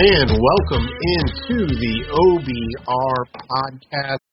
And 0.00 0.32
welcome 0.32 0.88
into 0.88 1.68
the 1.76 1.94
OBR 2.08 3.16
podcast. 3.36 4.24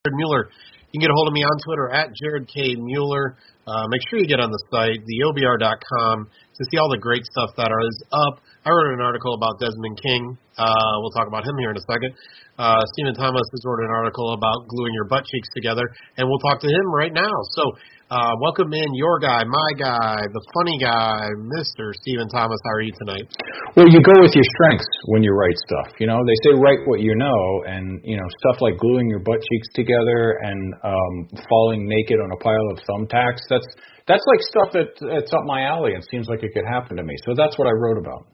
Jared 0.00 0.16
Mueller. 0.16 0.48
You 0.88 0.96
can 0.96 1.04
get 1.04 1.12
a 1.12 1.16
hold 1.20 1.28
of 1.28 1.34
me 1.36 1.44
on 1.44 1.52
Twitter 1.60 1.92
at 1.92 2.16
Jared 2.16 2.48
K. 2.48 2.80
Mueller. 2.80 3.36
Uh, 3.68 3.84
make 3.92 4.00
sure 4.08 4.20
you 4.20 4.26
get 4.26 4.40
on 4.40 4.48
the 4.48 4.62
site, 4.72 5.04
theobr.com, 5.04 6.16
to 6.32 6.62
see 6.64 6.80
all 6.80 6.88
the 6.88 6.96
great 6.96 7.28
stuff 7.28 7.52
that 7.60 7.68
is 7.68 7.96
up. 8.08 8.40
I 8.64 8.72
wrote 8.72 8.96
an 8.96 9.04
article 9.04 9.36
about 9.36 9.60
Desmond 9.60 10.00
King. 10.00 10.32
Uh, 10.56 10.96
we'll 11.04 11.12
talk 11.12 11.28
about 11.28 11.44
him 11.44 11.60
here 11.60 11.68
in 11.68 11.76
a 11.76 11.84
second. 11.84 12.16
Uh, 12.56 12.80
Stephen 12.96 13.12
Thomas 13.12 13.44
has 13.52 13.60
wrote 13.68 13.84
an 13.84 13.92
article 13.92 14.32
about 14.32 14.64
gluing 14.72 14.96
your 14.96 15.12
butt 15.12 15.28
cheeks 15.28 15.48
together, 15.52 15.84
and 16.16 16.24
we'll 16.24 16.40
talk 16.40 16.64
to 16.64 16.72
him 16.72 16.88
right 16.88 17.12
now. 17.12 17.36
So 17.52 17.76
uh, 18.12 18.36
welcome 18.44 18.68
in 18.76 18.92
your 18.92 19.18
guy, 19.18 19.40
my 19.48 19.70
guy, 19.80 20.20
the 20.20 20.44
funny 20.52 20.76
guy, 20.76 21.32
Mr. 21.48 21.96
Stephen 21.96 22.28
Thomas. 22.28 22.60
How 22.68 22.76
are 22.76 22.84
you 22.84 22.92
tonight? 23.00 23.24
Well, 23.72 23.88
you 23.88 24.04
go 24.04 24.12
with 24.20 24.36
your 24.36 24.44
strengths 24.52 24.88
when 25.08 25.22
you 25.24 25.32
write 25.32 25.56
stuff. 25.56 25.96
You 25.96 26.06
know, 26.06 26.20
they 26.20 26.36
say 26.44 26.60
write 26.60 26.84
what 26.84 27.00
you 27.00 27.16
know, 27.16 27.40
and 27.64 28.04
you 28.04 28.20
know 28.20 28.28
stuff 28.44 28.60
like 28.60 28.76
gluing 28.76 29.08
your 29.08 29.20
butt 29.20 29.40
cheeks 29.40 29.68
together 29.72 30.36
and 30.44 30.74
um, 30.84 31.40
falling 31.48 31.88
naked 31.88 32.20
on 32.20 32.30
a 32.32 32.36
pile 32.36 32.68
of 32.76 32.84
thumbtacks. 32.84 33.48
That's 33.48 33.66
that's 34.04 34.24
like 34.28 34.42
stuff 34.44 34.68
that 34.76 34.92
that's 35.00 35.32
up 35.32 35.44
my 35.46 35.64
alley 35.64 35.94
and 35.94 36.04
seems 36.04 36.28
like 36.28 36.42
it 36.42 36.52
could 36.52 36.68
happen 36.68 36.98
to 36.98 37.02
me. 37.02 37.16
So 37.24 37.32
that's 37.34 37.56
what 37.56 37.66
I 37.66 37.72
wrote 37.72 37.96
about. 37.96 38.28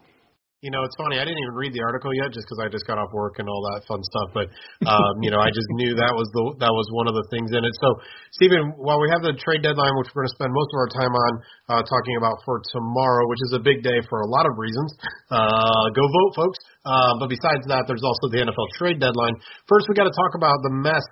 You 0.58 0.74
know, 0.74 0.82
it's 0.82 0.98
funny. 0.98 1.22
I 1.22 1.24
didn't 1.24 1.38
even 1.38 1.54
read 1.54 1.70
the 1.70 1.86
article 1.86 2.10
yet, 2.18 2.34
just 2.34 2.42
because 2.42 2.58
I 2.58 2.66
just 2.66 2.82
got 2.82 2.98
off 2.98 3.14
work 3.14 3.38
and 3.38 3.46
all 3.46 3.62
that 3.70 3.86
fun 3.86 4.02
stuff. 4.02 4.34
But 4.34 4.50
um, 4.90 5.14
you 5.22 5.30
know, 5.30 5.38
I 5.38 5.54
just 5.54 5.70
knew 5.78 5.94
that 5.94 6.10
was 6.10 6.26
the 6.34 6.66
that 6.66 6.74
was 6.74 6.82
one 6.90 7.06
of 7.06 7.14
the 7.14 7.22
things 7.30 7.54
in 7.54 7.62
it. 7.62 7.70
So, 7.78 8.02
Stephen, 8.34 8.74
while 8.74 8.98
we 8.98 9.06
have 9.06 9.22
the 9.22 9.38
trade 9.38 9.62
deadline, 9.62 9.94
which 10.02 10.10
we're 10.10 10.26
going 10.26 10.34
to 10.34 10.38
spend 10.42 10.50
most 10.50 10.70
of 10.74 10.78
our 10.82 10.90
time 10.98 11.14
on 11.14 11.32
uh, 11.70 11.82
talking 11.86 12.18
about 12.18 12.42
for 12.42 12.58
tomorrow, 12.74 13.30
which 13.30 13.38
is 13.46 13.52
a 13.54 13.62
big 13.62 13.86
day 13.86 14.02
for 14.10 14.26
a 14.26 14.28
lot 14.34 14.50
of 14.50 14.58
reasons. 14.58 14.90
Uh, 15.30 15.94
go 15.94 16.02
vote, 16.02 16.32
folks. 16.34 16.58
Uh, 16.82 17.14
but 17.22 17.30
besides 17.30 17.62
that, 17.70 17.86
there's 17.86 18.02
also 18.02 18.26
the 18.26 18.42
NFL 18.42 18.66
trade 18.74 18.98
deadline. 18.98 19.38
First, 19.70 19.86
we 19.86 19.94
got 19.94 20.10
to 20.10 20.16
talk 20.18 20.34
about 20.34 20.58
the 20.66 20.74
mess 20.74 21.06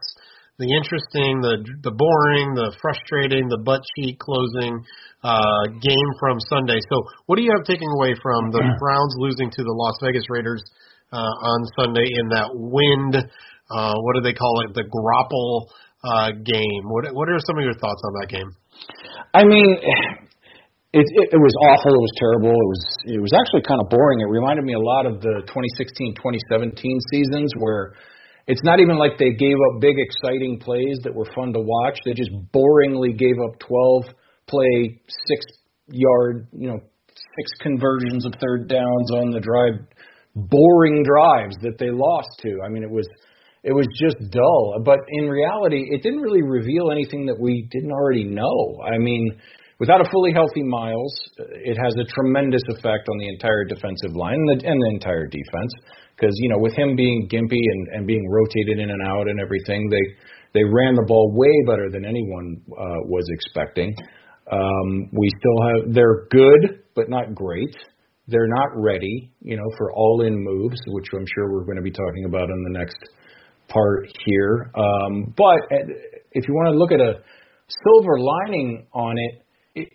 the 0.58 0.72
interesting, 0.72 1.44
the 1.44 1.60
the 1.84 1.92
boring, 1.92 2.56
the 2.56 2.72
frustrating, 2.80 3.44
the 3.52 3.60
butt 3.60 3.84
cheek 3.92 4.16
closing 4.16 4.80
uh, 5.20 5.64
game 5.84 6.10
from 6.16 6.40
Sunday. 6.48 6.80
So, 6.88 7.04
what 7.28 7.36
do 7.36 7.44
you 7.44 7.52
have 7.52 7.68
taking 7.68 7.92
away 8.00 8.16
from 8.24 8.48
the 8.56 8.64
Browns 8.80 9.14
losing 9.20 9.52
to 9.52 9.62
the 9.62 9.74
Las 9.76 10.00
Vegas 10.00 10.24
Raiders 10.32 10.64
uh, 11.12 11.20
on 11.20 11.60
Sunday 11.76 12.08
in 12.08 12.32
that 12.32 12.48
wind? 12.56 13.20
Uh, 13.68 13.94
what 14.00 14.16
do 14.16 14.24
they 14.24 14.32
call 14.32 14.64
it? 14.64 14.72
The 14.72 14.88
grapple 14.88 15.68
uh, 16.00 16.32
game. 16.40 16.88
What 16.88 17.12
what 17.12 17.28
are 17.28 17.36
some 17.44 17.60
of 17.60 17.64
your 17.64 17.76
thoughts 17.76 18.00
on 18.08 18.12
that 18.24 18.28
game? 18.32 18.50
I 19.34 19.44
mean. 19.44 19.76
It, 20.94 21.04
it, 21.12 21.28
it 21.36 21.36
was 21.36 21.52
awful. 21.68 21.92
It 21.92 22.00
was 22.00 22.14
terrible. 22.16 22.56
It 22.56 22.68
was 22.72 22.84
it 23.04 23.20
was 23.20 23.34
actually 23.36 23.68
kind 23.68 23.84
of 23.84 23.92
boring. 23.92 24.24
It 24.24 24.32
reminded 24.32 24.64
me 24.64 24.72
a 24.72 24.80
lot 24.80 25.04
of 25.04 25.20
the 25.20 25.44
2016-2017 25.44 26.72
seasons 27.12 27.52
where 27.60 27.92
it's 28.46 28.62
not 28.62 28.78
even 28.80 28.96
like 28.96 29.18
they 29.18 29.32
gave 29.32 29.56
up 29.56 29.80
big, 29.80 29.96
exciting 29.98 30.60
plays 30.60 30.98
that 31.02 31.14
were 31.14 31.26
fun 31.34 31.52
to 31.52 31.60
watch. 31.60 31.98
They 32.04 32.14
just 32.14 32.30
boringly 32.54 33.16
gave 33.16 33.34
up 33.44 33.58
12 33.58 34.04
play, 34.48 35.00
six 35.26 35.44
yard, 35.88 36.46
you 36.52 36.68
know, 36.68 36.80
six 37.36 37.50
conversions 37.60 38.24
of 38.24 38.32
third 38.40 38.68
downs 38.68 39.10
on 39.12 39.30
the 39.30 39.40
drive, 39.40 39.86
boring 40.34 41.02
drives 41.02 41.56
that 41.62 41.78
they 41.78 41.90
lost 41.90 42.28
to. 42.42 42.58
I 42.64 42.68
mean, 42.68 42.82
it 42.82 42.90
was 42.90 43.06
it 43.64 43.72
was 43.72 43.86
just 43.98 44.16
dull. 44.30 44.80
But 44.84 45.00
in 45.08 45.28
reality, 45.28 45.82
it 45.90 46.02
didn't 46.02 46.20
really 46.20 46.42
reveal 46.42 46.92
anything 46.92 47.26
that 47.26 47.38
we 47.38 47.66
didn't 47.72 47.90
already 47.90 48.24
know. 48.24 48.78
I 48.86 48.96
mean, 48.98 49.40
without 49.80 50.00
a 50.00 50.08
fully 50.10 50.32
healthy 50.32 50.62
Myles, 50.62 51.14
it 51.50 51.76
has 51.82 51.94
a 51.98 52.06
tremendous 52.14 52.62
effect 52.68 53.08
on 53.10 53.18
the 53.18 53.28
entire 53.28 53.64
defensive 53.64 54.14
line 54.14 54.38
and 54.38 54.48
the, 54.48 54.68
and 54.68 54.80
the 54.80 54.90
entire 54.94 55.26
defense 55.26 55.72
because 56.16 56.34
you 56.38 56.48
know 56.48 56.58
with 56.58 56.76
him 56.76 56.96
being 56.96 57.28
gimpy 57.30 57.60
and, 57.60 57.88
and 57.92 58.06
being 58.06 58.28
rotated 58.28 58.78
in 58.78 58.90
and 58.90 59.02
out 59.06 59.28
and 59.28 59.40
everything, 59.40 59.88
they 59.90 60.02
they 60.54 60.64
ran 60.64 60.94
the 60.94 61.04
ball 61.06 61.32
way 61.34 61.52
better 61.66 61.90
than 61.90 62.04
anyone 62.04 62.56
uh, 62.72 63.00
was 63.04 63.24
expecting. 63.30 63.94
Um, 64.50 65.10
we 65.12 65.28
still 65.38 65.60
have 65.68 65.94
they're 65.94 66.26
good 66.30 66.82
but 66.94 67.10
not 67.10 67.34
great. 67.34 67.76
They're 68.28 68.48
not 68.48 68.70
ready, 68.74 69.30
you 69.42 69.56
know, 69.56 69.70
for 69.78 69.92
all-in 69.92 70.42
moves, 70.42 70.78
which 70.88 71.06
I'm 71.14 71.26
sure 71.36 71.52
we're 71.52 71.64
going 71.64 71.76
to 71.76 71.82
be 71.82 71.92
talking 71.92 72.24
about 72.24 72.48
in 72.50 72.64
the 72.64 72.78
next 72.78 72.96
part 73.68 74.08
here. 74.24 74.72
Um, 74.74 75.32
but 75.36 75.60
if 76.32 76.48
you 76.48 76.54
want 76.54 76.72
to 76.72 76.78
look 76.78 76.90
at 76.90 77.00
a 77.00 77.20
silver 77.84 78.18
lining 78.18 78.86
on 78.92 79.14
it, 79.18 79.42
it 79.74 79.88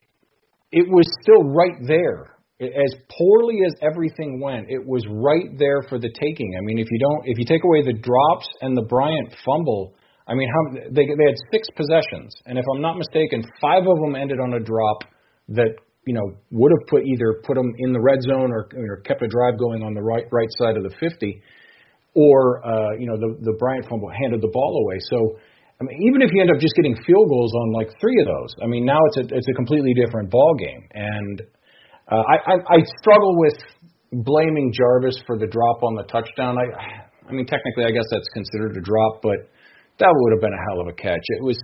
it 0.71 0.87
was 0.87 1.05
still 1.21 1.43
right 1.43 1.75
there 1.85 2.30
as 2.61 2.93
poorly 3.09 3.59
as 3.65 3.73
everything 3.81 4.39
went, 4.39 4.69
it 4.69 4.85
was 4.85 5.01
right 5.09 5.49
there 5.57 5.81
for 5.89 5.97
the 5.97 6.09
taking. 6.13 6.53
I 6.57 6.61
mean, 6.61 6.77
if 6.77 6.87
you 6.91 6.99
don't, 6.99 7.25
if 7.25 7.39
you 7.39 7.45
take 7.45 7.63
away 7.63 7.81
the 7.81 7.97
drops 7.97 8.47
and 8.61 8.77
the 8.77 8.83
Bryant 8.83 9.33
fumble, 9.43 9.95
I 10.27 10.35
mean, 10.35 10.47
how 10.47 10.79
they 10.91 11.09
they 11.09 11.25
had 11.25 11.39
six 11.51 11.67
possessions, 11.75 12.29
and 12.45 12.59
if 12.59 12.65
I'm 12.75 12.81
not 12.81 12.97
mistaken, 12.97 13.43
five 13.59 13.81
of 13.81 13.97
them 14.05 14.15
ended 14.15 14.39
on 14.39 14.53
a 14.53 14.59
drop 14.59 15.03
that 15.49 15.73
you 16.05 16.13
know 16.13 16.37
would 16.51 16.71
have 16.71 16.87
put 16.87 17.03
either 17.03 17.41
put 17.43 17.55
them 17.55 17.73
in 17.79 17.93
the 17.93 17.99
red 17.99 18.21
zone 18.21 18.51
or, 18.53 18.69
or 18.77 19.01
kept 19.01 19.23
a 19.23 19.27
drive 19.27 19.57
going 19.57 19.81
on 19.81 19.95
the 19.95 20.01
right 20.01 20.25
right 20.31 20.49
side 20.57 20.77
of 20.77 20.83
the 20.83 20.93
50, 20.99 21.41
or 22.13 22.61
uh, 22.61 22.93
you 22.99 23.07
know 23.07 23.17
the 23.17 23.41
the 23.41 23.57
Bryant 23.57 23.89
fumble 23.89 24.11
handed 24.21 24.41
the 24.41 24.51
ball 24.53 24.85
away. 24.85 24.97
So. 25.09 25.39
I 25.81 25.83
mean, 25.83 25.97
even 26.05 26.21
if 26.21 26.29
you 26.31 26.41
end 26.41 26.51
up 26.53 26.61
just 26.61 26.75
getting 26.75 26.93
field 26.93 27.25
goals 27.27 27.51
on 27.57 27.73
like 27.73 27.89
three 27.99 28.13
of 28.21 28.27
those, 28.29 28.53
I 28.61 28.67
mean, 28.67 28.85
now 28.85 28.99
it's 29.09 29.17
a 29.17 29.35
it's 29.35 29.47
a 29.49 29.53
completely 29.53 29.95
different 29.95 30.29
ball 30.29 30.53
game. 30.53 30.85
And 30.93 31.41
uh, 32.09 32.15
I, 32.15 32.35
I 32.51 32.55
I 32.55 32.77
struggle 32.99 33.37
with 33.39 33.57
blaming 34.11 34.73
Jarvis 34.73 35.21
for 35.25 35.37
the 35.37 35.47
drop 35.47 35.83
on 35.83 35.95
the 35.95 36.03
touchdown. 36.03 36.57
I 36.57 36.65
I 37.27 37.31
mean 37.31 37.45
technically 37.45 37.85
I 37.85 37.91
guess 37.91 38.05
that's 38.11 38.27
considered 38.33 38.77
a 38.77 38.81
drop, 38.81 39.21
but 39.21 39.49
that 39.99 40.09
would 40.11 40.31
have 40.33 40.41
been 40.41 40.53
a 40.53 40.63
hell 40.69 40.81
of 40.81 40.87
a 40.87 40.93
catch. 40.93 41.23
It 41.37 41.43
was. 41.43 41.61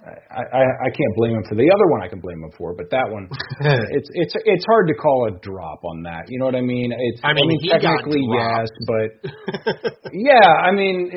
I, 0.00 0.40
I 0.40 0.62
I 0.64 0.88
can't 0.88 1.14
blame 1.16 1.36
him 1.36 1.44
for 1.46 1.54
the 1.54 1.68
other 1.68 1.86
one. 1.92 2.00
I 2.02 2.08
can 2.08 2.20
blame 2.20 2.42
him 2.42 2.50
for, 2.56 2.74
but 2.74 2.88
that 2.90 3.04
one, 3.04 3.28
it's 3.92 4.08
it's 4.14 4.34
it's 4.46 4.64
hard 4.64 4.88
to 4.88 4.94
call 4.94 5.28
a 5.28 5.38
drop 5.40 5.84
on 5.84 6.02
that. 6.04 6.24
You 6.28 6.38
know 6.38 6.46
what 6.46 6.54
I 6.54 6.62
mean? 6.62 6.90
It's 6.90 7.20
I 7.22 7.34
mean, 7.34 7.44
I 7.44 7.48
mean 7.48 7.60
technically 7.68 8.24
yes, 8.24 8.68
but 8.88 9.92
yeah, 10.12 10.40
I 10.40 10.72
mean 10.72 11.12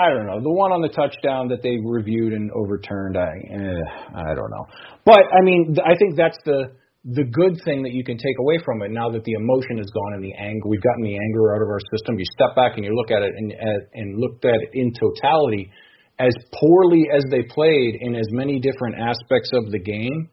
I 0.00 0.08
don't 0.08 0.26
know 0.26 0.40
the 0.40 0.50
one 0.50 0.72
on 0.72 0.80
the 0.80 0.88
touchdown 0.88 1.48
that 1.48 1.62
they 1.62 1.76
reviewed 1.84 2.32
and 2.32 2.50
overturned. 2.52 3.18
I 3.18 3.36
eh, 3.52 3.84
I 4.16 4.34
don't 4.34 4.50
know, 4.50 4.64
but 5.04 5.20
I 5.28 5.44
mean 5.44 5.76
I 5.84 5.94
think 5.94 6.16
that's 6.16 6.38
the 6.46 6.72
the 7.04 7.24
good 7.24 7.58
thing 7.64 7.82
that 7.82 7.92
you 7.92 8.04
can 8.04 8.16
take 8.16 8.38
away 8.38 8.58
from 8.64 8.82
it 8.82 8.90
now 8.90 9.10
that 9.10 9.24
the 9.24 9.32
emotion 9.32 9.78
is 9.78 9.90
gone 9.90 10.14
and 10.14 10.22
the 10.22 10.34
anger 10.38 10.68
we've 10.68 10.82
gotten 10.82 11.02
the 11.02 11.18
anger 11.18 11.54
out 11.54 11.62
of 11.62 11.68
our 11.68 11.82
system. 11.90 12.18
You 12.18 12.24
step 12.30 12.54
back 12.54 12.76
and 12.76 12.84
you 12.84 12.94
look 12.94 13.10
at 13.10 13.22
it 13.22 13.32
and 13.36 13.52
uh, 13.52 13.80
and 13.94 14.18
looked 14.18 14.44
at 14.44 14.62
it 14.62 14.70
in 14.74 14.92
totality 14.94 15.70
as 16.18 16.32
poorly 16.54 17.08
as 17.12 17.24
they 17.30 17.42
played 17.42 17.98
in 18.00 18.14
as 18.14 18.26
many 18.30 18.60
different 18.60 18.96
aspects 18.98 19.50
of 19.52 19.72
the 19.72 19.80
game 19.80 20.30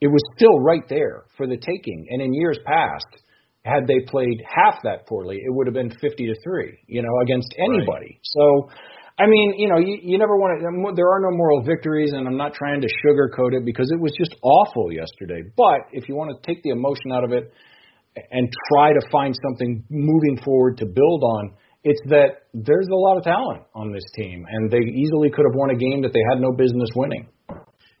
it 0.00 0.06
was 0.06 0.22
still 0.36 0.60
right 0.60 0.86
there 0.88 1.24
for 1.36 1.46
the 1.46 1.56
taking. 1.56 2.06
And 2.10 2.22
in 2.22 2.32
years 2.32 2.58
past 2.64 3.06
had 3.64 3.86
they 3.86 4.00
played 4.06 4.42
half 4.46 4.76
that 4.84 5.06
poorly 5.06 5.36
it 5.36 5.52
would 5.52 5.66
have 5.66 5.74
been 5.74 5.90
50 5.90 6.26
to 6.26 6.34
3 6.42 6.78
you 6.86 7.02
know 7.02 7.20
against 7.22 7.54
anybody. 7.58 7.86
Right. 7.86 8.20
so 8.22 8.70
I 9.18 9.26
mean, 9.26 9.54
you 9.58 9.68
know, 9.68 9.78
you, 9.78 9.98
you 10.00 10.18
never 10.18 10.36
want 10.36 10.60
to. 10.60 10.66
Um, 10.66 10.94
there 10.94 11.08
are 11.10 11.20
no 11.20 11.36
moral 11.36 11.62
victories, 11.62 12.12
and 12.12 12.28
I'm 12.28 12.36
not 12.36 12.54
trying 12.54 12.80
to 12.80 12.88
sugarcoat 13.04 13.52
it 13.52 13.64
because 13.64 13.90
it 13.90 14.00
was 14.00 14.12
just 14.16 14.34
awful 14.42 14.92
yesterday. 14.92 15.42
But 15.56 15.90
if 15.92 16.08
you 16.08 16.14
want 16.14 16.30
to 16.30 16.46
take 16.46 16.62
the 16.62 16.70
emotion 16.70 17.10
out 17.12 17.24
of 17.24 17.32
it 17.32 17.52
and 18.30 18.48
try 18.70 18.92
to 18.92 19.00
find 19.10 19.34
something 19.42 19.82
moving 19.90 20.38
forward 20.44 20.78
to 20.78 20.86
build 20.86 21.22
on, 21.24 21.54
it's 21.82 22.00
that 22.06 22.46
there's 22.54 22.86
a 22.92 22.94
lot 22.94 23.16
of 23.16 23.24
talent 23.24 23.64
on 23.74 23.92
this 23.92 24.04
team, 24.14 24.46
and 24.48 24.70
they 24.70 24.78
easily 24.78 25.30
could 25.30 25.44
have 25.50 25.54
won 25.54 25.70
a 25.70 25.76
game 25.76 26.02
that 26.02 26.12
they 26.12 26.22
had 26.30 26.40
no 26.40 26.52
business 26.52 26.88
winning. 26.94 27.26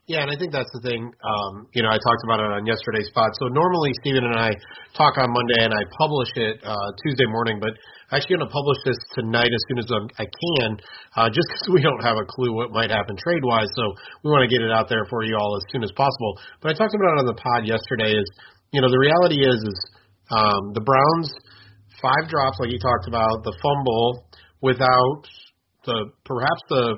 Yeah, 0.08 0.24
and 0.24 0.32
I 0.32 0.40
think 0.40 0.56
that's 0.56 0.72
the 0.72 0.80
thing. 0.80 1.12
Um, 1.20 1.68
you 1.76 1.84
know, 1.84 1.92
I 1.92 2.00
talked 2.00 2.24
about 2.24 2.40
it 2.40 2.48
on 2.48 2.64
yesterday's 2.64 3.12
spot. 3.12 3.28
So 3.36 3.52
normally 3.52 3.92
Stephen 4.00 4.24
and 4.24 4.40
I 4.40 4.56
talk 4.96 5.20
on 5.20 5.28
Monday, 5.28 5.60
and 5.60 5.68
I 5.68 5.84
publish 6.00 6.32
it 6.32 6.64
uh, 6.64 6.88
Tuesday 7.04 7.28
morning. 7.28 7.60
But 7.60 7.76
I'm 8.08 8.16
actually 8.16 8.40
going 8.40 8.48
to 8.48 8.54
publish 8.56 8.80
this 8.88 8.96
tonight 9.12 9.52
as 9.52 9.62
soon 9.68 9.78
as 9.84 9.88
I 10.16 10.24
can, 10.24 10.80
uh, 11.12 11.28
just 11.36 11.44
because 11.52 11.68
we 11.76 11.84
don't 11.84 12.00
have 12.00 12.16
a 12.16 12.24
clue 12.24 12.56
what 12.56 12.72
might 12.72 12.88
happen 12.88 13.20
trade 13.20 13.44
wise. 13.44 13.68
So 13.76 13.84
we 14.24 14.32
want 14.32 14.48
to 14.48 14.50
get 14.50 14.64
it 14.64 14.72
out 14.72 14.88
there 14.88 15.04
for 15.12 15.28
you 15.28 15.36
all 15.36 15.60
as 15.60 15.64
soon 15.76 15.84
as 15.84 15.92
possible. 15.92 16.40
But 16.64 16.72
I 16.72 16.80
talked 16.80 16.96
about 16.96 17.20
it 17.20 17.20
on 17.20 17.28
the 17.28 17.36
pod 17.36 17.68
yesterday. 17.68 18.16
Is 18.16 18.24
you 18.72 18.80
know 18.80 18.88
the 18.88 18.96
reality 19.04 19.44
is 19.44 19.60
is 19.60 19.78
um, 20.32 20.72
the 20.72 20.80
Browns 20.80 21.28
five 22.00 22.32
drops 22.32 22.56
like 22.64 22.72
you 22.72 22.80
talked 22.80 23.12
about, 23.12 23.44
the 23.44 23.52
fumble 23.60 24.24
without 24.64 25.28
the 25.84 26.16
perhaps 26.24 26.64
the 26.72 26.96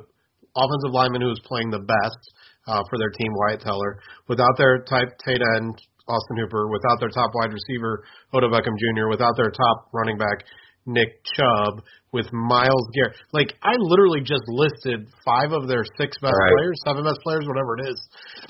offensive 0.54 0.94
lineman 0.94 1.26
who 1.26 1.34
was 1.34 1.42
playing 1.42 1.74
the 1.74 1.82
best 1.82 2.22
uh, 2.70 2.82
for 2.86 2.96
their 2.98 3.10
team, 3.10 3.34
Wyatt 3.34 3.60
Teller, 3.60 3.98
without 4.28 4.54
their 4.56 4.78
type 4.86 5.10
tight 5.26 5.42
end, 5.58 5.74
Austin 6.06 6.38
Hooper, 6.38 6.70
without 6.70 7.02
their 7.02 7.10
top 7.10 7.30
wide 7.34 7.50
receiver, 7.50 8.04
Odell 8.32 8.50
Beckham 8.50 8.78
Jr., 8.78 9.10
without 9.10 9.34
their 9.36 9.50
top 9.50 9.90
running 9.92 10.18
back, 10.18 10.46
Nick 10.86 11.22
Chubb, 11.36 11.82
with 12.12 12.26
Myles 12.32 12.86
Garrett. 12.94 13.14
Like 13.32 13.54
I 13.62 13.74
literally 13.78 14.20
just 14.20 14.42
listed 14.48 15.06
five 15.24 15.52
of 15.52 15.68
their 15.68 15.84
six 15.98 16.18
best 16.18 16.34
right. 16.34 16.52
players, 16.56 16.78
seven 16.86 17.04
best 17.04 17.20
players, 17.22 17.46
whatever 17.46 17.78
it 17.78 17.90
is, 17.90 17.98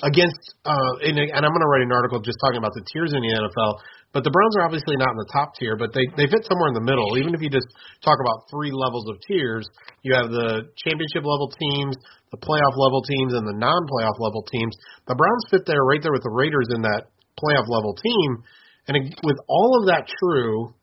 against. 0.02 0.40
Uh, 0.64 1.04
and, 1.04 1.18
and 1.18 1.42
I'm 1.44 1.52
going 1.52 1.64
to 1.64 1.68
write 1.68 1.84
an 1.84 1.92
article 1.92 2.20
just 2.20 2.38
talking 2.40 2.56
about 2.56 2.72
the 2.72 2.84
tiers 2.92 3.12
in 3.12 3.20
the 3.20 3.32
NFL 3.36 3.72
But 4.10 4.26
the 4.26 4.34
Browns 4.34 4.58
are 4.58 4.66
obviously 4.66 4.98
not 4.98 5.14
in 5.14 5.22
the 5.22 5.30
top 5.30 5.54
tier, 5.54 5.78
but 5.78 5.94
they 5.94 6.02
they 6.18 6.26
fit 6.26 6.42
somewhere 6.42 6.74
in 6.74 6.76
the 6.78 6.82
middle. 6.82 7.14
Even 7.14 7.30
if 7.30 7.38
you 7.38 7.46
just 7.46 7.70
talk 8.02 8.18
about 8.18 8.50
three 8.50 8.74
levels 8.74 9.06
of 9.06 9.22
tiers, 9.22 9.62
you 10.02 10.18
have 10.18 10.34
the 10.34 10.66
championship 10.82 11.22
level 11.22 11.46
teams, 11.54 11.94
the 12.34 12.40
playoff 12.42 12.74
level 12.74 13.06
teams, 13.06 13.38
and 13.38 13.46
the 13.46 13.54
non-playoff 13.54 14.18
level 14.18 14.42
teams. 14.50 14.74
The 15.06 15.14
Browns 15.14 15.44
fit 15.54 15.62
there 15.62 15.86
right 15.86 16.02
there 16.02 16.10
with 16.10 16.26
the 16.26 16.34
Raiders 16.34 16.74
in 16.74 16.82
that 16.82 17.14
playoff 17.38 17.70
level 17.70 17.94
team. 17.94 18.42
And 18.90 19.14
with 19.22 19.38
all 19.46 19.78
of 19.78 19.86
that 19.94 20.10
true, 20.10 20.74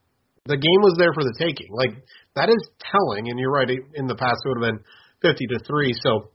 the 0.48 0.56
game 0.56 0.82
was 0.88 0.96
there 0.96 1.12
for 1.12 1.28
the 1.28 1.36
taking. 1.36 1.68
Like 1.76 2.00
that 2.40 2.48
is 2.48 2.64
telling. 2.80 3.28
And 3.28 3.36
you're 3.36 3.52
right. 3.52 3.68
In 3.68 4.08
the 4.08 4.16
past, 4.16 4.40
it 4.40 4.48
would 4.56 4.64
have 4.64 4.72
been 4.72 4.82
50 5.20 5.36
to 5.52 5.60
three. 5.68 5.92
So, 6.00 6.32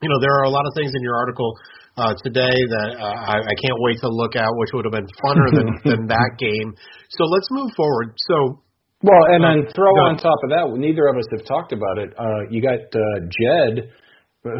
you 0.00 0.08
know, 0.08 0.18
there 0.24 0.32
are 0.40 0.48
a 0.48 0.52
lot 0.52 0.64
of 0.64 0.72
things 0.72 0.92
in 0.96 1.02
your 1.04 1.20
article 1.20 1.52
uh, 1.96 2.14
today 2.22 2.54
that 2.54 2.88
uh, 2.98 3.04
I, 3.04 3.38
I 3.38 3.54
can't 3.62 3.78
wait 3.78 4.00
to 4.00 4.08
look 4.08 4.34
at, 4.36 4.48
which 4.58 4.70
would 4.74 4.84
have 4.84 4.92
been 4.92 5.10
funner 5.22 5.48
than, 5.54 5.68
than 5.84 6.06
that 6.08 6.30
game. 6.38 6.74
So 7.10 7.24
let's 7.24 7.48
move 7.50 7.70
forward. 7.76 8.14
So 8.16 8.64
well, 9.04 9.20
and 9.28 9.44
then 9.44 9.68
throw 9.76 9.92
on 10.08 10.16
top 10.16 10.40
of 10.44 10.50
that, 10.50 10.64
neither 10.80 11.06
of 11.08 11.16
us 11.20 11.28
have 11.36 11.44
talked 11.44 11.72
about 11.72 11.98
it. 11.98 12.16
Uh, 12.16 12.48
you 12.48 12.62
got 12.64 12.80
uh, 12.88 13.18
Jed, 13.28 13.92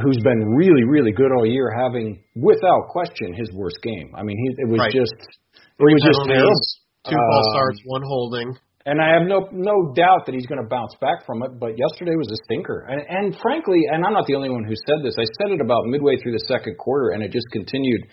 who's 0.05 0.21
been 0.21 0.53
really, 0.53 0.85
really 0.85 1.13
good 1.13 1.33
all 1.33 1.47
year, 1.47 1.73
having 1.73 2.21
without 2.37 2.93
question 2.93 3.33
his 3.33 3.51
worst 3.53 3.81
game. 3.83 4.13
I 4.15 4.23
mean, 4.23 4.37
he, 4.37 4.63
it 4.63 4.69
was 4.69 4.81
right. 4.81 4.93
just 4.93 5.17
it 5.57 5.81
was 5.81 6.03
just 6.05 6.21
terrible. 6.29 6.61
Two 7.09 7.17
false 7.17 7.49
um, 7.49 7.55
starts, 7.57 7.81
one 7.85 8.03
holding. 8.05 8.49
And 8.87 9.01
I 9.01 9.17
have 9.17 9.25
no 9.25 9.49
no 9.51 9.95
doubt 9.97 10.27
that 10.27 10.35
he's 10.35 10.45
going 10.45 10.61
to 10.61 10.69
bounce 10.69 10.93
back 11.01 11.25
from 11.25 11.43
it. 11.43 11.59
But 11.59 11.73
yesterday 11.81 12.13
was 12.17 12.29
a 12.29 12.37
stinker, 12.45 12.85
and, 12.85 13.01
and 13.09 13.27
frankly, 13.41 13.81
and 13.91 14.05
I'm 14.05 14.13
not 14.13 14.27
the 14.27 14.35
only 14.35 14.51
one 14.51 14.65
who 14.65 14.77
said 14.77 15.01
this. 15.01 15.17
I 15.17 15.25
said 15.41 15.57
it 15.57 15.61
about 15.65 15.87
midway 15.87 16.21
through 16.21 16.33
the 16.33 16.45
second 16.47 16.77
quarter, 16.77 17.17
and 17.17 17.23
it 17.23 17.33
just 17.33 17.49
continued. 17.51 18.05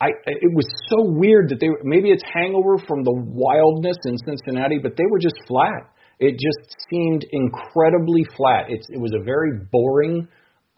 I 0.00 0.08
it 0.24 0.52
was 0.56 0.64
so 0.88 1.04
weird 1.04 1.50
that 1.50 1.60
they 1.60 1.68
maybe 1.84 2.08
it's 2.08 2.24
hangover 2.32 2.80
from 2.88 3.04
the 3.04 3.12
wildness 3.12 3.96
in 4.04 4.16
Cincinnati, 4.24 4.78
but 4.80 4.96
they 4.96 5.04
were 5.10 5.18
just 5.18 5.36
flat. 5.46 5.92
It 6.18 6.40
just 6.40 6.64
seemed 6.88 7.24
incredibly 7.32 8.24
flat. 8.36 8.72
It's 8.72 8.88
it 8.88 9.00
was 9.00 9.12
a 9.12 9.22
very 9.22 9.52
boring, 9.70 10.28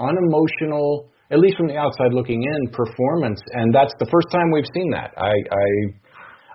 unemotional, 0.02 1.10
at 1.30 1.38
least 1.38 1.56
from 1.58 1.68
the 1.68 1.78
outside 1.78 2.10
looking 2.10 2.42
in, 2.42 2.70
performance, 2.74 3.38
and 3.54 3.72
that's 3.72 3.94
the 4.02 4.06
first 4.10 4.34
time 4.34 4.50
we've 4.50 4.70
seen 4.74 4.90
that. 4.90 5.14
I 5.14 5.30
I 5.30 5.66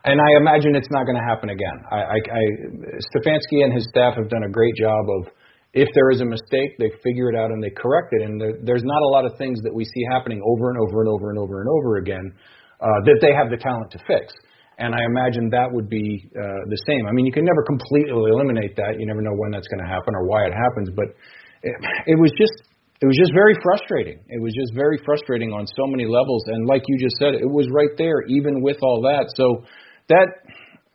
and 0.04 0.20
I 0.20 0.30
imagine 0.40 0.76
it's 0.76 0.92
not 0.92 1.06
going 1.06 1.16
to 1.16 1.24
happen 1.24 1.50
again. 1.50 1.78
I, 1.92 1.96
I, 1.96 2.18
I 2.20 2.44
Stefanski 3.12 3.64
and 3.64 3.72
his 3.72 3.88
staff 3.90 4.16
have 4.16 4.30
done 4.30 4.44
a 4.44 4.52
great 4.52 4.76
job 4.76 5.06
of 5.20 5.32
if 5.74 5.90
there 5.96 6.12
is 6.12 6.22
a 6.22 6.26
mistake, 6.26 6.78
they 6.78 6.92
figure 7.02 7.32
it 7.32 7.36
out 7.36 7.50
and 7.50 7.64
they 7.64 7.72
correct 7.72 8.14
it. 8.14 8.22
And 8.22 8.40
there, 8.40 8.54
there's 8.62 8.84
not 8.86 9.02
a 9.02 9.10
lot 9.10 9.26
of 9.26 9.34
things 9.38 9.60
that 9.64 9.74
we 9.74 9.86
see 9.86 10.04
happening 10.12 10.44
over 10.46 10.70
and 10.70 10.78
over 10.78 11.02
and 11.02 11.10
over 11.10 11.30
and 11.32 11.40
over 11.40 11.62
and 11.62 11.70
over 11.70 11.98
again 11.98 12.34
uh, 12.82 13.00
that 13.10 13.18
they 13.22 13.34
have 13.34 13.50
the 13.50 13.58
talent 13.58 13.90
to 13.92 14.00
fix. 14.06 14.34
And 14.78 14.94
I 14.94 15.06
imagine 15.06 15.50
that 15.50 15.70
would 15.72 15.90
be 15.90 16.30
uh, 16.36 16.62
the 16.70 16.80
same. 16.86 17.06
I 17.08 17.12
mean, 17.14 17.26
you 17.26 17.32
can 17.32 17.46
never 17.46 17.64
completely 17.64 18.30
eliminate 18.30 18.76
that. 18.76 19.00
You 19.00 19.06
never 19.06 19.22
know 19.22 19.34
when 19.38 19.52
that's 19.52 19.68
going 19.68 19.82
to 19.82 19.90
happen 19.90 20.14
or 20.14 20.26
why 20.26 20.46
it 20.46 20.54
happens. 20.54 20.90
But 20.94 21.14
it, 21.62 21.74
it 22.14 22.18
was 22.20 22.34
just 22.38 22.70
it 23.02 23.08
was 23.08 23.18
just 23.20 23.34
very 23.34 23.56
frustrating. 23.60 24.24
It 24.30 24.42
was 24.42 24.54
just 24.56 24.74
very 24.74 24.98
frustrating 25.04 25.52
on 25.52 25.68
so 25.68 25.86
many 25.88 26.06
levels. 26.06 26.44
And 26.48 26.66
like 26.68 26.84
you 26.88 26.96
just 26.98 27.18
said, 27.20 27.36
it 27.36 27.50
was 27.50 27.68
right 27.74 27.92
there, 27.98 28.24
even 28.30 28.62
with 28.62 28.78
all 28.82 29.02
that. 29.04 29.28
So 29.36 29.68
that 30.10 30.28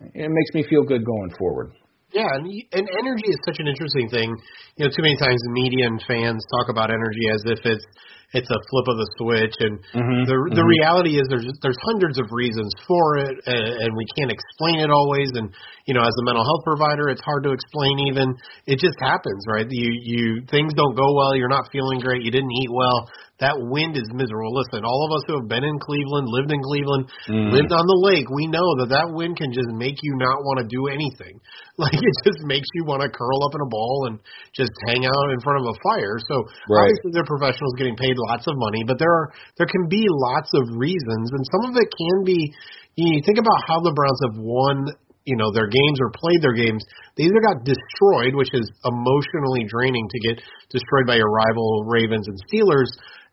it 0.00 0.30
makes 0.30 0.50
me 0.54 0.64
feel 0.68 0.82
good 0.82 1.04
going 1.04 1.32
forward. 1.38 1.72
Yeah, 2.12 2.28
and, 2.32 2.48
and 2.48 2.88
energy 2.88 3.28
is 3.28 3.36
such 3.44 3.60
an 3.60 3.68
interesting 3.68 4.08
thing. 4.08 4.32
You 4.76 4.86
know, 4.86 4.90
too 4.90 5.04
many 5.04 5.16
times 5.16 5.36
the 5.44 5.52
media 5.52 5.84
and 5.86 6.00
fans 6.08 6.40
talk 6.56 6.72
about 6.72 6.88
energy 6.88 7.28
as 7.28 7.42
if 7.44 7.60
it's 7.64 7.84
it's 8.32 8.48
a 8.48 8.60
flip 8.68 8.86
of 8.92 8.96
the 9.00 9.08
switch, 9.16 9.56
and 9.60 9.80
mm-hmm, 9.96 10.28
the 10.28 10.36
the 10.52 10.60
mm-hmm. 10.60 10.76
reality 10.80 11.16
is 11.16 11.24
there's 11.32 11.48
there's 11.64 11.80
hundreds 11.88 12.20
of 12.20 12.28
reasons 12.28 12.68
for 12.84 13.16
it, 13.24 13.32
and, 13.44 13.88
and 13.88 13.90
we 13.96 14.04
can't 14.16 14.28
explain 14.28 14.84
it 14.84 14.92
always. 14.92 15.32
And 15.32 15.48
you 15.88 15.96
know, 15.96 16.04
as 16.04 16.12
a 16.12 16.24
mental 16.24 16.44
health 16.44 16.64
provider, 16.64 17.08
it's 17.08 17.24
hard 17.24 17.44
to 17.44 17.56
explain. 17.56 17.96
Even 18.12 18.36
it 18.68 18.80
just 18.80 19.00
happens, 19.00 19.44
right? 19.48 19.64
You 19.68 19.88
you 20.04 20.44
things 20.48 20.72
don't 20.76 20.96
go 20.96 21.08
well, 21.12 21.36
you're 21.36 21.48
not 21.52 21.72
feeling 21.72 22.00
great, 22.00 22.20
you 22.20 22.32
didn't 22.32 22.52
eat 22.52 22.72
well, 22.72 23.08
that 23.38 23.54
wind 23.54 23.94
is 23.94 24.10
miserable. 24.10 24.50
Listen, 24.50 24.82
all 24.82 25.06
of 25.06 25.14
us 25.14 25.22
who 25.30 25.38
have 25.38 25.46
been 25.46 25.62
in 25.62 25.78
Cleveland, 25.78 26.26
lived 26.26 26.50
in 26.50 26.58
Cleveland, 26.58 27.06
mm. 27.30 27.54
lived 27.54 27.70
on 27.70 27.86
the 27.86 28.00
lake, 28.10 28.26
we 28.34 28.50
know 28.50 28.66
that 28.82 28.90
that 28.90 29.14
wind 29.14 29.38
can 29.38 29.54
just 29.54 29.70
make 29.78 30.02
you 30.02 30.18
not 30.18 30.42
want 30.42 30.58
to 30.58 30.66
do 30.66 30.90
anything. 30.90 31.38
Like 31.78 31.94
it 31.94 32.16
just 32.26 32.42
makes 32.42 32.66
you 32.74 32.82
want 32.90 33.06
to 33.06 33.08
curl 33.08 33.38
up 33.46 33.54
in 33.54 33.62
a 33.62 33.70
ball 33.70 34.10
and 34.10 34.18
just 34.50 34.74
hang 34.90 35.06
out 35.06 35.26
in 35.30 35.38
front 35.46 35.62
of 35.62 35.70
a 35.70 35.78
fire. 35.78 36.18
So 36.26 36.42
right. 36.66 36.90
obviously 36.90 37.14
they're 37.14 37.22
professionals 37.22 37.78
getting 37.78 37.94
paid 37.94 38.18
lots 38.18 38.50
of 38.50 38.58
money, 38.58 38.82
but 38.82 38.98
there 38.98 39.14
are 39.14 39.30
there 39.62 39.70
can 39.70 39.86
be 39.86 40.02
lots 40.10 40.50
of 40.58 40.66
reasons, 40.74 41.30
and 41.30 41.42
some 41.46 41.70
of 41.70 41.78
it 41.78 41.86
can 41.86 42.26
be. 42.26 42.50
You 42.98 43.14
know 43.14 43.22
think 43.22 43.38
about 43.38 43.62
how 43.62 43.78
the 43.78 43.94
Browns 43.94 44.18
have 44.26 44.42
won 44.42 44.90
you 45.28 45.36
know 45.36 45.52
their 45.52 45.68
games 45.68 46.00
or 46.00 46.10
played 46.10 46.40
their 46.40 46.56
games, 46.56 46.80
they 47.14 47.28
either 47.28 47.44
got 47.44 47.60
destroyed, 47.62 48.32
which 48.32 48.48
is 48.56 48.64
emotionally 48.82 49.68
draining 49.68 50.08
to 50.08 50.18
get 50.24 50.40
destroyed 50.72 51.06
by 51.06 51.20
your 51.20 51.28
rival 51.28 51.84
Ravens 51.84 52.26
and 52.26 52.40
Steelers, 52.48 52.88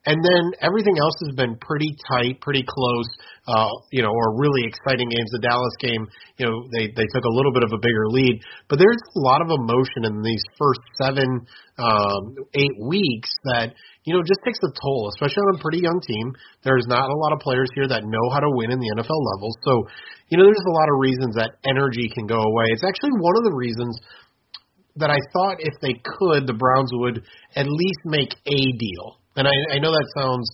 and 0.05 0.21
then 0.21 0.43
everything 0.61 0.97
else 1.01 1.17
has 1.25 1.33
been 1.33 1.57
pretty 1.57 1.89
tight, 2.05 2.37
pretty 2.41 2.61
close, 2.61 3.09
uh, 3.49 3.73
you 3.89 4.05
know, 4.05 4.13
or 4.13 4.37
really 4.37 4.61
exciting 4.65 5.09
games. 5.09 5.29
The 5.33 5.41
Dallas 5.41 5.75
game, 5.81 6.05
you 6.37 6.45
know, 6.45 6.55
they 6.77 6.93
they 6.93 7.09
took 7.09 7.25
a 7.25 7.33
little 7.33 7.51
bit 7.51 7.65
of 7.65 7.73
a 7.73 7.81
bigger 7.81 8.05
lead, 8.13 8.41
but 8.69 8.77
there's 8.77 9.01
a 9.01 9.21
lot 9.25 9.41
of 9.41 9.49
emotion 9.49 10.05
in 10.05 10.21
these 10.21 10.45
first 10.61 10.81
seven, 11.01 11.49
um, 11.81 12.37
eight 12.53 12.77
weeks 12.85 13.33
that 13.57 13.73
you 14.05 14.13
know 14.13 14.21
just 14.21 14.41
takes 14.45 14.61
a 14.61 14.71
toll, 14.77 15.09
especially 15.17 15.41
on 15.49 15.57
a 15.57 15.61
pretty 15.61 15.81
young 15.81 15.97
team. 16.05 16.37
There's 16.61 16.85
not 16.85 17.09
a 17.09 17.17
lot 17.25 17.33
of 17.33 17.41
players 17.41 17.73
here 17.73 17.89
that 17.89 18.05
know 18.05 18.25
how 18.29 18.45
to 18.45 18.51
win 18.61 18.69
in 18.69 18.77
the 18.77 18.89
NFL 19.01 19.21
level, 19.33 19.49
so 19.65 19.89
you 20.29 20.37
know 20.37 20.45
there's 20.45 20.69
a 20.69 20.77
lot 20.77 20.85
of 20.93 21.01
reasons 21.01 21.33
that 21.41 21.57
energy 21.65 22.13
can 22.13 22.29
go 22.29 22.37
away. 22.37 22.69
It's 22.77 22.85
actually 22.85 23.17
one 23.17 23.35
of 23.41 23.43
the 23.49 23.57
reasons 23.57 23.97
that 25.01 25.09
I 25.09 25.19
thought 25.33 25.57
if 25.59 25.73
they 25.81 25.97
could, 25.97 26.47
the 26.47 26.53
Browns 26.53 26.93
would 26.93 27.25
at 27.57 27.67
least 27.67 28.01
make 28.05 28.31
a 28.45 28.61
deal 28.77 29.24
and 29.35 29.47
I, 29.47 29.75
I 29.75 29.79
know 29.79 29.91
that 29.91 30.07
sounds 30.17 30.49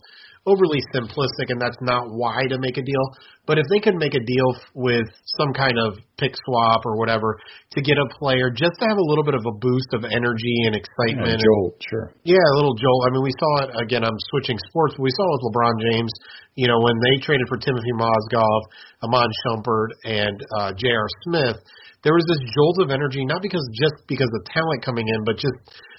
overly 0.45 0.81
simplistic, 0.93 1.53
and 1.53 1.61
that's 1.61 1.77
not 1.81 2.09
why 2.09 2.41
to 2.49 2.57
make 2.57 2.77
a 2.77 2.81
deal. 2.81 3.05
But 3.45 3.57
if 3.57 3.65
they 3.69 3.79
could 3.79 3.95
make 3.97 4.13
a 4.13 4.21
deal 4.21 4.49
with 4.73 5.05
some 5.37 5.53
kind 5.53 5.77
of 5.77 5.97
pick 6.17 6.33
swap 6.45 6.81
or 6.85 6.97
whatever 6.97 7.37
to 7.73 7.81
get 7.81 7.97
a 7.97 8.07
player 8.17 8.49
just 8.49 8.77
to 8.79 8.85
have 8.87 8.97
a 8.97 9.07
little 9.09 9.25
bit 9.25 9.33
of 9.33 9.45
a 9.45 9.53
boost 9.57 9.91
of 9.93 10.05
energy 10.05 10.57
and 10.65 10.73
excitement, 10.77 11.41
yeah, 11.41 11.45
jolt, 11.45 11.73
and, 11.73 11.85
sure, 11.89 12.07
yeah, 12.23 12.45
a 12.53 12.55
little 12.57 12.73
jolt. 12.73 13.01
I 13.05 13.09
mean, 13.13 13.23
we 13.25 13.33
saw 13.37 13.51
it 13.65 13.69
again. 13.81 14.03
I'm 14.05 14.17
switching 14.33 14.57
sports, 14.69 14.95
but 14.97 15.03
we 15.03 15.13
saw 15.13 15.25
it 15.25 15.31
with 15.37 15.45
LeBron 15.53 15.75
James. 15.91 16.13
You 16.55 16.67
know, 16.67 16.79
when 16.81 16.97
they 17.01 17.21
traded 17.21 17.45
for 17.49 17.57
Timofey 17.57 17.95
Mozgov, 17.97 18.61
Iman 19.05 19.29
Shumpert, 19.45 19.89
and 20.05 20.37
uh, 20.57 20.69
J.R. 20.73 21.07
Smith, 21.25 21.57
there 22.03 22.13
was 22.13 22.25
this 22.29 22.41
jolt 22.53 22.81
of 22.81 22.89
energy, 22.89 23.25
not 23.25 23.41
because 23.41 23.61
just 23.73 23.93
because 24.07 24.29
of 24.29 24.41
talent 24.53 24.83
coming 24.83 25.07
in, 25.07 25.23
but 25.25 25.37
just 25.37 25.53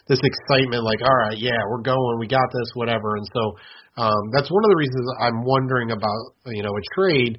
this 0.09 0.18
excitement, 0.23 0.82
like, 0.82 0.99
all 1.00 1.18
right, 1.28 1.38
yeah, 1.38 1.59
we're 1.71 1.82
going, 1.82 2.18
we 2.18 2.26
got 2.26 2.49
this, 2.52 2.68
whatever. 2.75 3.16
And 3.16 3.26
so 3.32 3.42
um, 3.97 4.23
that's 4.32 4.50
one 4.50 4.64
of 4.64 4.71
the 4.71 4.80
reasons 4.80 5.04
I'm 5.21 5.44
wondering 5.44 5.92
about 5.92 6.23
you 6.47 6.62
know 6.62 6.73
a 6.73 6.85
trade. 6.97 7.38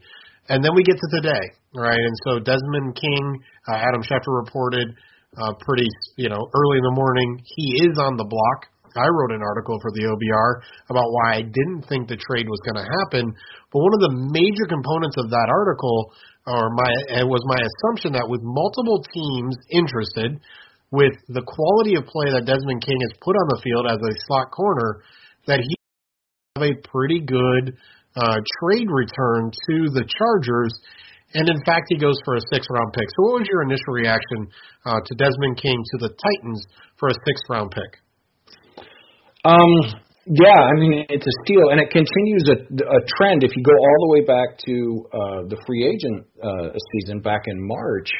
And 0.50 0.64
then 0.64 0.76
we 0.76 0.84
get 0.84 1.00
to 1.00 1.10
today, 1.22 1.46
right? 1.74 1.98
And 1.98 2.16
so 2.28 2.40
Desmond 2.40 3.00
King, 3.00 3.24
uh, 3.72 3.80
Adam 3.80 4.04
Schefter 4.04 4.36
reported 4.44 4.94
uh, 5.38 5.54
pretty 5.66 5.88
you 6.18 6.30
know 6.30 6.38
early 6.54 6.78
in 6.78 6.86
the 6.86 6.96
morning 6.96 7.42
he 7.44 7.90
is 7.90 7.98
on 7.98 8.18
the 8.18 8.28
block. 8.28 8.70
I 8.94 9.10
wrote 9.10 9.34
an 9.34 9.42
article 9.42 9.82
for 9.82 9.90
the 9.90 10.06
OBR 10.06 10.50
about 10.94 11.10
why 11.10 11.42
I 11.42 11.42
didn't 11.42 11.90
think 11.90 12.06
the 12.06 12.22
trade 12.22 12.46
was 12.46 12.62
going 12.62 12.78
to 12.78 12.86
happen. 12.86 13.34
But 13.74 13.80
one 13.82 13.94
of 13.98 14.06
the 14.06 14.14
major 14.30 14.70
components 14.70 15.18
of 15.18 15.34
that 15.34 15.50
article, 15.50 16.14
or 16.46 16.70
my, 16.78 17.26
was 17.26 17.42
my 17.50 17.58
assumption 17.58 18.14
that 18.14 18.30
with 18.30 18.46
multiple 18.46 19.02
teams 19.10 19.58
interested, 19.74 20.38
with 20.94 21.18
the 21.26 21.42
quality 21.42 21.98
of 21.98 22.06
play 22.06 22.30
that 22.30 22.46
Desmond 22.46 22.86
King 22.86 23.02
has 23.02 23.18
put 23.18 23.34
on 23.34 23.50
the 23.50 23.60
field 23.66 23.90
as 23.90 23.98
a 23.98 24.14
slot 24.30 24.54
corner, 24.54 25.02
that 25.50 25.58
he 25.66 25.74
have 26.54 26.70
a 26.70 26.78
pretty 26.86 27.18
good 27.18 27.74
uh, 28.14 28.38
trade 28.62 28.86
return 28.94 29.50
to 29.50 29.90
the 29.90 30.06
Chargers. 30.06 30.70
And 31.34 31.50
in 31.50 31.58
fact, 31.66 31.90
he 31.90 31.98
goes 31.98 32.14
for 32.22 32.38
a 32.38 32.44
six 32.54 32.70
round 32.70 32.94
pick. 32.94 33.10
So, 33.10 33.26
what 33.26 33.42
was 33.42 33.50
your 33.50 33.66
initial 33.66 33.90
reaction 33.90 34.46
uh, 34.86 35.02
to 35.02 35.12
Desmond 35.18 35.58
King 35.58 35.82
to 35.82 35.98
the 36.06 36.14
Titans 36.14 36.62
for 37.02 37.10
a 37.10 37.18
six 37.26 37.42
round 37.50 37.74
pick? 37.74 37.98
Um, 39.50 39.98
yeah, 40.30 40.62
I 40.62 40.78
mean 40.78 41.10
it's 41.10 41.26
a 41.26 41.36
steal, 41.42 41.74
and 41.74 41.82
it 41.82 41.90
continues 41.90 42.46
a, 42.54 42.58
a 42.70 43.02
trend. 43.18 43.42
If 43.42 43.58
you 43.58 43.64
go 43.66 43.74
all 43.74 44.00
the 44.06 44.12
way 44.14 44.22
back 44.30 44.62
to 44.62 44.76
uh, 45.10 45.42
the 45.50 45.58
free 45.66 45.90
agent 45.90 46.30
uh, 46.38 46.78
season 46.94 47.20
back 47.20 47.50
in 47.50 47.58
March, 47.58 48.14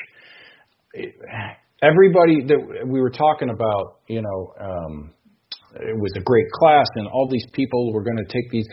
everybody 1.84 2.48
that 2.48 2.88
we 2.88 3.02
were 3.02 3.12
talking 3.12 3.50
about, 3.50 4.00
you 4.08 4.22
know, 4.24 4.40
um, 4.60 5.14
it 5.76 6.00
was 6.00 6.14
a 6.16 6.24
great 6.24 6.48
class, 6.56 6.88
and 6.96 7.08
all 7.08 7.28
these 7.30 7.46
people 7.52 7.92
were 7.94 8.04
going 8.04 8.18
to 8.18 8.30
take 8.32 8.50
these. 8.52 8.66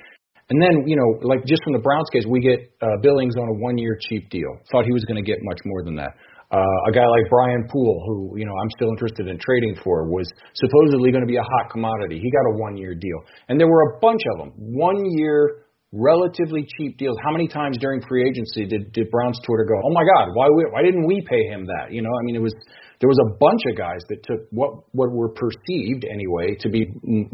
And 0.51 0.61
then, 0.63 0.87
you 0.87 0.97
know, 0.97 1.27
like 1.27 1.45
just 1.45 1.63
from 1.65 1.75
the 1.75 1.83
Browns 1.83 2.07
case, 2.13 2.25
we 2.29 2.41
get 2.41 2.59
uh, 2.83 2.99
Billings 3.03 3.37
on 3.37 3.47
a 3.49 3.57
one-year 3.63 3.99
cheap 4.09 4.31
deal. 4.31 4.51
Thought 4.71 4.85
he 4.85 4.93
was 4.93 5.05
going 5.05 5.17
to 5.17 5.27
get 5.27 5.39
much 5.43 5.59
more 5.65 5.83
than 5.83 5.97
that. 5.97 6.15
Uh, 6.51 6.89
a 6.89 6.93
guy 6.93 7.07
like 7.07 7.31
Brian 7.31 7.63
Poole, 7.71 8.03
who 8.07 8.37
you 8.37 8.45
know 8.45 8.55
I'm 8.59 8.71
still 8.75 8.91
interested 8.91 9.29
in 9.29 9.39
trading 9.39 9.77
for, 9.83 10.11
was 10.11 10.27
supposedly 10.55 11.13
going 11.13 11.23
to 11.23 11.31
be 11.31 11.37
a 11.37 11.47
hot 11.47 11.71
commodity. 11.71 12.19
He 12.19 12.31
got 12.31 12.47
a 12.51 12.59
one-year 12.59 12.95
deal, 12.95 13.21
and 13.49 13.59
there 13.59 13.69
were 13.69 13.95
a 13.95 14.01
bunch 14.01 14.23
of 14.35 14.39
them. 14.39 14.53
One-year 14.57 15.70
relatively 15.93 16.67
cheap 16.79 16.99
deals. 16.99 17.17
How 17.25 17.33
many 17.33 17.49
times 17.49 17.77
during 17.79 18.01
free 18.09 18.29
agency 18.29 18.67
did, 18.67 18.93
did 18.93 19.11
Browns 19.11 19.39
Twitter 19.45 19.65
go, 19.65 19.75
"Oh 19.85 19.93
my 19.93 20.05
God, 20.05 20.35
why 20.35 20.49
we, 20.49 20.65
why 20.71 20.83
didn't 20.83 21.07
we 21.07 21.21
pay 21.29 21.45
him 21.49 21.67
that?" 21.67 21.93
You 21.93 22.03
know, 22.03 22.11
I 22.11 22.23
mean, 22.25 22.37
it 22.37 22.43
was 22.43 22.55
there 23.01 23.09
was 23.09 23.19
a 23.27 23.35
bunch 23.39 23.63
of 23.71 23.77
guys 23.77 24.01
that 24.09 24.23
took 24.23 24.47
what 24.51 24.85
what 24.93 25.11
were 25.11 25.31
perceived 25.31 26.05
anyway 26.05 26.55
to 26.61 26.69
be 26.69 26.87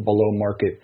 below 0.03 0.31
market 0.33 0.81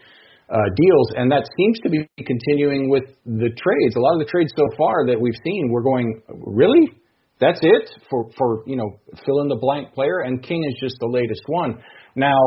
uh, 0.50 0.57
deals, 0.76 1.12
and 1.17 1.31
that 1.33 1.49
seems 1.57 1.79
to 1.81 1.88
be 1.88 2.09
continuing 2.19 2.91
with 2.91 3.05
the 3.25 3.49
trades. 3.49 3.97
A 3.97 4.00
lot 4.00 4.14
of 4.14 4.21
the 4.21 4.31
trades 4.31 4.52
so 4.57 4.69
far 4.76 5.07
that 5.07 5.19
we've 5.19 5.38
seen, 5.43 5.71
we're 5.71 5.83
going, 5.83 6.21
really? 6.29 6.93
That's 7.41 7.61
it 7.62 7.91
for 8.11 8.31
for 8.37 8.62
you 8.67 8.76
know 8.76 9.00
fill 9.25 9.41
in 9.41 9.49
the 9.49 9.57
blank 9.57 9.95
player, 9.95 10.21
and 10.21 10.43
King 10.43 10.62
is 10.69 10.76
just 10.79 10.97
the 11.00 11.09
latest 11.09 11.43
one. 11.47 11.83
Now, 12.14 12.38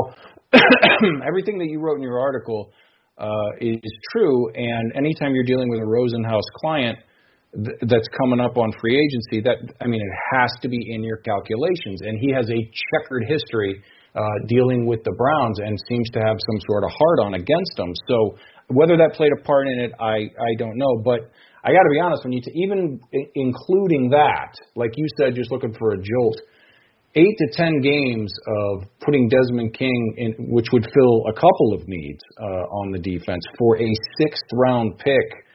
everything 1.27 1.57
that 1.59 1.67
you 1.67 1.79
wrote 1.79 1.95
in 1.95 2.03
your 2.03 2.19
article 2.19 2.71
uh, 3.17 3.49
is 3.61 3.79
true, 4.11 4.51
and 4.53 4.93
anytime 4.95 5.33
you're 5.33 5.45
dealing 5.45 5.69
with 5.69 5.79
a 5.79 5.85
Rosenhaus 5.87 6.43
client 6.57 6.99
th- 7.53 7.77
that's 7.87 8.07
coming 8.19 8.39
up 8.39 8.57
on 8.57 8.71
free 8.81 8.95
agency, 8.95 9.41
that 9.41 9.73
I 9.81 9.87
mean, 9.87 10.01
it 10.01 10.15
has 10.37 10.51
to 10.61 10.67
be 10.67 10.77
in 10.93 11.03
your 11.03 11.17
calculations, 11.17 12.01
and 12.01 12.19
he 12.19 12.31
has 12.33 12.49
a 12.49 12.59
checkered 12.91 13.23
history 13.27 13.81
uh, 14.15 14.21
dealing 14.47 14.85
with 14.85 15.03
the 15.03 15.11
Browns 15.11 15.59
and 15.59 15.77
seems 15.87 16.09
to 16.11 16.19
have 16.19 16.37
some 16.39 16.59
sort 16.67 16.83
of 16.83 16.89
hard 16.91 17.19
on 17.21 17.33
against 17.35 17.71
them. 17.77 17.91
So 18.07 18.37
whether 18.67 18.97
that 18.97 19.13
played 19.13 19.31
a 19.37 19.41
part 19.43 19.67
in 19.67 19.79
it, 19.79 19.91
I 19.99 20.31
I 20.35 20.51
don't 20.57 20.77
know. 20.77 21.01
But 21.03 21.31
I 21.63 21.71
got 21.71 21.83
to 21.83 21.89
be 21.91 21.99
honest, 21.99 22.23
when 22.23 22.33
you 22.33 22.41
t- 22.41 22.51
even 22.63 22.99
including 23.35 24.09
that, 24.11 24.53
like 24.75 24.91
you 24.95 25.05
said, 25.17 25.35
just 25.35 25.51
looking 25.51 25.73
for 25.73 25.91
a 25.91 25.97
jolt. 25.97 26.41
Eight 27.17 27.37
to 27.37 27.47
ten 27.53 27.79
games 27.79 28.33
of 28.45 28.83
putting 28.99 29.29
Desmond 29.29 29.73
King 29.73 30.15
in, 30.17 30.33
which 30.51 30.67
would 30.73 30.83
fill 30.83 31.23
a 31.29 31.33
couple 31.33 31.73
of 31.73 31.87
needs 31.87 32.19
uh, 32.37 32.67
on 32.75 32.91
the 32.91 32.99
defense 32.99 33.41
for 33.57 33.77
a 33.81 33.89
sixth 34.19 34.43
round 34.53 34.97
pick. 34.97 35.45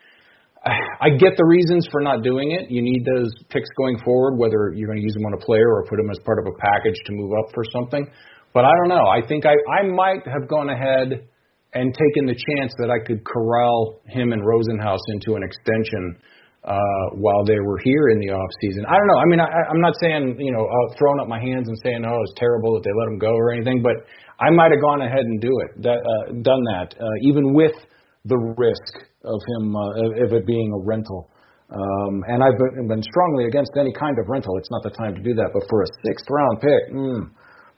I 0.64 1.10
get 1.10 1.36
the 1.36 1.44
reasons 1.44 1.86
for 1.92 2.00
not 2.00 2.22
doing 2.22 2.52
it. 2.52 2.70
You 2.70 2.80
need 2.80 3.04
those 3.04 3.30
picks 3.50 3.68
going 3.76 3.98
forward, 4.02 4.38
whether 4.38 4.72
you're 4.74 4.88
going 4.88 5.00
to 5.00 5.04
use 5.04 5.12
them 5.12 5.26
on 5.26 5.34
a 5.34 5.44
player 5.44 5.68
or 5.68 5.84
put 5.84 5.98
them 5.98 6.10
as 6.10 6.18
part 6.24 6.38
of 6.38 6.46
a 6.46 6.56
package 6.56 6.96
to 7.04 7.12
move 7.12 7.32
up 7.38 7.52
for 7.52 7.64
something. 7.72 8.08
But 8.54 8.64
I 8.64 8.72
don't 8.80 8.88
know. 8.88 9.06
I 9.06 9.20
think 9.26 9.44
I 9.44 9.52
I 9.70 9.84
might 9.84 10.26
have 10.26 10.48
gone 10.48 10.70
ahead 10.70 11.28
and 11.74 11.94
taken 11.94 12.26
the 12.26 12.34
chance 12.34 12.72
that 12.78 12.90
I 12.90 13.04
could 13.06 13.24
corral 13.24 14.00
him 14.06 14.32
and 14.32 14.42
Rosenhaus 14.42 14.98
into 15.08 15.36
an 15.36 15.42
extension 15.42 16.16
uh, 16.64 17.06
while 17.16 17.44
they 17.44 17.58
were 17.60 17.78
here 17.82 18.08
in 18.12 18.20
the 18.20 18.30
off 18.30 18.50
season. 18.60 18.84
I 18.84 18.96
don't 18.96 19.08
know. 19.08 19.20
I 19.20 19.26
mean, 19.26 19.40
I, 19.40 19.48
I'm 19.70 19.80
not 19.80 19.94
saying 20.00 20.36
you 20.38 20.52
know 20.52 20.64
uh, 20.64 20.86
throwing 20.98 21.20
up 21.20 21.28
my 21.28 21.40
hands 21.40 21.68
and 21.68 21.76
saying 21.82 22.04
oh 22.04 22.20
it's 22.22 22.34
terrible 22.36 22.74
that 22.74 22.84
they 22.84 22.92
let 22.92 23.08
him 23.08 23.18
go 23.18 23.32
or 23.32 23.52
anything, 23.52 23.82
but 23.82 23.96
I 24.40 24.48
might 24.50 24.72
have 24.72 24.80
gone 24.80 25.02
ahead 25.02 25.20
and 25.20 25.40
do 25.40 25.52
it, 25.60 25.82
that, 25.84 26.00
uh, 26.00 26.32
done 26.40 26.64
that, 26.72 26.96
uh, 26.96 27.28
even 27.28 27.52
with 27.52 27.76
the 28.24 28.36
risk 28.56 28.92
of 29.24 29.36
him 29.36 29.76
uh, 29.76 30.24
of 30.24 30.32
it 30.32 30.46
being 30.46 30.72
a 30.72 30.80
rental. 30.80 31.28
Um, 31.70 32.24
and 32.26 32.42
I've 32.42 32.56
been, 32.58 32.88
been 32.88 33.02
strongly 33.02 33.44
against 33.44 33.70
any 33.78 33.92
kind 33.92 34.16
of 34.18 34.28
rental. 34.28 34.56
It's 34.56 34.70
not 34.70 34.82
the 34.82 34.90
time 34.96 35.14
to 35.14 35.22
do 35.22 35.34
that. 35.34 35.50
But 35.52 35.62
for 35.68 35.82
a 35.82 35.86
sixth 36.04 36.26
round 36.28 36.60
pick, 36.60 36.82
mm, 36.92 37.30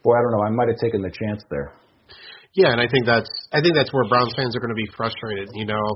boy, 0.03 0.15
I 0.15 0.21
don't 0.23 0.33
know. 0.33 0.45
I 0.47 0.51
might 0.51 0.69
have 0.69 0.79
taken 0.79 1.03
the 1.03 1.11
chance 1.11 1.43
there. 1.51 1.75
Yeah, 2.55 2.69
and 2.69 2.81
I 2.81 2.87
think 2.87 3.07
that's 3.07 3.31
I 3.53 3.63
think 3.63 3.75
that's 3.75 3.93
where 3.93 4.05
Browns 4.09 4.35
fans 4.37 4.55
are 4.55 4.61
going 4.61 4.77
to 4.77 4.77
be 4.77 4.89
frustrated. 4.95 5.49
You 5.55 5.65
know, 5.65 5.87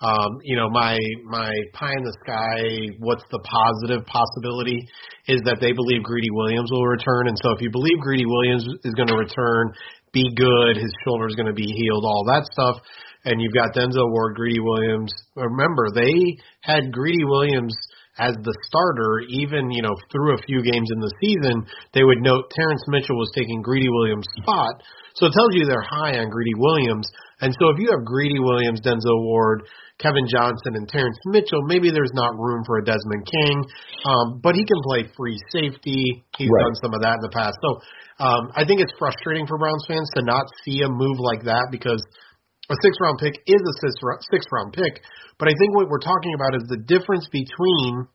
um, 0.00 0.40
you 0.42 0.56
know 0.56 0.70
my 0.70 0.96
my 1.28 1.52
pie 1.74 1.92
in 1.92 2.04
the 2.04 2.16
sky. 2.24 2.96
What's 3.00 3.24
the 3.30 3.40
positive 3.44 4.06
possibility 4.06 4.88
is 5.28 5.42
that 5.44 5.60
they 5.60 5.72
believe 5.72 6.02
Greedy 6.02 6.32
Williams 6.32 6.70
will 6.72 6.86
return, 6.86 7.28
and 7.28 7.36
so 7.42 7.52
if 7.52 7.60
you 7.60 7.70
believe 7.70 8.00
Greedy 8.00 8.24
Williams 8.24 8.64
is 8.84 8.94
going 8.94 9.08
to 9.08 9.16
return, 9.16 9.72
be 10.12 10.24
good, 10.34 10.80
his 10.80 10.92
shoulder 11.04 11.28
is 11.28 11.36
going 11.36 11.52
to 11.52 11.56
be 11.56 11.68
healed, 11.68 12.04
all 12.08 12.24
that 12.32 12.48
stuff, 12.48 12.80
and 13.28 13.36
you've 13.36 13.52
got 13.52 13.76
Denzel 13.76 14.08
Ward, 14.08 14.36
Greedy 14.36 14.60
Williams. 14.60 15.12
Remember, 15.36 15.92
they 15.92 16.40
had 16.62 16.92
Greedy 16.92 17.24
Williams 17.24 17.76
as 18.18 18.34
the 18.42 18.54
starter, 18.68 19.20
even 19.28 19.70
you 19.70 19.82
know 19.82 19.94
through 20.10 20.34
a 20.34 20.42
few 20.42 20.62
games 20.62 20.88
in 20.92 21.00
the 21.00 21.12
season, 21.20 21.66
they 21.92 22.04
would 22.04 22.20
note 22.20 22.50
Terrence 22.52 22.82
Mitchell 22.88 23.16
was 23.16 23.30
taking 23.34 23.62
Greedy 23.62 23.88
Williams' 23.88 24.26
spot. 24.40 24.82
So 25.14 25.26
it 25.26 25.32
tells 25.32 25.52
you 25.52 25.64
they're 25.64 25.80
high 25.80 26.20
on 26.20 26.28
Greedy 26.28 26.56
Williams. 26.56 27.08
And 27.40 27.52
so 27.60 27.68
if 27.68 27.76
you 27.80 27.88
have 27.92 28.04
Greedy 28.04 28.40
Williams, 28.40 28.80
Denzel 28.80 29.20
Ward, 29.24 29.64
Kevin 29.98 30.24
Johnson, 30.28 30.76
and 30.76 30.88
Terrence 30.88 31.16
Mitchell, 31.26 31.60
maybe 31.64 31.90
there's 31.90 32.12
not 32.12 32.36
room 32.36 32.64
for 32.64 32.78
a 32.78 32.84
Desmond 32.84 33.24
King, 33.24 33.64
um, 34.04 34.40
but 34.42 34.54
he 34.54 34.64
can 34.64 34.76
play 34.84 35.08
free 35.16 35.36
safety. 35.52 36.24
He's 36.36 36.48
right. 36.48 36.64
done 36.64 36.76
some 36.80 36.94
of 36.94 37.00
that 37.00 37.20
in 37.20 37.22
the 37.24 37.32
past. 37.32 37.56
So 37.60 37.80
um, 38.24 38.52
I 38.56 38.64
think 38.64 38.80
it's 38.80 38.92
frustrating 38.98 39.46
for 39.46 39.58
Browns 39.58 39.84
fans 39.88 40.08
to 40.16 40.22
not 40.22 40.46
see 40.64 40.80
a 40.80 40.88
move 40.88 41.20
like 41.20 41.44
that 41.44 41.68
because 41.70 42.00
a 42.70 42.76
six 42.82 42.96
round 43.00 43.18
pick 43.18 43.34
is 43.46 43.62
a 43.62 43.74
six 44.30 44.46
round 44.50 44.72
pick, 44.72 45.02
but 45.38 45.48
I 45.48 45.54
think 45.58 45.74
what 45.74 45.88
we're 45.88 46.02
talking 46.02 46.34
about 46.34 46.54
is 46.54 46.64
the 46.68 46.82
difference 46.82 47.28
between, 47.30 48.06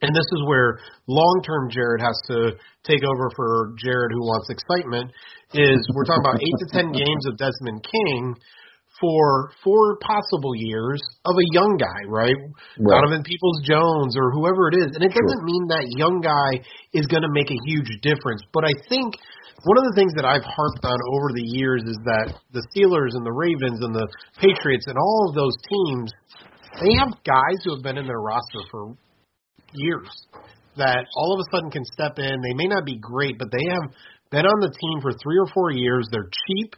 and 0.00 0.16
this 0.16 0.24
is 0.32 0.40
where 0.46 0.80
long 1.06 1.42
term 1.44 1.68
Jared 1.68 2.00
has 2.00 2.16
to 2.32 2.56
take 2.84 3.04
over 3.04 3.28
for 3.36 3.74
Jared 3.76 4.12
who 4.12 4.24
wants 4.24 4.48
excitement, 4.48 5.12
is 5.52 5.78
we're 5.92 6.08
talking 6.08 6.24
about 6.24 6.40
eight 6.40 6.58
to 6.64 6.68
ten 6.72 6.92
games 6.96 7.24
of 7.28 7.36
Desmond 7.36 7.84
King 7.84 8.34
for 9.00 9.50
four 9.64 9.96
possible 10.04 10.52
years 10.54 11.00
of 11.24 11.34
a 11.34 11.46
young 11.56 11.80
guy, 11.80 12.00
right? 12.06 12.36
right. 12.36 13.00
Donovan 13.00 13.24
Peoples 13.24 13.64
Jones 13.64 14.14
or 14.14 14.30
whoever 14.30 14.68
it 14.68 14.76
is. 14.76 14.92
And 14.92 15.02
it 15.02 15.10
doesn't 15.10 15.42
sure. 15.42 15.50
mean 15.50 15.64
that 15.72 15.88
young 15.96 16.20
guy 16.20 16.60
is 16.92 17.08
going 17.08 17.24
to 17.24 17.32
make 17.32 17.50
a 17.50 17.60
huge 17.64 17.88
difference. 18.04 18.44
But 18.52 18.68
I 18.68 18.74
think 18.92 19.16
one 19.64 19.76
of 19.80 19.84
the 19.88 19.96
things 19.96 20.12
that 20.20 20.28
I've 20.28 20.44
harped 20.44 20.84
on 20.84 20.98
over 21.16 21.32
the 21.32 21.44
years 21.44 21.82
is 21.82 21.98
that 22.04 22.36
the 22.52 22.64
Steelers 22.72 23.16
and 23.16 23.24
the 23.24 23.32
Ravens 23.32 23.80
and 23.80 23.96
the 23.96 24.08
Patriots 24.36 24.84
and 24.86 24.96
all 25.00 25.28
of 25.28 25.34
those 25.34 25.56
teams 25.68 26.12
they 26.78 26.94
have 26.98 27.18
guys 27.24 27.58
who 27.64 27.74
have 27.74 27.82
been 27.82 27.98
in 27.98 28.06
their 28.06 28.20
roster 28.20 28.62
for 28.70 28.94
years 29.74 30.08
that 30.76 31.04
all 31.16 31.34
of 31.34 31.40
a 31.40 31.50
sudden 31.50 31.70
can 31.70 31.84
step 31.84 32.18
in. 32.18 32.40
They 32.40 32.54
may 32.54 32.68
not 32.68 32.84
be 32.84 32.98
great, 32.98 33.38
but 33.38 33.50
they 33.50 33.64
have 33.70 33.90
been 34.30 34.46
on 34.46 34.60
the 34.60 34.70
team 34.70 35.02
for 35.02 35.12
three 35.12 35.38
or 35.38 35.46
four 35.52 35.70
years. 35.72 36.06
They're 36.10 36.30
cheap, 36.46 36.74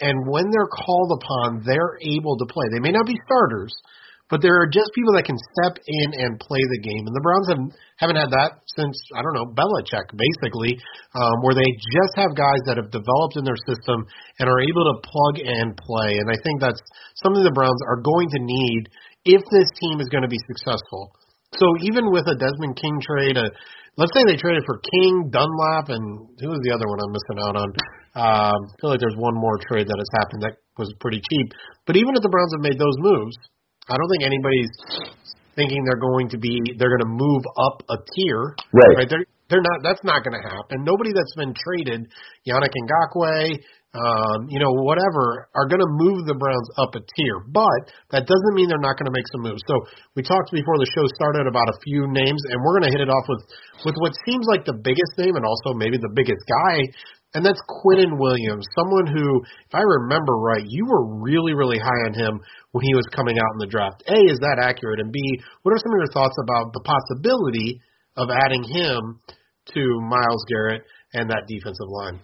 and 0.00 0.16
when 0.26 0.48
they're 0.50 0.72
called 0.72 1.12
upon, 1.20 1.62
they're 1.64 2.00
able 2.00 2.36
to 2.40 2.46
play. 2.48 2.66
They 2.72 2.80
may 2.80 2.92
not 2.92 3.06
be 3.06 3.16
starters, 3.28 3.72
but 4.30 4.40
there 4.40 4.56
are 4.56 4.70
just 4.70 4.94
people 4.94 5.12
that 5.18 5.26
can 5.26 5.36
step 5.36 5.76
in 5.76 6.08
and 6.16 6.40
play 6.40 6.62
the 6.62 6.80
game. 6.80 7.04
And 7.04 7.12
the 7.12 7.20
Browns 7.20 7.48
have 7.50 7.62
haven't 8.00 8.16
had 8.16 8.30
that 8.30 8.62
since 8.78 8.96
I 9.12 9.20
don't 9.20 9.34
know 9.34 9.50
Belichick, 9.52 10.08
basically, 10.14 10.78
um, 11.12 11.36
where 11.42 11.58
they 11.58 11.66
just 11.92 12.14
have 12.16 12.38
guys 12.38 12.62
that 12.70 12.78
have 12.78 12.94
developed 12.94 13.36
in 13.36 13.44
their 13.44 13.58
system 13.66 14.06
and 14.38 14.46
are 14.48 14.62
able 14.62 14.84
to 14.88 15.02
plug 15.02 15.42
and 15.42 15.76
play. 15.76 16.16
And 16.22 16.30
I 16.30 16.38
think 16.46 16.62
that's 16.62 16.80
something 17.20 17.42
the 17.42 17.52
Browns 17.52 17.82
are 17.90 18.00
going 18.00 18.30
to 18.32 18.40
need 18.40 18.88
if 19.26 19.42
this 19.50 19.68
team 19.82 20.00
is 20.00 20.08
going 20.08 20.24
to 20.24 20.32
be 20.32 20.40
successful. 20.48 21.12
So 21.60 21.66
even 21.84 22.08
with 22.08 22.24
a 22.24 22.34
Desmond 22.40 22.80
King 22.80 22.96
trade, 23.04 23.36
a, 23.36 23.52
let's 24.00 24.12
say 24.16 24.24
they 24.24 24.40
traded 24.40 24.64
for 24.64 24.80
King, 24.80 25.28
Dunlap, 25.28 25.92
and 25.92 26.32
who 26.40 26.48
was 26.48 26.64
the 26.64 26.72
other 26.72 26.88
one 26.88 26.98
I'm 27.04 27.12
missing 27.12 27.38
out 27.44 27.56
on? 27.60 27.68
Um, 28.16 28.60
I 28.64 28.74
feel 28.80 28.90
like 28.90 29.04
there's 29.04 29.20
one 29.20 29.36
more 29.36 29.60
trade 29.68 29.86
that 29.86 30.00
has 30.00 30.10
happened 30.24 30.42
that 30.42 30.56
was 30.80 30.88
pretty 30.98 31.20
cheap. 31.20 31.52
But 31.84 32.00
even 32.00 32.16
if 32.16 32.24
the 32.24 32.32
Browns 32.32 32.56
have 32.56 32.64
made 32.64 32.80
those 32.80 32.96
moves, 32.98 33.36
I 33.86 33.94
don't 34.00 34.08
think 34.08 34.24
anybody's 34.24 34.72
thinking 35.54 35.84
they're 35.84 36.00
going 36.00 36.32
to 36.32 36.38
be 36.38 36.56
they're 36.80 36.90
going 36.90 37.04
to 37.04 37.12
move 37.12 37.44
up 37.60 37.84
a 37.92 37.96
tier. 38.16 38.56
Right. 38.72 39.04
right? 39.04 39.08
They're 39.10 39.26
they're 39.50 39.60
not. 39.60 39.82
That's 39.82 40.00
not 40.06 40.22
going 40.22 40.38
to 40.38 40.46
happen. 40.46 40.86
Nobody 40.86 41.10
that's 41.12 41.34
been 41.34 41.52
traded, 41.52 42.06
Yannick 42.46 42.70
Ngakoue, 42.70 43.58
um, 43.90 44.46
you 44.46 44.62
know, 44.62 44.70
whatever, 44.86 45.50
are 45.54 45.66
going 45.66 45.82
to 45.82 45.92
move 45.98 46.22
the 46.26 46.38
Browns 46.38 46.68
up 46.78 46.94
a 46.94 47.02
tier. 47.02 47.42
But 47.50 47.90
that 48.14 48.22
doesn't 48.26 48.54
mean 48.54 48.70
they're 48.70 48.78
not 48.78 48.94
going 48.94 49.10
to 49.10 49.16
make 49.16 49.26
some 49.34 49.42
moves. 49.42 49.62
So 49.66 49.82
we 50.14 50.22
talked 50.22 50.54
before 50.54 50.78
the 50.78 50.86
show 50.94 51.02
started 51.18 51.50
about 51.50 51.66
a 51.66 51.80
few 51.82 52.06
names, 52.06 52.38
and 52.50 52.62
we're 52.62 52.78
going 52.78 52.86
to 52.86 52.94
hit 52.94 53.02
it 53.02 53.10
off 53.10 53.26
with 53.26 53.42
with 53.82 53.96
what 53.98 54.14
seems 54.22 54.46
like 54.46 54.62
the 54.62 54.78
biggest 54.78 55.18
name, 55.18 55.34
and 55.34 55.42
also 55.42 55.74
maybe 55.74 55.98
the 55.98 56.12
biggest 56.14 56.42
guy 56.46 56.90
and 57.34 57.46
that's 57.46 57.60
Quinnen 57.70 58.18
Williams, 58.18 58.66
someone 58.74 59.06
who, 59.06 59.42
if 59.44 59.74
I 59.74 59.82
remember 59.82 60.34
right, 60.34 60.64
you 60.66 60.84
were 60.86 61.22
really, 61.22 61.54
really 61.54 61.78
high 61.78 62.02
on 62.10 62.14
him 62.14 62.40
when 62.72 62.84
he 62.84 62.94
was 62.94 63.06
coming 63.14 63.38
out 63.38 63.54
in 63.54 63.58
the 63.58 63.70
draft. 63.70 64.02
A, 64.08 64.18
is 64.32 64.38
that 64.40 64.58
accurate? 64.60 64.98
And 64.98 65.12
B, 65.12 65.20
what 65.62 65.72
are 65.72 65.78
some 65.78 65.92
of 65.94 65.98
your 65.98 66.12
thoughts 66.12 66.36
about 66.42 66.72
the 66.72 66.82
possibility 66.82 67.80
of 68.16 68.28
adding 68.30 68.64
him 68.64 69.20
to 69.74 70.00
Myles 70.00 70.44
Garrett 70.48 70.82
and 71.14 71.30
that 71.30 71.46
defensive 71.46 71.86
line? 71.88 72.20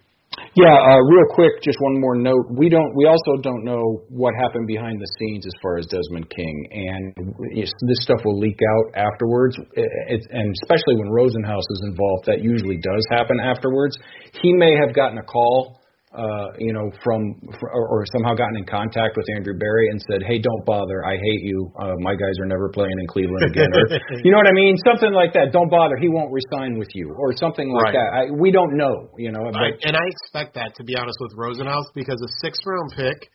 Yeah, 0.55 0.73
uh, 0.73 1.00
real 1.05 1.28
quick, 1.35 1.62
just 1.62 1.78
one 1.81 2.00
more 2.00 2.16
note. 2.16 2.47
We 2.50 2.69
don't. 2.69 2.95
We 2.95 3.07
also 3.07 3.40
don't 3.43 3.64
know 3.64 4.05
what 4.09 4.35
happened 4.40 4.66
behind 4.66 5.00
the 5.00 5.09
scenes 5.19 5.47
as 5.47 5.52
far 5.62 5.76
as 5.78 5.87
Desmond 5.87 6.28
King, 6.31 6.69
and 6.73 7.35
this 7.57 7.73
stuff 8.00 8.21
will 8.25 8.38
leak 8.38 8.59
out 8.61 8.97
afterwards. 8.97 9.57
And 9.57 10.55
especially 10.62 10.97
when 10.97 11.09
Rosenhaus 11.09 11.64
is 11.71 11.83
involved, 11.88 12.26
that 12.26 12.43
usually 12.43 12.76
does 12.76 13.07
happen 13.11 13.38
afterwards. 13.40 13.99
He 14.43 14.52
may 14.52 14.76
have 14.76 14.95
gotten 14.95 15.19
a 15.19 15.23
call 15.23 15.81
uh, 16.16 16.49
you 16.56 16.73
know, 16.73 16.88
from 17.04 17.37
or, 17.61 17.85
or 17.88 18.04
somehow 18.16 18.32
gotten 18.32 18.56
in 18.56 18.64
contact 18.64 19.16
with 19.16 19.28
Andrew 19.37 19.52
Berry 19.52 19.92
and 19.92 20.00
said, 20.08 20.25
"Hey, 20.25 20.40
don't 20.40 20.64
bother. 20.64 21.04
I 21.04 21.20
hate 21.20 21.44
you. 21.44 21.70
Uh, 21.76 21.92
my 22.00 22.16
guys 22.16 22.32
are 22.40 22.49
never 22.49 22.73
playing 22.73 22.96
in 22.99 23.06
Cleveland 23.06 23.52
again." 23.52 23.68
Or, 23.68 23.85
you 24.25 24.32
know 24.32 24.38
what 24.40 24.49
I 24.49 24.56
mean? 24.56 24.76
Something 24.80 25.12
like 25.12 25.32
that. 25.35 25.52
Don't 25.52 25.68
bother. 25.68 25.96
He 26.00 26.08
won't 26.08 26.32
resign 26.32 26.78
with 26.78 26.88
you, 26.94 27.14
or 27.18 27.37
something 27.37 27.68
like 27.68 27.92
right. 27.92 28.00
that. 28.00 28.08
I, 28.16 28.23
we 28.32 28.50
don't 28.50 28.76
know. 28.76 29.12
You 29.18 29.30
know, 29.30 29.44
but, 29.52 29.61
I, 29.61 29.76
and 29.85 29.94
I 29.94 30.04
expect 30.08 30.54
that 30.56 30.75
to 30.80 30.85
be 30.85 30.96
honest 30.96 31.18
with 31.20 31.37
Rosenhaus 31.37 31.92
because 31.94 32.16
a 32.16 32.30
six 32.40 32.58
round 32.64 32.96
pick 32.96 33.28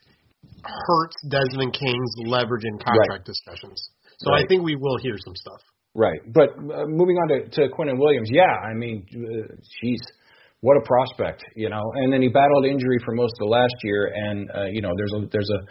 hurts 0.65 1.15
Desmond 1.29 1.77
King's 1.77 2.13
leverage 2.25 2.65
in 2.65 2.77
contract 2.81 3.09
right. 3.09 3.25
discussions. 3.25 3.77
So 4.19 4.31
right. 4.31 4.43
I 4.43 4.47
think 4.47 4.63
we 4.63 4.75
will 4.75 4.97
hear 4.97 5.17
some 5.17 5.35
stuff. 5.35 5.61
Right, 5.93 6.21
but 6.33 6.55
uh, 6.55 6.87
moving 6.87 7.17
on 7.17 7.27
to, 7.27 7.49
to 7.49 7.61
Quinnen 7.67 7.99
Williams, 7.99 8.29
yeah, 8.31 8.47
I 8.47 8.73
mean, 8.73 9.05
uh, 9.11 9.53
geez, 9.81 9.99
what 10.61 10.77
a 10.77 10.85
prospect, 10.85 11.43
you 11.55 11.69
know. 11.69 11.81
And 11.95 12.13
then 12.13 12.21
he 12.21 12.29
battled 12.29 12.65
injury 12.65 12.97
for 13.03 13.13
most 13.13 13.33
of 13.41 13.49
the 13.49 13.51
last 13.51 13.73
year, 13.83 14.13
and 14.13 14.49
uh, 14.53 14.65
you 14.69 14.81
know, 14.81 14.93
there's 14.95 15.13
a 15.17 15.25
there's 15.31 15.49
a 15.49 15.61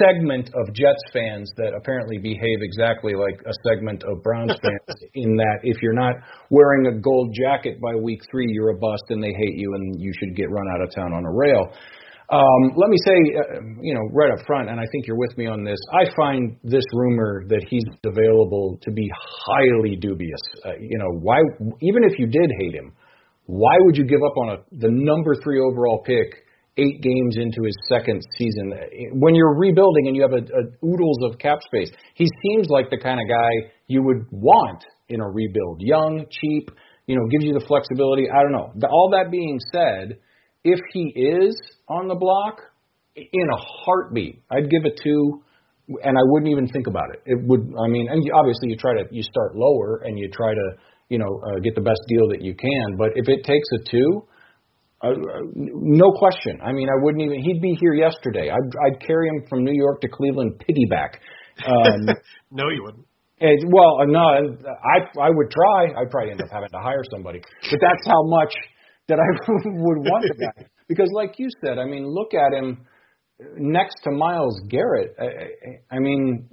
segment 0.00 0.48
of 0.48 0.74
Jets 0.74 1.04
fans 1.12 1.52
that 1.58 1.76
apparently 1.76 2.16
behave 2.16 2.64
exactly 2.64 3.12
like 3.12 3.40
a 3.44 3.52
segment 3.68 4.02
of 4.08 4.22
Browns 4.22 4.56
fans, 4.64 4.96
in 5.14 5.36
that 5.36 5.60
if 5.64 5.76
you're 5.82 5.92
not 5.92 6.14
wearing 6.48 6.86
a 6.86 6.98
gold 6.98 7.36
jacket 7.36 7.78
by 7.80 7.94
week 7.94 8.20
three, 8.30 8.48
you're 8.48 8.70
a 8.70 8.78
bust, 8.78 9.04
and 9.10 9.22
they 9.22 9.36
hate 9.36 9.56
you, 9.56 9.74
and 9.74 10.00
you 10.00 10.12
should 10.18 10.34
get 10.34 10.48
run 10.50 10.66
out 10.74 10.80
of 10.80 10.94
town 10.94 11.12
on 11.12 11.24
a 11.24 11.30
rail. 11.30 11.68
Um, 12.30 12.72
let 12.76 12.88
me 12.88 12.96
say, 13.04 13.16
uh, 13.36 13.60
you 13.80 13.94
know, 13.94 14.04
right 14.12 14.30
up 14.30 14.44
front, 14.46 14.68
and 14.68 14.80
I 14.80 14.84
think 14.92 15.06
you're 15.06 15.16
with 15.16 15.36
me 15.36 15.46
on 15.46 15.64
this. 15.64 15.78
I 15.92 16.08
find 16.16 16.56
this 16.62 16.84
rumor 16.92 17.44
that 17.48 17.64
he's 17.68 17.84
available 18.04 18.78
to 18.80 18.90
be 18.92 19.10
highly 19.44 19.96
dubious. 19.96 20.40
Uh, 20.64 20.72
you 20.80 20.98
know, 20.98 21.20
why? 21.20 21.36
Even 21.80 22.04
if 22.04 22.18
you 22.18 22.26
did 22.26 22.50
hate 22.60 22.74
him, 22.74 22.92
why 23.48 23.72
would 23.80 23.96
you 23.96 24.04
give 24.04 24.20
up 24.22 24.36
on 24.36 24.48
a 24.50 24.56
the 24.76 24.90
number 24.90 25.34
three 25.42 25.58
overall 25.58 26.02
pick 26.04 26.44
eight 26.76 27.00
games 27.02 27.36
into 27.36 27.64
his 27.64 27.74
second 27.88 28.22
season 28.36 28.72
when 29.14 29.34
you're 29.34 29.56
rebuilding 29.56 30.06
and 30.06 30.14
you 30.14 30.20
have 30.20 30.32
a, 30.32 30.44
a 30.44 30.86
oodles 30.86 31.18
of 31.24 31.38
cap 31.38 31.58
space? 31.64 31.90
He 32.14 32.28
seems 32.44 32.68
like 32.68 32.90
the 32.90 32.98
kind 32.98 33.18
of 33.18 33.26
guy 33.26 33.72
you 33.86 34.02
would 34.02 34.26
want 34.30 34.84
in 35.08 35.22
a 35.22 35.26
rebuild. 35.26 35.80
Young, 35.80 36.26
cheap, 36.30 36.70
you 37.06 37.16
know, 37.16 37.26
gives 37.30 37.44
you 37.44 37.54
the 37.54 37.64
flexibility. 37.66 38.28
I 38.30 38.42
don't 38.42 38.52
know. 38.52 38.70
All 38.90 39.10
that 39.16 39.30
being 39.30 39.58
said 39.72 40.18
if 40.62 40.78
he 40.92 41.12
is 41.16 41.58
on 41.88 42.06
the 42.06 42.16
block, 42.16 42.60
in 43.16 43.48
a 43.48 43.56
heartbeat, 43.56 44.42
I'd 44.50 44.70
give 44.70 44.84
it 44.84 45.00
two, 45.02 45.42
and 46.04 46.18
I 46.18 46.20
wouldn't 46.24 46.50
even 46.50 46.68
think 46.68 46.86
about 46.86 47.06
it. 47.14 47.22
It 47.24 47.38
would, 47.48 47.72
I 47.82 47.88
mean, 47.88 48.08
and 48.10 48.22
obviously 48.34 48.68
you 48.68 48.76
try 48.76 48.92
to 48.92 49.04
you 49.10 49.22
start 49.22 49.56
lower 49.56 50.02
and 50.04 50.18
you 50.18 50.28
try 50.28 50.52
to 50.52 50.70
you 51.08 51.18
know 51.18 51.40
uh, 51.46 51.58
get 51.60 51.74
the 51.74 51.80
best 51.80 52.00
deal 52.08 52.28
that 52.28 52.42
you 52.42 52.54
can. 52.54 52.96
But 52.96 53.10
if 53.16 53.28
it 53.28 53.44
takes 53.44 53.68
a 53.74 53.90
two, 53.90 54.26
uh, 55.02 55.14
no 55.54 56.12
question. 56.18 56.60
I 56.62 56.72
mean, 56.72 56.88
I 56.88 57.02
wouldn't 57.02 57.22
even. 57.22 57.42
He'd 57.42 57.62
be 57.62 57.76
here 57.80 57.94
yesterday. 57.94 58.50
I'd, 58.50 58.70
I'd 58.86 59.00
carry 59.00 59.28
him 59.28 59.44
from 59.48 59.64
New 59.64 59.74
York 59.74 60.00
to 60.02 60.08
Cleveland 60.08 60.62
piggyback. 60.62 61.18
Um, 61.66 62.16
no, 62.50 62.68
you 62.70 62.82
wouldn't. 62.82 63.06
And, 63.40 63.72
well, 63.72 64.04
no, 64.06 64.18
I 64.18 65.20
I 65.20 65.30
would 65.30 65.50
try. 65.50 66.00
I'd 66.00 66.10
probably 66.10 66.32
end 66.32 66.42
up 66.42 66.50
having 66.50 66.70
to 66.70 66.78
hire 66.78 67.04
somebody, 67.12 67.40
but 67.70 67.78
that's 67.80 68.06
how 68.06 68.22
much 68.26 68.52
that 69.08 69.18
I 69.18 69.26
would 69.48 69.98
want 69.98 70.24
the 70.28 70.44
guy. 70.44 70.66
Because, 70.88 71.08
like 71.14 71.34
you 71.38 71.48
said, 71.64 71.78
I 71.78 71.84
mean, 71.84 72.04
look 72.06 72.32
at 72.34 72.52
him 72.56 72.84
next 73.56 73.96
to 74.04 74.10
Myles 74.10 74.60
Garrett. 74.68 75.14
I, 75.20 75.24
I, 75.24 75.96
I 75.96 75.98
mean, 76.00 76.48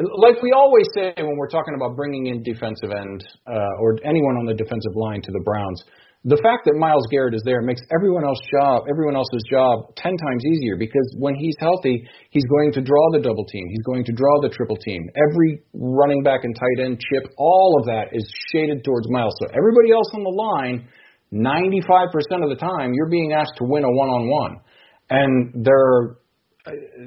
like 0.00 0.42
we 0.42 0.52
always 0.52 0.86
say 0.94 1.12
when 1.16 1.36
we're 1.36 1.48
talking 1.48 1.74
about 1.74 1.96
bringing 1.96 2.26
in 2.26 2.42
defensive 2.42 2.90
end 2.90 3.24
uh, 3.46 3.80
or 3.80 3.98
anyone 4.04 4.36
on 4.36 4.46
the 4.46 4.54
defensive 4.54 4.96
line 4.96 5.22
to 5.22 5.32
the 5.32 5.40
Browns, 5.44 5.82
the 6.24 6.36
fact 6.44 6.68
that 6.68 6.76
Myles 6.76 7.08
Garrett 7.10 7.34
is 7.34 7.40
there 7.48 7.62
makes 7.62 7.80
everyone 7.88 8.24
else's 8.24 8.44
job, 8.52 8.84
everyone 8.90 9.16
else's 9.16 9.40
job 9.48 9.96
ten 9.96 10.12
times 10.16 10.42
easier 10.52 10.76
because 10.76 11.08
when 11.16 11.34
he's 11.34 11.56
healthy, 11.60 12.04
he's 12.28 12.44
going 12.44 12.72
to 12.76 12.82
draw 12.84 13.04
the 13.12 13.20
double 13.24 13.44
team, 13.46 13.64
he's 13.68 13.86
going 13.88 14.04
to 14.04 14.12
draw 14.12 14.40
the 14.40 14.50
triple 14.50 14.76
team. 14.76 15.08
Every 15.16 15.64
running 15.72 16.22
back 16.22 16.44
and 16.44 16.54
tight 16.54 16.84
end 16.84 17.00
chip, 17.00 17.24
all 17.38 17.80
of 17.80 17.86
that 17.86 18.12
is 18.12 18.28
shaded 18.52 18.84
towards 18.84 19.08
Myles. 19.08 19.32
So 19.40 19.48
everybody 19.56 19.92
else 19.92 20.12
on 20.12 20.24
the 20.24 20.36
line 20.36 20.88
95% 21.32 22.42
of 22.42 22.50
the 22.50 22.58
time, 22.58 22.92
you're 22.92 23.08
being 23.08 23.32
asked 23.32 23.54
to 23.58 23.64
win 23.64 23.84
a 23.84 23.90
one-on-one. 23.90 24.60
And 25.10 25.64
there, 25.64 26.16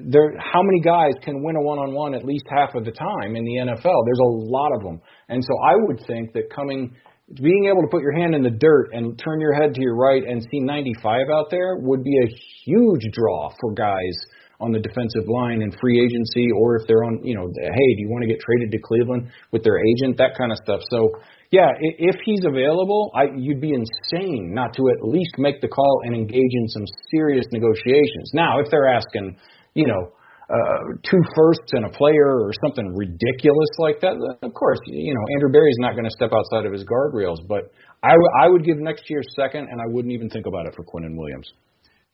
there, 0.06 0.34
how 0.40 0.62
many 0.62 0.80
guys 0.80 1.14
can 1.24 1.44
win 1.44 1.56
a 1.56 1.62
one-on-one 1.62 2.14
at 2.14 2.26
least 2.26 2.46
half 2.50 2.76
of 2.76 2.86
the 2.86 2.92
time 2.92 3.36
in 3.36 3.44
the 3.44 3.56
NFL? 3.58 4.06
There's 4.06 4.24
a 4.24 4.34
lot 4.50 4.72
of 4.76 4.84
them. 4.84 5.02
And 5.30 5.44
so 5.44 5.54
I 5.64 5.76
would 5.76 6.04
think 6.08 6.34
that 6.34 6.54
coming, 6.54 6.96
being 7.42 7.66
able 7.66 7.82
to 7.82 7.88
put 7.90 8.02
your 8.02 8.14
hand 8.14 8.36
in 8.36 8.44
the 8.44 8.52
dirt 8.52 8.90
and 8.94 9.20
turn 9.20 9.40
your 9.40 9.54
head 9.54 9.74
to 9.76 9.82
your 9.82 9.96
right 9.96 10.24
and 10.24 10.42
see 10.52 10.60
95 10.60 11.28
out 11.32 11.48
there 11.52 11.78
would 11.78 12.04
be 12.04 12.18
a 12.24 12.28
huge 12.66 13.04
draw 13.14 13.50
for 13.60 13.74
guys 13.74 14.16
on 14.60 14.72
the 14.72 14.80
defensive 14.80 15.28
line 15.28 15.62
in 15.62 15.72
free 15.82 16.00
agency 16.00 16.48
or 16.56 16.78
if 16.78 16.88
they're 16.88 17.04
on, 17.04 17.20
you 17.24 17.36
know, 17.36 17.52
hey, 17.52 17.90
do 17.96 18.00
you 18.00 18.10
want 18.10 18.24
to 18.24 18.28
get 18.28 18.40
traded 18.40 18.72
to 18.72 18.80
Cleveland 18.80 19.30
with 19.52 19.64
their 19.64 19.78
agent, 19.78 20.18
that 20.18 20.38
kind 20.38 20.52
of 20.52 20.58
stuff. 20.64 20.80
So 20.90 21.20
yeah, 21.52 21.70
if 21.80 22.16
he's 22.26 22.42
available, 22.46 23.12
I, 23.14 23.26
you'd 23.36 23.62
be 23.62 23.74
insane 23.74 24.54
not 24.56 24.74
to 24.74 24.90
at 24.90 25.06
least 25.06 25.36
make 25.38 25.62
the 25.62 25.68
call 25.68 26.02
and 26.04 26.16
engage 26.16 26.54
in 26.54 26.68
some 26.68 26.86
serious 27.12 27.46
negotiations. 27.52 28.32
Now, 28.34 28.60
if 28.60 28.72
they're 28.72 28.88
asking, 28.88 29.38
you 29.74 29.88
know, 29.88 30.12
uh, 30.50 31.00
two 31.10 31.22
firsts 31.36 31.72
and 31.72 31.86
a 31.86 31.90
player 31.90 32.28
or 32.28 32.52
something 32.66 32.94
ridiculous 32.94 33.72
like 33.80 34.02
that, 34.02 34.14
of 34.42 34.54
course, 34.54 34.80
you 34.86 35.14
know, 35.14 35.24
Andrew 35.36 35.52
Berry's 35.52 35.80
not 35.80 35.94
going 35.94 36.04
to 36.04 36.12
step 36.12 36.32
outside 36.36 36.66
of 36.66 36.74
his 36.74 36.84
guardrails. 36.84 37.40
But 37.48 37.72
I, 38.04 38.12
w- 38.12 38.34
I 38.44 38.50
would 38.50 38.66
give 38.66 38.78
next 38.78 39.10
year 39.10 39.22
second, 39.36 39.70
and 39.72 39.80
I 39.80 39.88
wouldn't 39.88 40.14
even 40.14 40.30
think 40.30 40.46
about 40.46 40.68
it 40.68 40.76
for 40.76 40.84
Quinnen 40.84 41.16
Williams. 41.16 41.48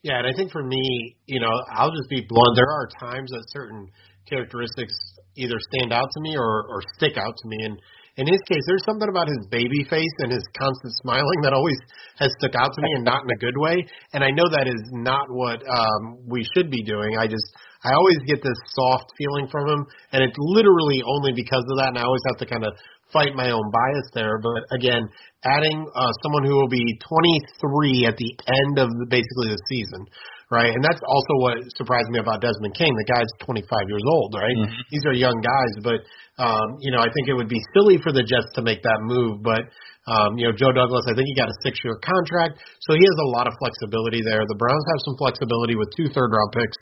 Yeah, 0.03 0.19
and 0.19 0.27
I 0.27 0.31
think 0.37 0.51
for 0.51 0.63
me, 0.63 1.17
you 1.25 1.41
know, 1.41 1.51
I'll 1.73 1.91
just 1.91 2.09
be 2.09 2.23
blunt. 2.27 2.55
There 2.55 2.71
are 2.71 2.87
times 2.99 3.31
that 3.31 3.43
certain 3.49 3.89
characteristics 4.29 4.93
either 5.35 5.55
stand 5.73 5.91
out 5.91 6.07
to 6.13 6.21
me 6.21 6.37
or, 6.37 6.67
or 6.69 6.81
stick 6.95 7.17
out 7.17 7.35
to 7.35 7.47
me, 7.47 7.57
and 7.65 7.81
in 8.19 8.27
his 8.27 8.43
case, 8.51 8.59
there's 8.67 8.83
something 8.83 9.07
about 9.07 9.31
his 9.31 9.47
baby 9.47 9.87
face 9.87 10.15
and 10.19 10.31
his 10.31 10.43
constant 10.59 10.91
smiling 10.99 11.39
that 11.47 11.55
always 11.55 11.79
has 12.19 12.27
stuck 12.43 12.51
out 12.59 12.75
to 12.75 12.81
me, 12.83 12.91
and 12.99 13.03
not 13.07 13.23
in 13.23 13.31
a 13.31 13.39
good 13.39 13.55
way. 13.55 13.79
And 14.11 14.23
I 14.23 14.31
know 14.35 14.43
that 14.51 14.67
is 14.67 14.83
not 14.91 15.31
what 15.31 15.63
um, 15.63 16.19
we 16.27 16.43
should 16.51 16.69
be 16.69 16.83
doing. 16.83 17.15
I 17.15 17.31
just 17.31 17.47
I 17.83 17.95
always 17.95 18.19
get 18.27 18.43
this 18.43 18.59
soft 18.75 19.15
feeling 19.15 19.47
from 19.47 19.71
him, 19.71 19.81
and 20.11 20.19
it's 20.19 20.35
literally 20.35 20.99
only 21.07 21.31
because 21.31 21.63
of 21.71 21.79
that. 21.79 21.95
And 21.95 21.97
I 21.97 22.03
always 22.03 22.25
have 22.27 22.43
to 22.43 22.45
kind 22.45 22.67
of 22.67 22.75
fight 23.13 23.33
my 23.35 23.51
own 23.51 23.67
bias 23.71 24.07
there. 24.13 24.39
But 24.39 24.69
again, 24.75 25.07
adding 25.43 25.87
uh, 25.95 26.11
someone 26.21 26.45
who 26.45 26.55
will 26.55 26.71
be 26.71 26.83
23 27.01 28.05
at 28.05 28.17
the 28.17 28.31
end 28.47 28.73
of 28.79 28.89
the, 28.89 29.05
basically 29.09 29.53
the 29.53 29.61
season, 29.69 30.05
right? 30.51 30.73
And 30.73 30.83
that's 30.83 31.01
also 31.05 31.33
what 31.41 31.57
surprised 31.77 32.09
me 32.09 32.19
about 32.19 32.41
Desmond 32.41 32.75
King. 32.75 32.91
The 32.93 33.09
guy's 33.09 33.31
25 33.45 33.65
years 33.87 34.05
old, 34.05 34.35
right? 34.35 34.57
Mm-hmm. 34.57 34.81
These 34.91 35.05
are 35.05 35.13
young 35.13 35.39
guys, 35.41 35.73
but 35.81 35.99
um, 36.39 36.79
you 36.79 36.91
know, 36.91 37.03
I 37.03 37.11
think 37.11 37.27
it 37.27 37.35
would 37.35 37.51
be 37.51 37.59
silly 37.75 37.99
for 37.99 38.11
the 38.15 38.23
Jets 38.23 38.47
to 38.55 38.61
make 38.61 38.81
that 38.83 38.99
move, 39.03 39.43
but 39.43 39.67
um, 40.09 40.39
you 40.41 40.49
know, 40.49 40.55
Joe 40.55 40.73
Douglas, 40.73 41.05
I 41.05 41.13
think 41.13 41.29
he 41.29 41.35
got 41.37 41.53
a 41.53 41.57
six-year 41.61 42.01
contract, 42.01 42.57
so 42.81 42.97
he 42.97 43.03
has 43.03 43.17
a 43.21 43.29
lot 43.29 43.45
of 43.45 43.53
flexibility 43.61 44.25
there. 44.25 44.41
The 44.41 44.57
Browns 44.57 44.85
have 44.89 45.01
some 45.05 45.15
flexibility 45.21 45.77
with 45.77 45.91
two 45.93 46.09
third-round 46.09 46.49
picks, 46.49 46.79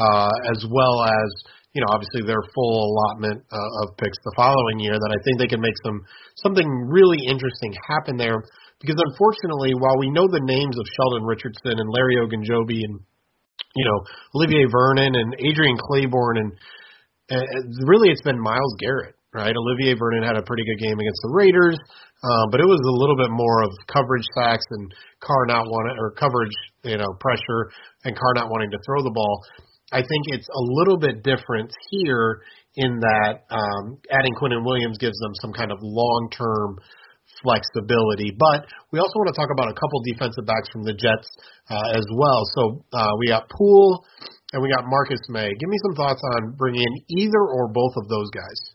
uh, 0.00 0.32
as 0.56 0.64
well 0.64 1.04
as 1.04 1.28
you 1.72 1.80
know, 1.80 1.88
obviously 1.88 2.20
their 2.24 2.44
full 2.52 2.76
allotment 2.84 3.40
uh, 3.48 3.82
of 3.82 3.96
picks 3.96 4.18
the 4.24 4.36
following 4.36 4.78
year. 4.78 4.92
That 4.92 5.12
I 5.12 5.18
think 5.24 5.40
they 5.40 5.48
can 5.48 5.60
make 5.60 5.76
some 5.84 6.04
something 6.36 6.68
really 6.88 7.24
interesting 7.24 7.72
happen 7.88 8.16
there. 8.16 8.44
Because 8.80 8.98
unfortunately, 8.98 9.72
while 9.78 9.96
we 9.96 10.10
know 10.10 10.26
the 10.28 10.42
names 10.42 10.76
of 10.76 10.84
Sheldon 10.98 11.24
Richardson 11.24 11.78
and 11.80 11.88
Larry 11.88 12.20
Ogunjobi 12.20 12.82
and 12.84 13.00
you 13.74 13.84
know 13.88 13.98
Olivier 14.36 14.68
Vernon 14.68 15.16
and 15.16 15.32
Adrian 15.40 15.78
Clayborn 15.80 16.44
and 16.44 16.52
uh, 17.30 17.40
really 17.86 18.10
it's 18.10 18.22
been 18.22 18.38
Myles 18.38 18.76
Garrett, 18.78 19.14
right? 19.32 19.54
Olivier 19.56 19.94
Vernon 19.96 20.22
had 20.22 20.36
a 20.36 20.42
pretty 20.42 20.64
good 20.68 20.82
game 20.82 20.98
against 20.98 21.22
the 21.24 21.32
Raiders, 21.32 21.78
uh, 22.20 22.44
but 22.50 22.60
it 22.60 22.68
was 22.68 22.80
a 22.84 22.98
little 23.00 23.16
bit 23.16 23.30
more 23.30 23.64
of 23.64 23.70
coverage 23.88 24.26
sacks 24.36 24.66
and 24.70 24.92
Carr 25.24 25.46
not 25.46 25.64
wanting 25.64 25.96
or 25.96 26.12
coverage, 26.12 26.52
you 26.84 26.98
know, 26.98 27.08
pressure 27.20 27.72
and 28.04 28.12
Carr 28.12 28.34
not 28.34 28.50
wanting 28.50 28.70
to 28.72 28.78
throw 28.84 29.02
the 29.02 29.14
ball. 29.14 29.40
I 29.92 30.00
think 30.00 30.22
it's 30.32 30.48
a 30.48 30.62
little 30.80 30.98
bit 30.98 31.22
different 31.22 31.70
here 31.90 32.42
in 32.76 33.00
that 33.00 33.44
um, 33.50 34.00
adding 34.10 34.34
Quinnen 34.34 34.64
Williams 34.64 34.96
gives 34.98 35.18
them 35.20 35.32
some 35.40 35.52
kind 35.52 35.70
of 35.70 35.78
long-term 35.82 36.78
flexibility. 37.42 38.32
But 38.32 38.66
we 38.90 38.98
also 38.98 39.12
want 39.20 39.28
to 39.34 39.38
talk 39.38 39.50
about 39.52 39.68
a 39.68 39.76
couple 39.76 40.00
defensive 40.04 40.46
backs 40.46 40.68
from 40.72 40.84
the 40.84 40.92
Jets 40.92 41.28
uh, 41.68 41.98
as 41.98 42.06
well. 42.12 42.40
So 42.56 42.84
uh, 42.92 43.12
we 43.18 43.28
got 43.28 43.48
Poole 43.50 44.04
and 44.52 44.62
we 44.62 44.68
got 44.72 44.84
Marcus 44.86 45.20
Maye. 45.28 45.52
Give 45.58 45.68
me 45.68 45.78
some 45.84 45.94
thoughts 45.94 46.20
on 46.36 46.54
bringing 46.56 46.82
in 46.82 46.94
either 47.20 47.40
or 47.40 47.68
both 47.68 47.92
of 47.96 48.08
those 48.08 48.30
guys. 48.30 48.72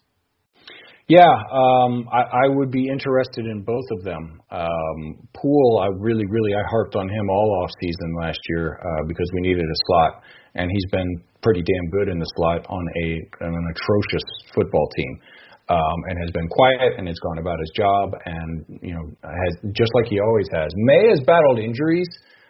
Yeah, 1.08 1.24
um, 1.24 2.10
I, 2.12 2.44
I 2.44 2.48
would 2.50 2.70
be 2.70 2.90
interested 2.92 3.46
in 3.46 3.64
both 3.64 3.86
of 3.98 4.04
them. 4.04 4.42
Um, 4.52 5.00
Poole, 5.34 5.80
I 5.82 5.88
really, 5.96 6.26
really, 6.28 6.54
I 6.54 6.68
harped 6.70 6.98
on 6.98 7.08
him 7.08 7.30
all 7.30 7.64
off 7.64 7.72
season 7.80 8.14
last 8.20 8.40
year 8.50 8.78
uh, 8.84 9.08
because 9.08 9.30
we 9.34 9.40
needed 9.40 9.64
a 9.64 9.80
slot, 9.88 10.22
and 10.58 10.70
he's 10.72 10.86
been 10.92 11.22
pretty 11.42 11.62
damn 11.62 11.90
good 11.92 12.10
in 12.10 12.20
the 12.20 12.30
slot 12.36 12.66
on 12.68 12.84
a 13.06 13.08
on 13.46 13.54
an 13.54 13.66
atrocious 13.72 14.26
football 14.54 14.90
team, 14.98 15.20
um, 15.70 15.98
and 16.10 16.20
has 16.20 16.32
been 16.32 16.48
quiet 16.50 16.98
and 16.98 17.08
has 17.08 17.18
gone 17.20 17.38
about 17.38 17.60
his 17.60 17.72
job, 17.76 18.12
and 18.26 18.66
you 18.82 18.94
know, 18.94 19.06
has 19.24 19.54
just 19.72 19.92
like 19.96 20.06
he 20.08 20.20
always 20.20 20.48
has. 20.54 20.70
Maye 20.76 21.10
has 21.10 21.22
battled 21.26 21.60
injuries 21.60 22.10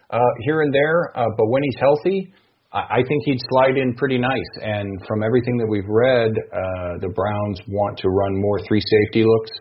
uh, 0.10 0.20
here 0.46 0.62
and 0.62 0.74
there, 0.74 1.12
uh, 1.15 1.28
but 1.38 1.48
when 1.48 1.63
he's 1.63 1.80
healthy 1.80 2.34
I 2.74 3.00
think 3.08 3.24
he'd 3.24 3.39
slide 3.50 3.78
in 3.78 3.96
pretty 3.96 4.17
nice. 4.17 4.52
And 4.62 5.00
from 5.08 5.24
everything 5.24 5.58
that 5.58 5.67
we've 5.67 5.88
read, 5.88 6.32
uh, 6.36 7.00
the 7.00 7.08
Browns 7.15 7.62
want 7.70 7.98
to 8.00 8.10
run 8.10 8.36
more 8.36 8.60
three 8.67 8.82
safety 8.82 9.24
looks 9.24 9.52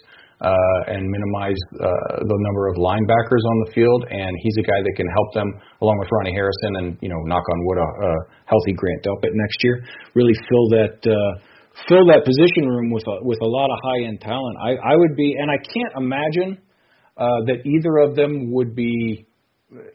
uh, 0.40 0.92
and 0.92 1.09
minimize 1.09 1.61
uh, 1.81 2.20
the 2.20 2.38
number 2.44 2.68
of 2.68 2.77
linebackers 2.77 3.44
on 3.44 3.57
the 3.64 3.70
field. 3.72 4.05
And 4.11 4.33
he's 4.42 4.57
a 4.61 4.66
guy 4.66 4.81
that 4.85 4.94
can 4.96 5.09
help 5.09 5.33
them, 5.33 5.49
along 5.81 5.99
with 5.99 6.09
Ronnie 6.12 6.35
Harrison, 6.35 6.72
and 6.77 6.99
you 7.01 7.09
know, 7.09 7.20
knock 7.25 7.44
on 7.44 7.59
wood, 7.64 7.79
a, 7.79 7.88
a 7.88 8.12
healthy 8.44 8.72
Grant 8.77 9.01
Delpit 9.03 9.33
next 9.33 9.64
year. 9.64 9.85
Really 10.14 10.35
fill 10.49 10.68
that. 10.77 11.01
Uh, 11.05 11.40
fill 11.88 12.07
that 12.09 12.25
position 12.25 12.68
room 12.68 12.90
with 12.90 13.05
a, 13.07 13.20
with 13.20 13.38
a 13.42 13.46
lot 13.46 13.68
of 13.68 13.79
high 13.85 14.09
end 14.09 14.20
talent. 14.20 14.57
I, 14.64 14.92
I 14.92 14.96
would 14.96 15.14
be, 15.14 15.37
and 15.38 15.51
I 15.51 15.61
can't 15.61 15.92
imagine 15.96 16.59
uh, 17.16 17.44
that 17.46 17.64
either 17.64 17.99
of 17.99 18.16
them 18.16 18.53
would 18.53 18.75
be 18.75 19.27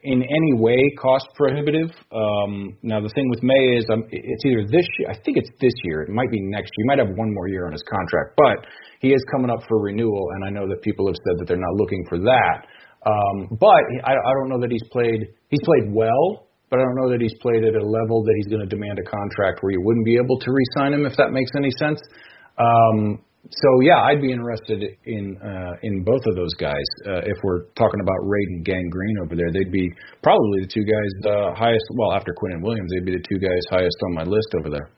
in 0.04 0.20
any 0.22 0.54
way 0.60 0.78
cost 1.00 1.28
prohibitive. 1.36 1.90
Um, 2.12 2.78
now 2.84 3.00
the 3.00 3.10
thing 3.16 3.30
with 3.30 3.42
Maye 3.42 3.80
is 3.80 3.86
um, 3.92 4.04
it's 4.12 4.44
either 4.46 4.68
this 4.68 4.86
year, 5.00 5.08
I 5.10 5.16
think 5.24 5.38
it's 5.38 5.50
this 5.62 5.74
year, 5.84 6.04
it 6.04 6.10
might 6.10 6.30
be 6.30 6.42
next 6.42 6.72
year. 6.76 6.84
He 6.84 6.88
might 6.88 7.00
have 7.00 7.16
one 7.16 7.34
more 7.34 7.48
year 7.48 7.66
on 7.66 7.72
his 7.72 7.84
contract, 7.88 8.36
but 8.36 8.68
he 9.00 9.14
is 9.16 9.24
coming 9.32 9.50
up 9.50 9.64
for 9.68 9.80
renewal, 9.80 10.28
and 10.36 10.44
I 10.44 10.50
know 10.50 10.68
that 10.68 10.82
people 10.82 11.08
have 11.08 11.16
said 11.16 11.40
that 11.40 11.48
they're 11.48 11.62
not 11.62 11.76
looking 11.80 12.04
for 12.10 12.20
that. 12.20 12.68
Um, 13.08 13.58
but 13.58 13.82
I, 14.04 14.12
I 14.12 14.32
don't 14.42 14.50
know 14.50 14.60
that 14.60 14.70
he's 14.70 14.86
played. 14.92 15.34
He's 15.50 15.64
played 15.64 15.90
well, 15.90 16.52
but 16.70 16.80
I 16.80 16.84
don't 16.84 16.96
know 17.02 17.10
that 17.10 17.22
he's 17.22 17.34
played 17.42 17.64
at 17.64 17.74
a 17.74 17.86
level 17.86 18.24
that 18.24 18.36
he's 18.38 18.48
going 18.52 18.62
to 18.62 18.70
demand 18.70 19.00
a 19.00 19.08
contract 19.08 19.64
where 19.64 19.72
you 19.72 19.82
wouldn't 19.82 20.06
be 20.06 20.20
able 20.20 20.38
to 20.38 20.52
re-sign 20.52 20.94
him 20.94 21.06
if 21.06 21.16
that 21.18 21.32
makes 21.32 21.52
any 21.56 21.72
sense. 21.80 22.00
Um, 22.60 23.24
so 23.50 23.70
yeah, 23.82 23.98
I'd 24.06 24.22
be 24.22 24.32
interested 24.32 24.86
in 25.06 25.34
uh, 25.42 25.74
in 25.82 26.04
both 26.04 26.22
of 26.30 26.36
those 26.36 26.54
guys. 26.62 26.86
Uh, 27.08 27.26
if 27.26 27.38
we're 27.42 27.66
talking 27.74 28.00
about 28.00 28.22
Raid 28.22 28.48
and 28.54 28.66
Gang 28.66 28.88
Green 28.90 29.18
over 29.26 29.36
there, 29.36 29.50
they'd 29.52 29.72
be 29.72 29.90
probably 30.22 30.62
the 30.62 30.70
two 30.70 30.86
guys 30.86 31.14
uh, 31.26 31.50
highest. 31.58 31.84
Well, 31.98 32.14
after 32.14 32.38
Quinnen 32.38 32.62
Williams, 32.62 32.92
they'd 32.94 33.06
be 33.06 33.18
the 33.18 33.26
two 33.26 33.42
guys 33.42 33.64
highest 33.70 33.98
on 34.06 34.14
my 34.14 34.24
list 34.30 34.54
over 34.60 34.70
there. 34.70 34.94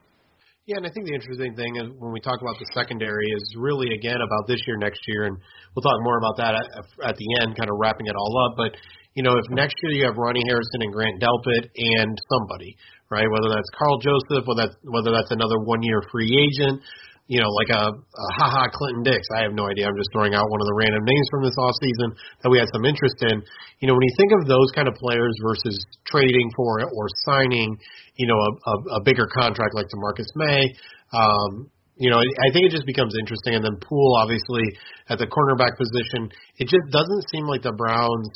Yeah, 0.67 0.79
and 0.79 0.88
I 0.88 0.91
think 0.95 1.08
the 1.08 1.15
interesting 1.15 1.56
thing 1.56 1.75
is 1.75 1.91
when 1.99 2.12
we 2.12 2.19
talk 2.23 2.39
about 2.39 2.56
the 2.56 2.67
secondary 2.71 3.27
is 3.36 3.43
really 3.60 3.91
again 3.95 4.19
about 4.19 4.47
this 4.47 4.60
year, 4.67 4.75
next 4.79 5.03
year, 5.08 5.27
and 5.27 5.36
we'll 5.75 5.84
talk 5.84 5.99
more 6.03 6.19
about 6.19 6.36
that 6.39 6.56
at, 6.56 6.67
at 7.12 7.15
the 7.15 7.27
end, 7.43 7.56
kind 7.56 7.71
of 7.71 7.75
wrapping 7.79 8.08
it 8.08 8.15
all 8.15 8.36
up. 8.43 8.56
But 8.60 8.75
you 9.15 9.23
know, 9.23 9.39
if 9.39 9.47
next 9.51 9.75
year 9.84 9.91
you 9.91 10.06
have 10.08 10.19
Ronnie 10.19 10.43
Harrison 10.47 10.84
and 10.84 10.91
Grant 10.91 11.21
Delpit 11.23 11.71
and 11.75 12.15
somebody, 12.27 12.75
right, 13.12 13.27
whether 13.27 13.51
that's 13.51 13.69
Karl 13.75 13.99
Joseph, 13.99 14.43
whether 14.47 14.67
that's 14.67 14.75
whether 14.84 15.12
that's 15.12 15.32
another 15.32 15.60
one-year 15.63 16.01
free 16.12 16.32
agent, 16.32 16.84
you 17.27 17.39
know, 17.39 17.47
like 17.47 17.71
a, 17.71 17.83
a 17.88 18.27
Ha 18.38 18.47
Ha 18.51 18.63
Clinton-Dix. 18.75 19.21
I 19.38 19.43
have 19.47 19.55
no 19.55 19.69
idea. 19.71 19.88
I'm 19.88 19.95
just 19.95 20.12
throwing 20.12 20.36
out 20.36 20.43
one 20.51 20.59
of 20.59 20.67
the 20.67 20.75
random 20.75 21.03
names 21.07 21.27
from 21.31 21.43
this 21.43 21.55
off 21.55 21.75
season 21.79 22.09
that 22.43 22.49
we 22.51 22.59
had 22.59 22.67
some 22.75 22.83
interest 22.83 23.15
in. 23.23 23.39
You 23.79 23.88
know, 23.88 23.95
when 23.95 24.03
you 24.03 24.15
think 24.19 24.31
of 24.36 24.43
those 24.47 24.69
kind 24.75 24.88
of 24.88 24.95
players 24.99 25.31
versus 25.39 25.79
trading 26.03 26.51
for 26.55 26.83
it 26.83 26.89
or 26.91 27.07
signing, 27.23 27.79
you 28.19 28.27
know, 28.27 28.36
a, 28.36 28.49
a, 28.51 28.75
a 28.99 29.01
bigger 29.03 29.27
contract 29.31 29.71
like 29.73 29.88
DeMarcus 29.88 30.27
Maye, 30.36 30.67
um, 31.15 31.71
you 31.95 32.09
know, 32.09 32.17
I 32.17 32.49
think 32.51 32.65
it 32.67 32.71
just 32.71 32.86
becomes 32.86 33.15
interesting. 33.19 33.55
And 33.55 33.63
then 33.63 33.77
Poole, 33.79 34.17
obviously, 34.19 34.63
at 35.09 35.19
the 35.19 35.27
cornerback 35.27 35.77
position, 35.77 36.27
it 36.57 36.67
just 36.67 36.83
doesn't 36.91 37.23
seem 37.31 37.45
like 37.45 37.62
the 37.62 37.71
Browns 37.71 38.29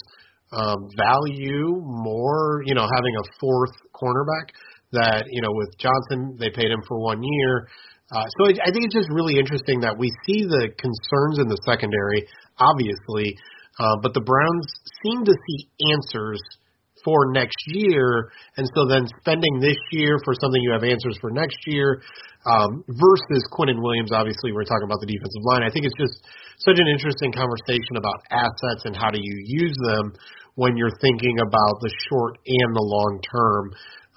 um, 0.53 0.87
value 0.95 1.75
more, 1.83 2.63
you 2.65 2.75
know, 2.75 2.87
having 2.87 3.15
a 3.19 3.25
fourth 3.39 3.75
cornerback 3.91 4.55
that, 4.93 5.25
you 5.27 5.41
know, 5.41 5.51
with 5.51 5.77
Johnson, 5.77 6.37
they 6.39 6.49
paid 6.49 6.71
him 6.71 6.81
for 6.87 6.99
one 6.99 7.21
year. 7.21 7.67
Uh, 8.11 8.23
so 8.39 8.47
I, 8.47 8.51
I 8.67 8.69
think 8.71 8.87
it's 8.87 8.95
just 8.95 9.11
really 9.11 9.39
interesting 9.39 9.81
that 9.81 9.97
we 9.97 10.07
see 10.23 10.47
the 10.47 10.71
concerns 10.79 11.39
in 11.39 11.47
the 11.51 11.59
secondary, 11.67 12.23
obviously, 12.55 13.35
uh, 13.79 13.99
but 14.01 14.13
the 14.13 14.23
Browns 14.23 14.67
seem 15.03 15.25
to 15.25 15.35
see 15.35 15.59
answers 15.91 16.39
for 17.03 17.31
next 17.31 17.55
year, 17.67 18.31
and 18.57 18.67
so 18.75 18.87
then 18.87 19.07
spending 19.21 19.59
this 19.59 19.77
year 19.91 20.19
for 20.25 20.33
something 20.35 20.59
you 20.59 20.71
have 20.73 20.83
answers 20.83 21.15
for 21.21 21.31
next 21.31 21.55
year 21.67 22.01
um, 22.47 22.83
versus 22.87 23.43
Quinnen 23.53 23.79
Williams. 23.79 24.11
Obviously, 24.11 24.51
we're 24.51 24.67
talking 24.67 24.87
about 24.87 24.99
the 24.99 25.07
defensive 25.07 25.43
line. 25.43 25.63
I 25.63 25.71
think 25.71 25.85
it's 25.85 25.95
just 25.95 26.19
such 26.63 26.79
an 26.79 26.87
interesting 26.87 27.31
conversation 27.31 27.95
about 27.95 28.17
assets 28.31 28.83
and 28.89 28.95
how 28.95 29.11
do 29.11 29.19
you 29.21 29.35
use 29.45 29.75
them 29.87 30.15
when 30.55 30.75
you're 30.75 30.95
thinking 30.99 31.37
about 31.39 31.79
the 31.85 31.91
short 32.09 32.39
and 32.43 32.69
the 32.75 32.81
long 32.81 33.21
term, 33.23 33.63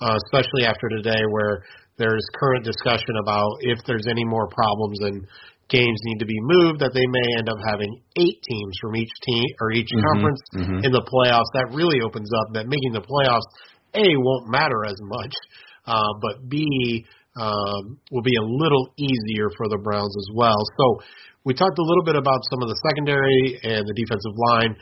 uh, 0.00 0.16
especially 0.26 0.64
after 0.64 0.88
today 0.88 1.20
where 1.30 1.62
there's 2.00 2.24
current 2.40 2.64
discussion 2.64 3.20
about 3.20 3.60
if 3.60 3.78
there's 3.86 4.08
any 4.08 4.24
more 4.24 4.48
problems 4.48 4.98
and 5.04 5.28
games 5.68 6.00
need 6.02 6.18
to 6.18 6.26
be 6.26 6.40
moved, 6.40 6.80
that 6.80 6.96
they 6.96 7.06
may 7.06 7.26
end 7.38 7.48
up 7.48 7.60
having 7.68 7.92
eight 8.16 8.40
teams 8.42 8.74
from 8.80 8.96
each 8.96 9.12
team 9.22 9.44
or 9.60 9.70
each 9.70 9.86
mm-hmm, 9.92 10.08
conference 10.08 10.40
mm-hmm. 10.56 10.80
in 10.82 10.90
the 10.90 11.04
playoffs. 11.04 11.52
That 11.54 11.70
really 11.70 12.00
opens 12.00 12.32
up 12.32 12.54
that 12.58 12.66
making 12.66 12.96
the 12.96 13.04
playoffs 13.04 13.46
a 13.94 14.08
won't 14.18 14.48
matter 14.48 14.84
as 14.84 14.98
much, 14.98 15.34
uh, 15.86 16.12
but 16.20 16.48
b 16.48 17.04
um, 17.36 17.98
will 18.10 18.26
be 18.26 18.34
a 18.34 18.42
little 18.42 18.90
easier 18.98 19.48
for 19.56 19.68
the 19.68 19.78
Browns 19.78 20.14
as 20.18 20.28
well. 20.34 20.58
So 20.78 20.84
we 21.44 21.54
talked 21.54 21.78
a 21.78 21.86
little 21.86 22.04
bit 22.04 22.16
about 22.16 22.40
some 22.50 22.62
of 22.62 22.68
the 22.68 22.78
secondary 22.90 23.58
and 23.62 23.86
the 23.86 23.94
defensive 23.94 24.34
line. 24.50 24.76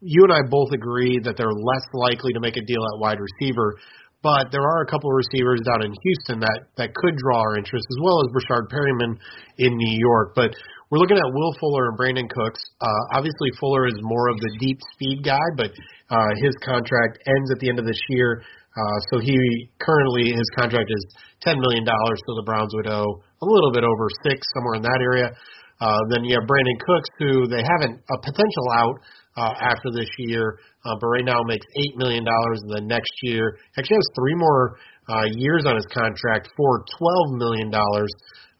You 0.00 0.24
and 0.24 0.32
I 0.32 0.42
both 0.48 0.72
agree 0.72 1.18
that 1.24 1.36
they're 1.36 1.52
less 1.52 1.86
likely 1.92 2.32
to 2.32 2.40
make 2.40 2.56
a 2.56 2.64
deal 2.64 2.80
at 2.94 3.00
wide 3.00 3.18
receiver. 3.20 3.76
But 4.22 4.52
there 4.52 4.60
are 4.60 4.84
a 4.84 4.88
couple 4.90 5.08
of 5.08 5.16
receivers 5.16 5.64
down 5.64 5.80
in 5.80 5.96
Houston 5.96 6.44
that 6.44 6.68
that 6.76 6.92
could 6.92 7.16
draw 7.16 7.40
our 7.40 7.56
interest, 7.56 7.86
as 7.88 7.98
well 8.04 8.20
as 8.20 8.28
Breshad 8.36 8.68
Perriman 8.68 9.16
in 9.56 9.72
New 9.72 9.96
York. 9.96 10.36
But 10.36 10.52
we're 10.92 11.00
looking 11.00 11.16
at 11.16 11.24
Will 11.24 11.54
Fuller 11.56 11.88
and 11.88 11.96
Brandin 11.96 12.28
Cooks. 12.28 12.60
Uh, 12.82 13.16
obviously, 13.16 13.48
Fuller 13.56 13.86
is 13.88 13.96
more 14.02 14.28
of 14.28 14.36
the 14.36 14.52
deep 14.60 14.76
speed 14.92 15.24
guy, 15.24 15.46
but 15.56 15.72
uh, 16.12 16.30
his 16.42 16.52
contract 16.60 17.22
ends 17.24 17.48
at 17.48 17.58
the 17.64 17.68
end 17.70 17.78
of 17.78 17.86
this 17.86 18.00
year. 18.10 18.42
Uh, 18.76 18.98
so 19.10 19.18
he 19.18 19.34
currently 19.80 20.36
his 20.36 20.48
contract 20.52 20.90
is 20.92 21.02
ten 21.40 21.58
million 21.58 21.84
dollars, 21.84 22.20
so 22.28 22.36
the 22.36 22.44
Browns 22.44 22.74
would 22.76 22.86
owe 22.92 23.22
a 23.40 23.46
little 23.46 23.72
bit 23.72 23.84
over 23.84 24.06
six, 24.28 24.44
somewhere 24.52 24.76
in 24.76 24.82
that 24.82 25.00
area. 25.00 25.32
Uh, 25.80 25.96
then 26.12 26.28
you 26.28 26.36
have 26.36 26.44
Brandin 26.44 26.78
Cooks, 26.84 27.08
who 27.18 27.48
they 27.48 27.64
haven't 27.64 28.04
a 28.04 28.16
potential 28.20 28.66
out 28.76 29.00
uh, 29.36 29.54
after 29.60 29.90
this 29.92 30.08
year, 30.18 30.58
uh, 30.84 30.94
but 31.00 31.06
right 31.06 31.24
now 31.24 31.40
makes 31.44 31.66
eight 31.76 31.96
million 31.96 32.24
dollars. 32.24 32.60
And 32.62 32.70
then 32.74 32.86
next 32.86 33.12
year, 33.22 33.58
actually 33.78 33.96
has 33.96 34.10
three 34.14 34.34
more 34.34 34.76
uh, 35.08 35.26
years 35.36 35.64
on 35.66 35.76
his 35.76 35.86
contract 35.92 36.48
for 36.56 36.84
twelve 36.98 37.38
million 37.38 37.70
dollars. 37.70 38.10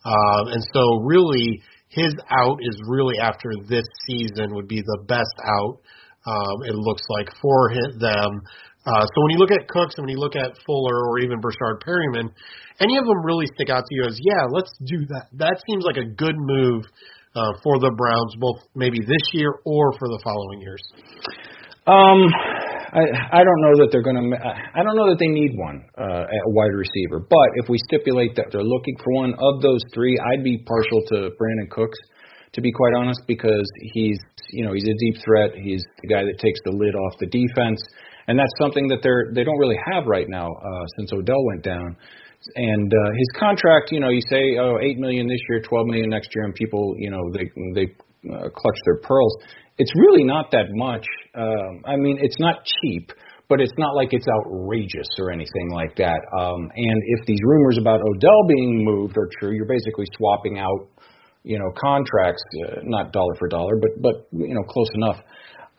Uh, 0.05 0.57
and 0.57 0.63
so, 0.73 1.03
really, 1.05 1.61
his 1.89 2.15
out 2.31 2.59
is 2.63 2.81
really 2.89 3.19
after 3.19 3.51
this 3.69 3.85
season 4.07 4.55
would 4.55 4.69
be 4.69 4.81
the 4.81 5.05
best 5.07 5.35
out. 5.45 5.81
Um, 6.27 6.63
it 6.67 6.75
looks 6.75 7.03
like 7.19 7.29
for 7.41 7.71
him, 7.71 7.99
them. 7.99 8.41
Uh, 8.87 9.05
so 9.05 9.23
when 9.23 9.33
you 9.33 9.39
look 9.39 9.51
at 9.51 9.69
Cooks 9.69 9.95
and 9.97 10.07
when 10.07 10.15
you 10.15 10.21
look 10.21 10.37
at 10.37 10.57
Fuller 10.65 11.05
or 11.09 11.19
even 11.19 11.41
Breshad 11.41 11.83
Perriman, 11.85 12.31
any 12.81 12.97
of 12.97 13.05
them 13.05 13.25
really 13.25 13.47
stick 13.55 13.69
out 13.69 13.85
to 13.85 13.95
you 13.95 14.05
as 14.07 14.19
yeah, 14.23 14.47
let's 14.51 14.73
do 14.87 15.05
that. 15.07 15.29
That 15.35 15.61
seems 15.69 15.85
like 15.85 15.99
a 15.99 16.09
good 16.09 16.37
move 16.37 16.85
uh, 17.35 17.53
for 17.63 17.79
the 17.79 17.93
Browns, 17.97 18.35
both 18.39 18.59
maybe 18.75 18.99
this 19.01 19.25
year 19.33 19.55
or 19.65 19.93
for 19.99 20.09
the 20.09 20.21
following 20.25 20.61
years? 20.61 20.83
Um, 21.87 22.29
I 22.93 23.41
I 23.41 23.41
don't 23.47 23.61
know 23.63 23.75
that 23.83 23.89
they're 23.91 24.03
going 24.03 24.19
to. 24.19 24.37
I 24.37 24.83
don't 24.83 24.97
know 24.97 25.09
that 25.09 25.19
they 25.19 25.31
need 25.31 25.55
one 25.55 25.87
uh, 25.97 26.27
at 26.27 26.45
wide 26.53 26.75
receiver. 26.75 27.23
But 27.23 27.49
if 27.63 27.69
we 27.69 27.79
stipulate 27.87 28.35
that 28.37 28.51
they're 28.51 28.67
looking 28.67 28.97
for 28.99 29.15
one 29.15 29.35
of 29.39 29.63
those 29.63 29.81
three, 29.95 30.19
I'd 30.19 30.45
be 30.45 30.59
partial 30.59 31.01
to 31.15 31.31
Brandin 31.39 31.71
Cooks, 31.71 31.99
to 32.53 32.61
be 32.61 32.73
quite 32.73 32.95
honest, 32.99 33.23
because 33.27 33.67
he's 33.95 34.19
you 34.51 34.67
know 34.67 34.73
he's 34.73 34.87
a 34.87 34.97
deep 34.99 35.23
threat. 35.25 35.55
He's 35.55 35.85
the 36.03 36.09
guy 36.09 36.23
that 36.27 36.39
takes 36.39 36.61
the 36.65 36.75
lid 36.75 36.95
off 36.95 37.15
the 37.19 37.31
defense, 37.31 37.81
and 38.27 38.39
that's 38.39 38.53
something 38.59 38.89
that 38.89 39.01
they're 39.03 39.31
they 39.35 39.45
don't 39.45 39.59
really 39.59 39.79
have 39.95 40.07
right 40.07 40.29
now 40.29 40.51
uh, 40.51 40.85
since 40.99 41.13
Odell 41.13 41.43
went 41.47 41.63
down. 41.63 41.97
And 42.57 42.93
uh, 42.93 43.11
his 43.17 43.29
contract, 43.39 43.93
you 43.93 44.01
know, 44.01 44.09
you 44.09 44.23
say, 44.29 44.57
oh, 44.59 44.79
eight 44.81 44.99
million 44.99 45.29
this 45.29 45.41
year, 45.51 45.61
twelve 45.61 45.87
million 45.87 46.09
next 46.09 46.31
year, 46.35 46.45
and 46.45 46.55
people, 46.55 46.95
you 46.97 47.11
know, 47.11 47.21
they 47.33 47.51
they 47.75 47.93
uh, 48.33 48.49
clutch 48.49 48.79
their 48.87 48.97
pearls. 49.03 49.37
It's 49.79 49.93
really 49.95 50.25
not 50.25 50.51
that 50.53 50.67
much. 50.71 51.07
Um, 51.35 51.83
I 51.85 51.97
mean, 51.97 52.19
it's 52.21 52.39
not 52.39 52.65
cheap, 52.65 53.13
but 53.49 53.61
it's 53.61 53.73
not 53.77 53.95
like 53.95 54.13
it's 54.13 54.27
outrageous 54.29 55.09
or 55.19 55.31
anything 55.31 55.71
like 55.73 55.97
that. 55.97 56.21
Um, 56.39 56.71
and 56.75 57.03
if 57.19 57.27
these 57.27 57.41
rumors 57.43 57.79
about 57.79 58.01
Odell 58.01 58.43
being 58.49 58.85
moved 58.85 59.17
are 59.19 59.29
true, 59.39 59.53
you're 59.53 59.69
basically 59.69 60.07
swapping 60.17 60.59
out, 60.59 60.89
you 61.43 61.59
know, 61.59 61.71
contracts, 61.77 62.43
uh, 62.67 62.81
not 62.85 63.13
dollar 63.13 63.35
for 63.39 63.49
dollar, 63.49 63.77
but 63.81 63.91
but 64.01 64.29
you 64.33 64.55
know, 64.55 64.63
close 64.63 64.89
enough. 64.95 65.21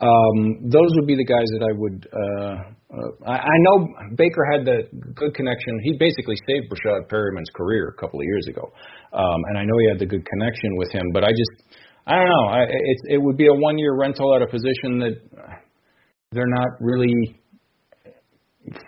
Um, 0.02 0.66
those 0.66 0.90
would 0.98 1.06
be 1.06 1.14
the 1.14 1.24
guys 1.24 1.46
that 1.54 1.62
I 1.62 1.72
would. 1.78 1.98
Uh, 2.10 2.56
uh, 2.90 3.30
I, 3.30 3.38
I 3.38 3.56
know 3.62 3.88
Baker 4.16 4.44
had 4.50 4.66
the 4.66 4.90
good 5.14 5.32
connection. 5.34 5.78
He 5.84 5.94
basically 5.96 6.34
saved 6.46 6.66
Breshad 6.68 7.08
Perriman's 7.08 7.50
career 7.54 7.94
a 7.96 8.00
couple 8.00 8.18
of 8.18 8.24
years 8.24 8.46
ago, 8.50 8.72
um, 9.12 9.40
and 9.48 9.58
I 9.58 9.62
know 9.62 9.78
he 9.78 9.88
had 9.88 10.00
the 10.00 10.06
good 10.06 10.26
connection 10.26 10.76
with 10.76 10.90
him. 10.90 11.06
But 11.14 11.22
I 11.22 11.30
just, 11.30 11.78
I 12.06 12.16
don't 12.16 12.28
know. 12.28 12.46
I, 12.50 12.60
it, 12.66 12.98
it 13.14 13.18
would 13.22 13.36
be 13.36 13.46
a 13.46 13.54
one-year 13.54 13.96
rental 13.96 14.34
at 14.34 14.42
a 14.42 14.46
position 14.50 14.98
that 14.98 15.14
they're 16.32 16.50
not 16.50 16.70
really 16.80 17.38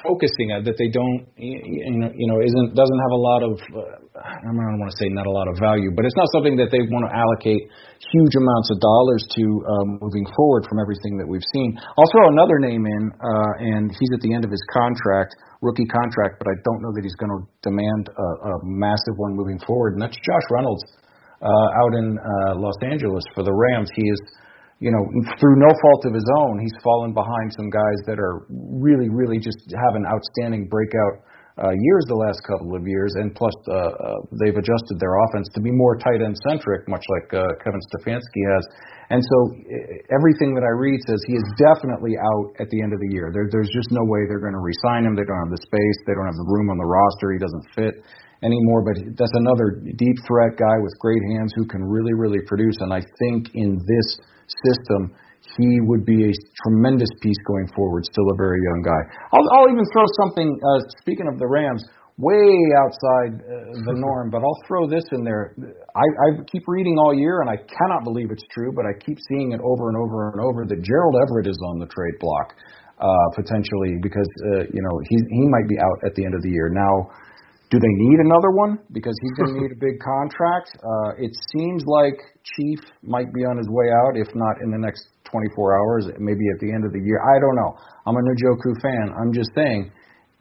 focusing 0.02 0.52
at 0.52 0.64
that 0.64 0.76
they 0.76 0.88
don't 0.88 1.26
you 1.36 2.00
know 2.00 2.10
you 2.14 2.26
know 2.26 2.38
isn't 2.40 2.74
doesn't 2.74 3.00
have 3.04 3.14
a 3.14 3.22
lot 3.22 3.40
of 3.44 3.52
uh, 3.72 4.04
I 4.14 4.38
don't 4.46 4.78
want 4.78 4.94
to 4.94 4.98
say 5.02 5.10
not 5.10 5.26
a 5.26 5.34
lot 5.34 5.50
of 5.50 5.58
value, 5.58 5.90
but 5.90 6.06
it's 6.06 6.14
not 6.14 6.30
something 6.30 6.54
that 6.62 6.70
they 6.70 6.78
want 6.86 7.02
to 7.10 7.12
allocate 7.12 7.66
huge 7.98 8.34
amounts 8.38 8.70
of 8.70 8.78
dollars 8.78 9.26
to 9.34 9.44
um, 9.66 9.88
moving 9.98 10.22
forward 10.38 10.70
from 10.70 10.78
everything 10.78 11.18
that 11.18 11.26
we've 11.26 11.44
seen. 11.50 11.74
I'll 11.74 12.10
throw 12.14 12.30
another 12.30 12.62
name 12.62 12.86
in, 12.86 13.02
uh, 13.10 13.52
and 13.74 13.90
he's 13.90 14.12
at 14.14 14.22
the 14.22 14.30
end 14.30 14.46
of 14.46 14.54
his 14.54 14.62
contract, 14.70 15.34
rookie 15.66 15.90
contract, 15.90 16.38
but 16.38 16.46
I 16.46 16.54
don't 16.62 16.78
know 16.78 16.94
that 16.94 17.02
he's 17.02 17.18
going 17.18 17.34
to 17.34 17.42
demand 17.66 18.06
a, 18.14 18.28
a 18.48 18.52
massive 18.62 19.18
one 19.18 19.34
moving 19.34 19.58
forward, 19.66 19.98
and 19.98 20.00
that's 20.06 20.14
Josh 20.22 20.46
Reynolds 20.54 20.86
uh, 21.42 21.68
out 21.82 21.92
in 21.98 22.14
uh, 22.14 22.54
Los 22.54 22.78
Angeles 22.86 23.26
for 23.34 23.42
the 23.42 23.52
Rams. 23.52 23.90
He 23.98 24.06
is, 24.06 24.20
you 24.84 24.92
know, 24.92 25.00
through 25.40 25.56
no 25.56 25.72
fault 25.80 26.04
of 26.04 26.12
his 26.12 26.28
own, 26.44 26.60
he's 26.60 26.76
fallen 26.84 27.16
behind 27.16 27.48
some 27.56 27.72
guys 27.72 27.98
that 28.04 28.20
are 28.20 28.44
really, 28.52 29.08
really 29.08 29.40
just 29.40 29.56
having 29.72 30.04
outstanding 30.04 30.68
breakout 30.68 31.24
uh, 31.56 31.72
years 31.72 32.02
the 32.10 32.18
last 32.18 32.44
couple 32.44 32.76
of 32.76 32.84
years, 32.84 33.16
and 33.16 33.32
plus 33.32 33.54
uh, 33.70 33.72
uh, 33.72 34.20
they've 34.42 34.58
adjusted 34.58 35.00
their 35.00 35.16
offense 35.24 35.48
to 35.56 35.64
be 35.64 35.72
more 35.72 35.96
tight 35.96 36.20
end 36.20 36.36
centric, 36.44 36.84
much 36.84 37.06
like 37.08 37.32
uh, 37.32 37.46
Kevin 37.64 37.80
Stefanski 37.88 38.42
has. 38.52 38.64
And 39.08 39.22
so 39.24 39.36
everything 40.12 40.52
that 40.52 40.66
I 40.66 40.72
read 40.76 41.00
says 41.08 41.20
he 41.24 41.36
is 41.38 41.46
definitely 41.56 42.18
out 42.20 42.58
at 42.60 42.68
the 42.68 42.82
end 42.82 42.92
of 42.92 43.00
the 43.00 43.08
year. 43.08 43.30
There, 43.32 43.46
there's 43.48 43.70
just 43.72 43.88
no 43.88 44.04
way 44.04 44.26
they're 44.28 44.42
going 44.42 44.56
to 44.56 44.64
re-sign 44.64 45.06
him. 45.06 45.14
They 45.14 45.28
don't 45.28 45.44
have 45.48 45.54
the 45.54 45.64
space. 45.64 45.98
They 46.08 46.16
don't 46.16 46.28
have 46.28 46.40
the 46.40 46.48
room 46.50 46.72
on 46.72 46.76
the 46.80 46.88
roster. 46.88 47.32
He 47.32 47.40
doesn't 47.40 47.66
fit 47.76 47.94
anymore. 48.42 48.80
But 48.80 48.96
that's 49.14 49.36
another 49.38 49.80
deep 49.96 50.18
threat 50.24 50.56
guy 50.56 50.76
with 50.80 50.92
great 50.98 51.20
hands 51.36 51.52
who 51.54 51.68
can 51.68 51.84
really, 51.84 52.16
really 52.16 52.40
produce. 52.48 52.80
And 52.80 52.96
I 52.96 53.04
think 53.20 53.52
in 53.54 53.76
this 53.76 54.08
system, 54.46 55.14
he 55.56 55.80
would 55.84 56.04
be 56.04 56.24
a 56.24 56.32
tremendous 56.66 57.10
piece 57.20 57.40
going 57.46 57.68
forward. 57.76 58.04
Still 58.06 58.28
a 58.32 58.36
very 58.36 58.58
young 58.60 58.82
guy. 58.82 59.02
I'll, 59.32 59.48
I'll 59.58 59.70
even 59.70 59.84
throw 59.92 60.04
something. 60.24 60.48
Uh, 60.58 60.80
speaking 61.00 61.28
of 61.28 61.38
the 61.38 61.46
Rams, 61.46 61.84
way 62.16 62.54
outside 62.78 63.42
uh, 63.42 63.74
the 63.90 63.96
norm, 64.02 64.30
but 64.30 64.38
I'll 64.38 64.60
throw 64.66 64.88
this 64.88 65.04
in 65.12 65.24
there. 65.24 65.54
I, 65.94 66.06
I 66.06 66.26
keep 66.50 66.62
reading 66.66 66.96
all 66.98 67.14
year, 67.14 67.40
and 67.40 67.50
I 67.50 67.56
cannot 67.56 68.04
believe 68.04 68.30
it's 68.30 68.44
true, 68.52 68.72
but 68.74 68.86
I 68.86 68.94
keep 69.04 69.18
seeing 69.28 69.52
it 69.52 69.60
over 69.62 69.88
and 69.88 69.98
over 69.98 70.30
and 70.32 70.40
over 70.40 70.64
that 70.66 70.80
Gerald 70.82 71.14
Everett 71.26 71.46
is 71.46 71.58
on 71.70 71.78
the 71.78 71.86
trade 71.86 72.18
block 72.20 72.54
uh, 73.00 73.28
potentially 73.34 73.98
because 74.02 74.28
uh, 74.54 74.70
you 74.70 74.82
know 74.82 74.94
he 75.10 75.16
he 75.28 75.44
might 75.50 75.68
be 75.68 75.76
out 75.78 75.98
at 76.06 76.14
the 76.14 76.24
end 76.24 76.34
of 76.34 76.42
the 76.42 76.50
year. 76.50 76.70
Now, 76.70 77.10
do 77.74 77.82
they 77.82 77.94
need 78.06 78.22
another 78.22 78.54
one 78.54 78.78
because 78.94 79.18
he's 79.18 79.34
going 79.34 79.50
to 79.54 79.60
need 79.66 79.74
a 79.74 79.80
big 79.82 79.98
contract? 79.98 80.70
Uh, 80.78 81.18
it 81.18 81.34
seems 81.50 81.82
like 81.90 82.14
Chief 82.54 82.78
might 83.02 83.34
be 83.34 83.42
on 83.42 83.58
his 83.58 83.66
way 83.66 83.90
out, 83.90 84.14
if 84.14 84.30
not 84.38 84.62
in 84.62 84.70
the 84.70 84.78
next 84.78 85.10
24 85.26 85.74
hours, 85.74 86.06
maybe 86.22 86.46
at 86.54 86.62
the 86.62 86.70
end 86.70 86.86
of 86.86 86.94
the 86.94 87.02
year. 87.02 87.18
I 87.18 87.42
don't 87.42 87.58
know. 87.58 87.74
I'm 88.06 88.14
a 88.14 88.22
Njoku 88.22 88.78
fan. 88.78 89.10
I'm 89.18 89.34
just 89.34 89.50
saying, 89.58 89.90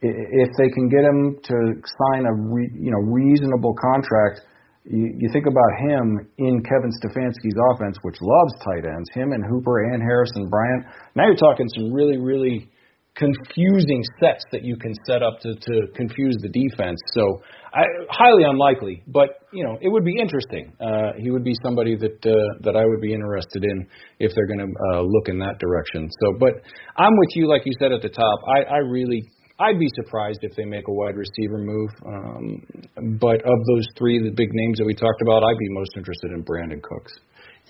if 0.06 0.50
they 0.62 0.69
can 0.69 0.86
get 0.93 1.02
him 1.02 1.41
to 1.41 1.56
sign 1.82 2.30
a 2.30 2.34
re, 2.54 2.69
you 2.78 2.91
know 2.91 3.02
reasonable 3.10 3.74
contract, 3.82 4.46
you, 4.84 5.15
you 5.17 5.30
think 5.32 5.48
about 5.48 5.72
him 5.80 6.28
in 6.38 6.62
Kevin 6.62 6.91
Stefanski's 7.02 7.58
offense, 7.72 7.98
which 8.04 8.19
loves 8.22 8.54
tight 8.62 8.86
ends, 8.86 9.10
him 9.15 9.32
and 9.32 9.41
Hooper 9.48 9.89
and 9.89 10.04
Harrison 10.04 10.50
Bryant. 10.50 10.86
Now 11.15 11.26
you're 11.26 11.39
talking 11.39 11.65
some 11.74 11.93
really 11.93 12.19
really 12.19 12.69
confusing 13.15 14.04
sets 14.19 14.43
that 14.52 14.63
you 14.63 14.76
can 14.76 14.93
set 15.06 15.21
up 15.21 15.39
to, 15.41 15.54
to 15.54 15.88
confuse 15.95 16.36
the 16.41 16.49
defense. 16.49 16.99
So 17.13 17.41
I, 17.73 17.84
highly 18.10 18.43
unlikely, 18.43 19.04
but 19.08 19.30
you 19.52 19.63
know 19.63 19.78
it 19.82 19.89
would 19.89 20.04
be 20.04 20.15
interesting. 20.19 20.73
Uh, 20.82 21.13
he 21.17 21.30
would 21.30 21.43
be 21.43 21.54
somebody 21.63 21.95
that 21.95 22.26
uh, 22.26 22.34
that 22.62 22.76
I 22.76 22.86
would 22.86 23.02
be 23.02 23.13
interested 23.13 23.63
in 23.63 23.88
if 24.19 24.32
they're 24.34 24.47
going 24.47 24.65
to 24.65 24.97
uh, 24.97 25.02
look 25.02 25.28
in 25.28 25.38
that 25.39 25.60
direction. 25.60 26.10
So, 26.21 26.34
but 26.39 26.62
I'm 26.97 27.15
with 27.15 27.30
you, 27.36 27.47
like 27.47 27.62
you 27.65 27.73
said 27.80 27.91
at 27.91 28.02
the 28.02 28.10
top. 28.10 28.39
I, 28.47 28.76
I 28.76 28.78
really. 28.78 29.21
I'd 29.60 29.78
be 29.78 29.88
surprised 30.04 30.39
if 30.41 30.56
they 30.56 30.65
make 30.65 30.88
a 30.89 30.91
wide 30.91 31.15
receiver 31.15 31.60
move. 31.60 31.89
Um, 32.08 33.17
but 33.21 33.36
of 33.36 33.60
those 33.69 33.86
three, 33.95 34.17
the 34.17 34.34
big 34.36 34.49
names 34.52 34.80
that 34.80 34.86
we 34.86 34.95
talked 34.95 35.21
about, 35.21 35.43
I'd 35.43 35.60
be 35.60 35.69
most 35.69 35.91
interested 35.95 36.32
in 36.32 36.43
Brandin 36.43 36.82
Cooks. 36.82 37.13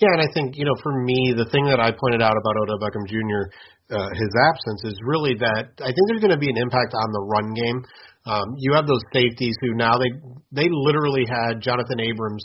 Yeah, 0.01 0.09
and 0.17 0.21
I 0.21 0.29
think 0.33 0.57
you 0.57 0.65
know, 0.65 0.75
for 0.81 0.93
me, 1.03 1.33
the 1.37 1.45
thing 1.51 1.65
that 1.69 1.79
I 1.79 1.93
pointed 1.93 2.21
out 2.21 2.33
about 2.33 2.57
Odell 2.57 2.81
Beckham 2.81 3.05
Jr. 3.05 3.49
Uh, 3.93 4.09
his 4.15 4.31
absence 4.49 4.81
is 4.89 4.97
really 5.05 5.35
that 5.37 5.75
I 5.83 5.91
think 5.93 6.03
there's 6.09 6.23
going 6.23 6.33
to 6.33 6.41
be 6.41 6.49
an 6.49 6.57
impact 6.57 6.97
on 6.97 7.11
the 7.13 7.23
run 7.29 7.53
game. 7.53 7.79
Um, 8.25 8.55
you 8.57 8.73
have 8.73 8.87
those 8.87 9.03
safeties 9.11 9.53
who 9.61 9.75
now 9.75 9.99
they 9.99 10.11
they 10.51 10.67
literally 10.71 11.27
had 11.27 11.59
Jonathan 11.59 11.99
Abrams 11.99 12.43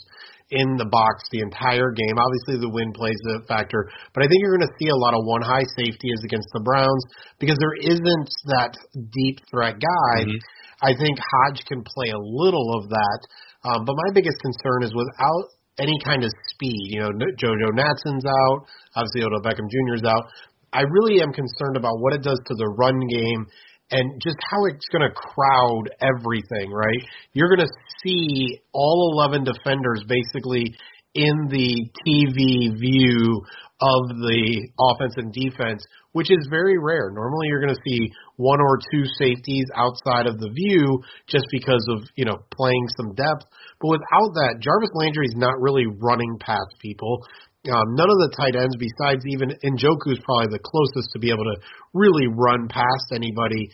in 0.50 0.76
the 0.76 0.88
box 0.88 1.24
the 1.30 1.40
entire 1.40 1.92
game. 1.92 2.16
Obviously, 2.16 2.60
the 2.60 2.72
wind 2.72 2.94
plays 2.94 3.20
a 3.36 3.44
factor, 3.46 3.88
but 4.12 4.24
I 4.24 4.26
think 4.26 4.40
you're 4.40 4.56
going 4.56 4.68
to 4.68 4.78
see 4.80 4.88
a 4.88 4.96
lot 4.96 5.14
of 5.14 5.22
one 5.24 5.42
high 5.44 5.64
safeties 5.76 6.20
against 6.24 6.48
the 6.52 6.64
Browns 6.64 7.04
because 7.38 7.56
there 7.60 7.76
isn't 7.84 8.30
that 8.50 8.72
deep 9.12 9.40
threat 9.48 9.76
guy. 9.76 10.24
Mm-hmm. 10.24 10.40
I 10.82 10.94
think 10.96 11.18
Hodge 11.18 11.62
can 11.66 11.82
play 11.84 12.10
a 12.10 12.22
little 12.22 12.80
of 12.80 12.88
that, 12.88 13.20
um, 13.66 13.84
but 13.84 13.94
my 13.94 14.10
biggest 14.14 14.38
concern 14.40 14.82
is 14.82 14.94
without 14.94 15.46
any 15.78 15.98
kind 16.04 16.24
of 16.24 16.30
speed. 16.50 16.90
You 16.90 17.00
know, 17.00 17.10
JoJo 17.10 17.72
Natson's 17.74 18.24
out. 18.24 18.66
Obviously, 18.96 19.22
Odell 19.22 19.40
Beckham 19.40 19.68
Jr. 19.70 19.94
is 19.94 20.04
out. 20.04 20.24
I 20.72 20.82
really 20.82 21.22
am 21.22 21.32
concerned 21.32 21.76
about 21.76 22.00
what 22.00 22.12
it 22.12 22.22
does 22.22 22.40
to 22.46 22.54
the 22.54 22.68
run 22.76 23.00
game 23.08 23.46
and 23.90 24.20
just 24.22 24.36
how 24.50 24.64
it's 24.66 24.86
going 24.92 25.08
to 25.08 25.14
crowd 25.14 25.84
everything, 26.00 26.70
right? 26.70 27.02
You're 27.32 27.48
going 27.48 27.66
to 27.66 27.72
see 28.04 28.60
all 28.72 29.12
11 29.14 29.44
defenders 29.44 30.04
basically 30.06 30.74
in 31.14 31.48
the 31.48 31.88
TV 32.06 32.78
view 32.78 33.42
of 33.80 34.08
the 34.08 34.68
offense 34.78 35.14
and 35.16 35.32
defense, 35.32 35.82
which 36.12 36.30
is 36.30 36.46
very 36.50 36.78
rare. 36.78 37.10
Normally 37.12 37.48
you're 37.48 37.60
going 37.60 37.74
to 37.74 37.82
see 37.86 38.10
one 38.36 38.60
or 38.60 38.78
two 38.92 39.04
safeties 39.18 39.66
outside 39.76 40.26
of 40.26 40.38
the 40.38 40.50
view 40.50 41.02
just 41.28 41.46
because 41.50 41.84
of, 41.90 42.04
you 42.16 42.24
know, 42.24 42.38
playing 42.54 42.86
some 42.96 43.14
depth. 43.14 43.44
But 43.80 43.88
without 43.90 44.32
that, 44.40 44.60
Jarvis 44.60 44.90
Landry 44.94 45.26
is 45.26 45.36
not 45.36 45.60
really 45.60 45.86
running 45.86 46.38
past 46.40 46.74
people. 46.80 47.22
Um, 47.66 47.94
none 47.94 48.08
of 48.08 48.18
the 48.18 48.32
tight 48.36 48.56
ends, 48.56 48.76
besides 48.78 49.26
even 49.26 49.50
Njoku, 49.50 50.14
is 50.14 50.22
probably 50.24 50.48
the 50.48 50.62
closest 50.62 51.12
to 51.12 51.18
be 51.18 51.30
able 51.30 51.44
to 51.44 51.60
really 51.92 52.26
run 52.26 52.68
past 52.68 53.12
anybody. 53.12 53.68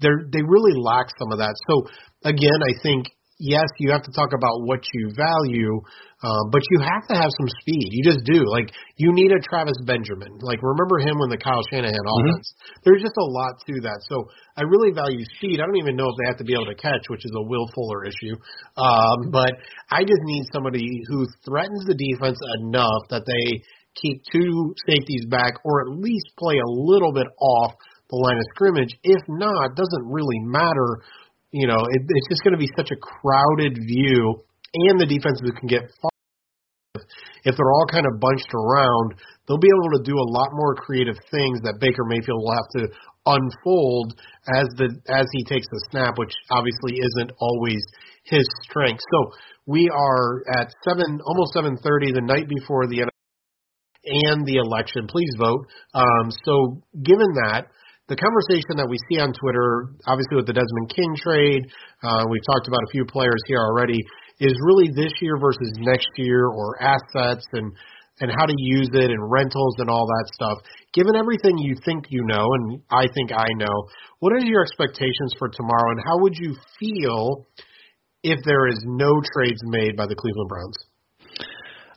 They 0.00 0.12
they 0.30 0.42
really 0.42 0.78
lack 0.78 1.06
some 1.18 1.32
of 1.32 1.38
that. 1.38 1.54
So 1.66 1.88
again, 2.24 2.60
I 2.62 2.72
think 2.82 3.06
yes, 3.42 3.66
you 3.82 3.90
have 3.90 4.06
to 4.06 4.12
talk 4.14 4.30
about 4.30 4.62
what 4.62 4.80
you 4.94 5.10
value, 5.18 5.82
uh, 6.22 6.46
but 6.54 6.62
you 6.70 6.78
have 6.78 7.02
to 7.10 7.14
have 7.18 7.30
some 7.34 7.50
speed. 7.58 7.90
You 7.90 8.06
just 8.06 8.22
do. 8.22 8.46
Like 8.46 8.70
you 8.96 9.10
need 9.10 9.34
a 9.34 9.42
Travis 9.42 9.76
Benjamin. 9.82 10.38
Like 10.38 10.62
remember 10.62 11.02
him 11.02 11.18
when 11.18 11.28
the 11.28 11.36
Kyle 11.36 11.62
Shanahan 11.68 11.98
mm-hmm. 11.98 12.30
offense. 12.30 12.46
There's 12.86 13.02
just 13.02 13.18
a 13.18 13.26
lot 13.26 13.58
to 13.66 13.74
that. 13.82 13.98
So 14.06 14.30
I 14.56 14.62
really 14.62 14.94
value 14.94 15.26
speed. 15.36 15.58
I 15.58 15.66
don't 15.66 15.82
even 15.82 15.98
know 15.98 16.06
if 16.06 16.16
they 16.22 16.26
have 16.30 16.38
to 16.38 16.46
be 16.46 16.54
able 16.54 16.70
to 16.70 16.78
catch, 16.78 17.10
which 17.10 17.26
is 17.26 17.34
a 17.34 17.42
Will 17.42 17.66
Fuller 17.74 18.06
issue. 18.06 18.38
Um, 18.78 19.34
but 19.34 19.50
I 19.90 20.06
just 20.06 20.22
need 20.22 20.46
somebody 20.54 20.86
who 21.10 21.26
threatens 21.44 21.82
the 21.90 21.98
defense 21.98 22.38
enough 22.62 23.10
that 23.10 23.26
they 23.26 23.66
keep 23.98 24.22
two 24.30 24.74
safeties 24.88 25.26
back, 25.28 25.58
or 25.64 25.82
at 25.82 25.98
least 25.98 26.32
play 26.38 26.56
a 26.56 26.70
little 26.70 27.12
bit 27.12 27.26
off 27.40 27.74
the 28.08 28.16
line 28.16 28.36
of 28.36 28.46
scrimmage. 28.54 28.94
If 29.02 29.20
not, 29.28 29.74
doesn't 29.76 30.06
really 30.06 30.38
matter 30.40 31.02
you 31.52 31.66
know, 31.66 31.78
it, 31.78 32.00
it's 32.08 32.28
just 32.28 32.42
going 32.42 32.56
to 32.56 32.58
be 32.58 32.70
such 32.76 32.90
a 32.90 32.96
crowded 32.96 33.76
view, 33.76 34.42
and 34.74 34.98
the 34.98 35.06
defenses 35.06 35.52
can 35.60 35.68
get 35.68 35.84
far. 36.00 36.10
If 37.44 37.56
they're 37.56 37.72
all 37.72 37.86
kind 37.90 38.06
of 38.06 38.20
bunched 38.20 38.52
around, 38.54 39.20
they'll 39.46 39.60
be 39.60 39.68
able 39.68 39.98
to 39.98 40.04
do 40.04 40.16
a 40.16 40.28
lot 40.32 40.48
more 40.52 40.74
creative 40.74 41.16
things 41.30 41.60
that 41.62 41.80
Baker 41.80 42.04
Mayfield 42.06 42.40
will 42.40 42.54
have 42.54 42.70
to 42.78 42.82
unfold 43.26 44.14
as 44.48 44.66
the 44.76 44.88
as 45.08 45.26
he 45.32 45.44
takes 45.44 45.66
the 45.70 45.82
snap, 45.90 46.18
which 46.18 46.32
obviously 46.50 46.98
isn't 46.98 47.32
always 47.38 47.82
his 48.24 48.46
strength. 48.62 49.02
So 49.12 49.32
we 49.66 49.90
are 49.90 50.42
at 50.58 50.72
seven, 50.86 51.20
almost 51.24 51.52
seven 51.54 51.76
thirty, 51.82 52.12
the 52.12 52.22
night 52.22 52.48
before 52.48 52.86
the 52.86 53.10
and 54.04 54.46
the 54.46 54.56
election. 54.56 55.06
Please 55.06 55.30
vote. 55.38 55.66
Um, 55.94 56.30
so 56.44 56.82
given 57.02 57.28
that, 57.46 57.66
the 58.12 58.20
conversation 58.20 58.76
that 58.76 58.84
we 58.84 59.00
see 59.08 59.16
on 59.16 59.32
Twitter, 59.32 59.96
obviously 60.04 60.36
with 60.36 60.44
the 60.44 60.52
Desmond 60.52 60.92
King 60.92 61.16
trade, 61.16 61.64
uh, 62.04 62.28
we've 62.28 62.44
talked 62.44 62.68
about 62.68 62.84
a 62.84 62.90
few 62.92 63.08
players 63.08 63.40
here 63.48 63.64
already, 63.64 63.96
is 64.36 64.52
really 64.68 64.92
this 64.92 65.16
year 65.24 65.40
versus 65.40 65.72
next 65.80 66.12
year 66.20 66.44
or 66.44 66.76
assets 66.76 67.48
and 67.56 67.72
and 68.20 68.30
how 68.38 68.44
to 68.44 68.54
use 68.58 68.90
it 68.92 69.10
and 69.10 69.32
rentals 69.32 69.74
and 69.78 69.88
all 69.88 70.04
that 70.04 70.28
stuff. 70.36 70.58
Given 70.92 71.16
everything 71.16 71.56
you 71.56 71.74
think 71.82 72.04
you 72.10 72.22
know, 72.28 72.44
and 72.44 72.82
I 72.92 73.08
think 73.16 73.32
I 73.32 73.48
know, 73.56 73.88
what 74.20 74.34
are 74.34 74.44
your 74.44 74.62
expectations 74.62 75.32
for 75.38 75.48
tomorrow, 75.48 75.90
and 75.96 76.00
how 76.04 76.20
would 76.20 76.36
you 76.36 76.54
feel 76.78 77.48
if 78.22 78.38
there 78.44 78.68
is 78.68 78.78
no 78.84 79.08
trades 79.32 79.60
made 79.64 79.96
by 79.96 80.04
the 80.04 80.14
Cleveland 80.14 80.50
Browns? 80.52 80.76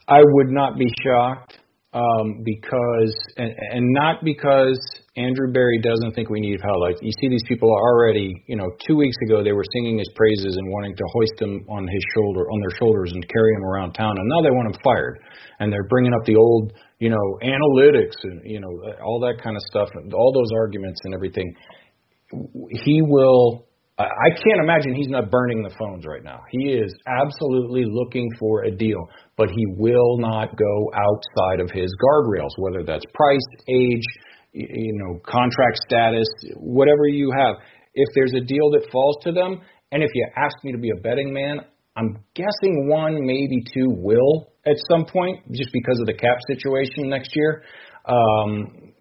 I 0.08 0.24
would 0.24 0.50
not 0.50 0.80
be 0.80 0.88
shocked 1.04 1.60
um, 1.96 2.44
because, 2.44 3.16
and, 3.38 3.56
and 3.72 3.94
not 3.94 4.20
because 4.24 4.78
Andrew 5.16 5.48
Berry 5.54 5.80
doesn't 5.80 6.12
think 6.12 6.30
we 6.30 6.42
need 6.42 6.60
help. 6.62 6.82
Like 6.82 6.98
you 7.02 7.12
see, 7.22 7.30
these 7.30 7.44
people 7.48 7.72
are 7.72 7.82
already, 7.82 8.44
you 8.48 8.58
know, 8.58 8.68
two 8.86 8.98
weeks 8.98 9.16
ago 9.26 9.42
they 9.42 9.54
were 9.54 9.64
singing 9.72 9.98
his 9.98 10.12
praises 10.14 10.58
and 10.58 10.68
wanting 10.74 10.94
to 10.94 11.04
hoist 11.14 11.40
him 11.40 11.66
on 11.70 11.88
his 11.88 12.04
shoulder, 12.14 12.52
on 12.52 12.60
their 12.60 12.78
shoulders, 12.78 13.14
and 13.14 13.26
carry 13.30 13.56
him 13.56 13.64
around 13.64 13.94
town. 13.94 14.12
And 14.18 14.28
now 14.28 14.42
they 14.44 14.52
want 14.52 14.76
him 14.76 14.82
fired, 14.84 15.20
and 15.60 15.72
they're 15.72 15.88
bringing 15.88 16.14
up 16.14 16.26
the 16.26 16.36
old, 16.36 16.74
you 17.00 17.10
know, 17.10 17.40
analytics 17.42 18.20
and 18.24 18.42
you 18.44 18.60
know 18.60 18.76
all 19.02 19.22
that 19.22 19.42
kind 19.42 19.56
of 19.56 19.62
stuff, 19.72 19.88
all 20.14 20.34
those 20.36 20.52
arguments 20.54 21.00
and 21.06 21.14
everything. 21.14 21.56
He 22.84 23.02
will. 23.02 23.68
I 23.98 24.30
can't 24.44 24.60
imagine 24.60 24.94
he's 24.94 25.08
not 25.08 25.32
burning 25.32 25.64
the 25.64 25.74
phones 25.80 26.06
right 26.06 26.24
now. 26.24 26.42
He 26.52 26.74
is 26.74 26.94
absolutely 27.08 27.86
looking 27.88 28.30
for 28.38 28.66
a 28.66 28.72
deal, 28.72 29.08
but 29.38 29.50
he 29.50 29.66
will 29.78 30.18
not 30.18 30.58
go 30.58 30.92
outside 30.94 31.62
of 31.62 31.72
his 31.72 31.90
guardrails, 32.04 32.52
whether 32.58 32.84
that's 32.84 33.06
price, 33.14 33.46
age, 33.70 34.04
you 34.52 34.94
know, 34.96 35.20
contract 35.26 35.80
status, 35.88 36.28
whatever 36.58 37.08
you 37.08 37.32
have. 37.38 37.56
If 37.94 38.10
there's 38.16 38.34
a 38.34 38.46
deal 38.46 38.70
that 38.72 38.90
falls 38.92 39.16
to 39.24 39.32
them, 39.32 39.62
and 39.94 40.04
if 40.04 40.10
you 40.14 40.28
ask 40.36 40.56
me 40.66 40.74
to 40.74 40.78
be 40.78 40.90
a 40.90 41.02
betting 41.02 41.34
man, 41.34 41.62
I'm 41.96 42.18
guessing 42.36 42.90
one, 42.90 43.26
maybe 43.26 43.64
two 43.74 43.88
will 43.88 44.52
at 44.66 44.76
some 44.92 45.06
point, 45.06 45.40
just 45.54 45.70
because 45.72 46.00
of 46.02 46.08
the 46.08 46.14
cap 46.14 46.38
situation 46.50 47.10
next 47.10 47.34
year. 47.34 47.64
Um, 48.06 48.94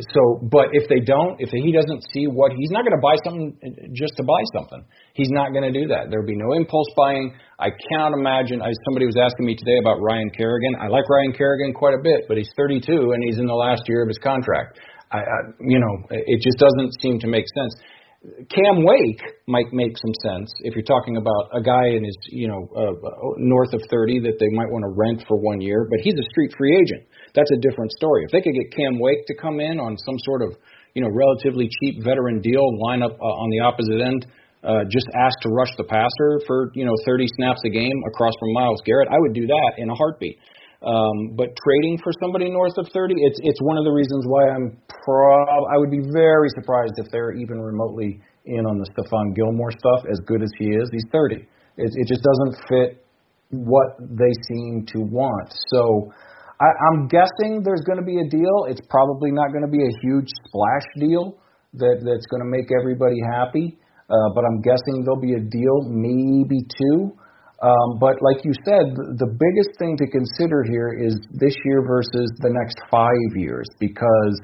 so, 0.00 0.40
but 0.48 0.72
if 0.72 0.88
they 0.88 1.00
don't, 1.00 1.36
if 1.40 1.50
he 1.50 1.72
doesn't 1.72 2.02
see 2.12 2.26
what 2.26 2.52
he's 2.52 2.70
not 2.70 2.88
going 2.88 2.96
to 2.96 3.04
buy 3.04 3.16
something 3.24 3.52
uh, 3.60 3.68
just 3.92 4.16
to 4.16 4.24
buy 4.24 4.40
something. 4.56 4.84
He's 5.14 5.30
not 5.30 5.52
going 5.52 5.66
to 5.66 5.74
do 5.74 5.86
that. 5.88 6.08
There'll 6.08 6.26
be 6.26 6.36
no 6.36 6.56
impulse 6.56 6.88
buying. 6.96 7.34
I 7.58 7.68
cannot 7.90 8.16
imagine. 8.16 8.62
I, 8.62 8.72
somebody 8.88 9.06
was 9.06 9.20
asking 9.20 9.44
me 9.44 9.54
today 9.54 9.76
about 9.82 10.00
Ryan 10.00 10.30
Kerrigan. 10.30 10.74
I 10.80 10.88
like 10.88 11.04
Ryan 11.08 11.32
Kerrigan 11.32 11.74
quite 11.74 11.94
a 11.94 12.02
bit, 12.02 12.24
but 12.28 12.36
he's 12.38 12.50
32 12.56 13.12
and 13.12 13.20
he's 13.22 13.38
in 13.38 13.46
the 13.46 13.54
last 13.54 13.82
year 13.86 14.02
of 14.02 14.08
his 14.08 14.18
contract. 14.18 14.80
I, 15.12 15.18
I, 15.18 15.38
you 15.60 15.78
know, 15.78 15.94
it 16.10 16.38
just 16.40 16.58
doesn't 16.58 16.92
seem 17.02 17.18
to 17.20 17.26
make 17.26 17.44
sense. 17.54 17.74
Cam 18.20 18.84
Wake 18.84 19.22
might 19.48 19.72
make 19.72 19.96
some 19.96 20.12
sense 20.20 20.52
if 20.60 20.74
you're 20.74 20.84
talking 20.84 21.16
about 21.16 21.48
a 21.56 21.62
guy 21.62 21.96
in 21.96 22.04
his, 22.04 22.16
you 22.28 22.48
know, 22.48 22.68
uh, 22.76 22.92
north 23.38 23.72
of 23.72 23.80
30 23.88 24.20
that 24.28 24.36
they 24.38 24.50
might 24.52 24.68
want 24.68 24.84
to 24.84 24.92
rent 24.92 25.24
for 25.26 25.40
one 25.40 25.60
year, 25.60 25.88
but 25.88 26.00
he's 26.04 26.12
a 26.20 26.26
street 26.28 26.52
free 26.52 26.76
agent. 26.76 27.08
That's 27.34 27.50
a 27.50 27.56
different 27.64 27.92
story. 27.92 28.24
If 28.24 28.30
they 28.30 28.42
could 28.42 28.52
get 28.52 28.76
Cam 28.76 29.00
Wake 29.00 29.24
to 29.24 29.34
come 29.40 29.58
in 29.58 29.80
on 29.80 29.96
some 29.96 30.18
sort 30.20 30.42
of, 30.42 30.52
you 30.92 31.00
know, 31.00 31.08
relatively 31.08 31.70
cheap 31.80 32.04
veteran 32.04 32.42
deal, 32.42 32.60
line 32.84 33.02
up 33.02 33.16
uh, 33.16 33.24
on 33.24 33.48
the 33.48 33.60
opposite 33.64 34.04
end, 34.04 34.26
uh, 34.68 34.84
just 34.92 35.08
ask 35.16 35.32
to 35.40 35.48
rush 35.48 35.72
the 35.78 35.84
passer 35.84 36.44
for, 36.46 36.68
you 36.74 36.84
know, 36.84 36.92
30 37.06 37.24
snaps 37.40 37.62
a 37.64 37.70
game 37.70 37.96
across 38.12 38.34
from 38.38 38.52
Myles 38.52 38.82
Garrett, 38.84 39.08
I 39.08 39.16
would 39.16 39.32
do 39.32 39.46
that 39.46 39.72
in 39.78 39.88
a 39.88 39.94
heartbeat. 39.94 40.36
Um, 40.80 41.36
but 41.36 41.52
trading 41.60 42.00
for 42.02 42.12
somebody 42.22 42.48
north 42.48 42.72
of 42.78 42.88
30, 42.92 43.14
it's 43.18 43.38
it's 43.42 43.60
one 43.60 43.76
of 43.76 43.84
the 43.84 43.92
reasons 43.92 44.24
why 44.26 44.48
I'm 44.48 44.80
prob 45.04 45.68
I 45.68 45.76
would 45.76 45.90
be 45.90 46.00
very 46.12 46.48
surprised 46.56 46.94
if 46.96 47.10
they're 47.12 47.32
even 47.36 47.60
remotely 47.60 48.20
in 48.46 48.64
on 48.64 48.78
the 48.80 48.88
Stephon 48.96 49.36
Gilmore 49.36 49.72
stuff. 49.72 50.08
As 50.10 50.18
good 50.24 50.42
as 50.42 50.50
he 50.58 50.72
is, 50.72 50.88
he's 50.90 51.04
30. 51.12 51.36
It, 51.76 51.90
it 51.92 52.06
just 52.08 52.24
doesn't 52.24 52.56
fit 52.68 53.04
what 53.50 53.98
they 54.00 54.32
seem 54.48 54.86
to 54.96 55.00
want. 55.04 55.52
So 55.68 56.12
I, 56.60 56.68
I'm 56.88 57.08
guessing 57.08 57.60
there's 57.64 57.84
going 57.84 57.98
to 57.98 58.04
be 58.04 58.16
a 58.16 58.28
deal. 58.28 58.64
It's 58.68 58.80
probably 58.88 59.32
not 59.32 59.52
going 59.52 59.64
to 59.64 59.70
be 59.70 59.84
a 59.84 59.92
huge 60.02 60.28
splash 60.48 60.86
deal 60.96 61.36
that 61.74 62.00
that's 62.04 62.26
going 62.32 62.42
to 62.42 62.48
make 62.48 62.72
everybody 62.72 63.20
happy. 63.36 63.76
Uh, 64.08 64.32
but 64.34 64.44
I'm 64.44 64.60
guessing 64.60 65.04
there'll 65.04 65.20
be 65.20 65.34
a 65.34 65.44
deal, 65.44 65.86
maybe 65.86 66.64
two. 66.66 67.14
Um, 67.60 68.00
but 68.00 68.16
like 68.24 68.44
you 68.44 68.52
said, 68.64 68.96
the 69.20 69.28
biggest 69.28 69.78
thing 69.78 69.96
to 70.00 70.06
consider 70.08 70.64
here 70.64 70.96
is 70.96 71.20
this 71.32 71.54
year 71.64 71.84
versus 71.86 72.32
the 72.40 72.48
next 72.48 72.80
five 72.90 73.36
years 73.36 73.66
because 73.78 74.40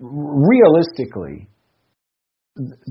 realistically, 0.00 1.48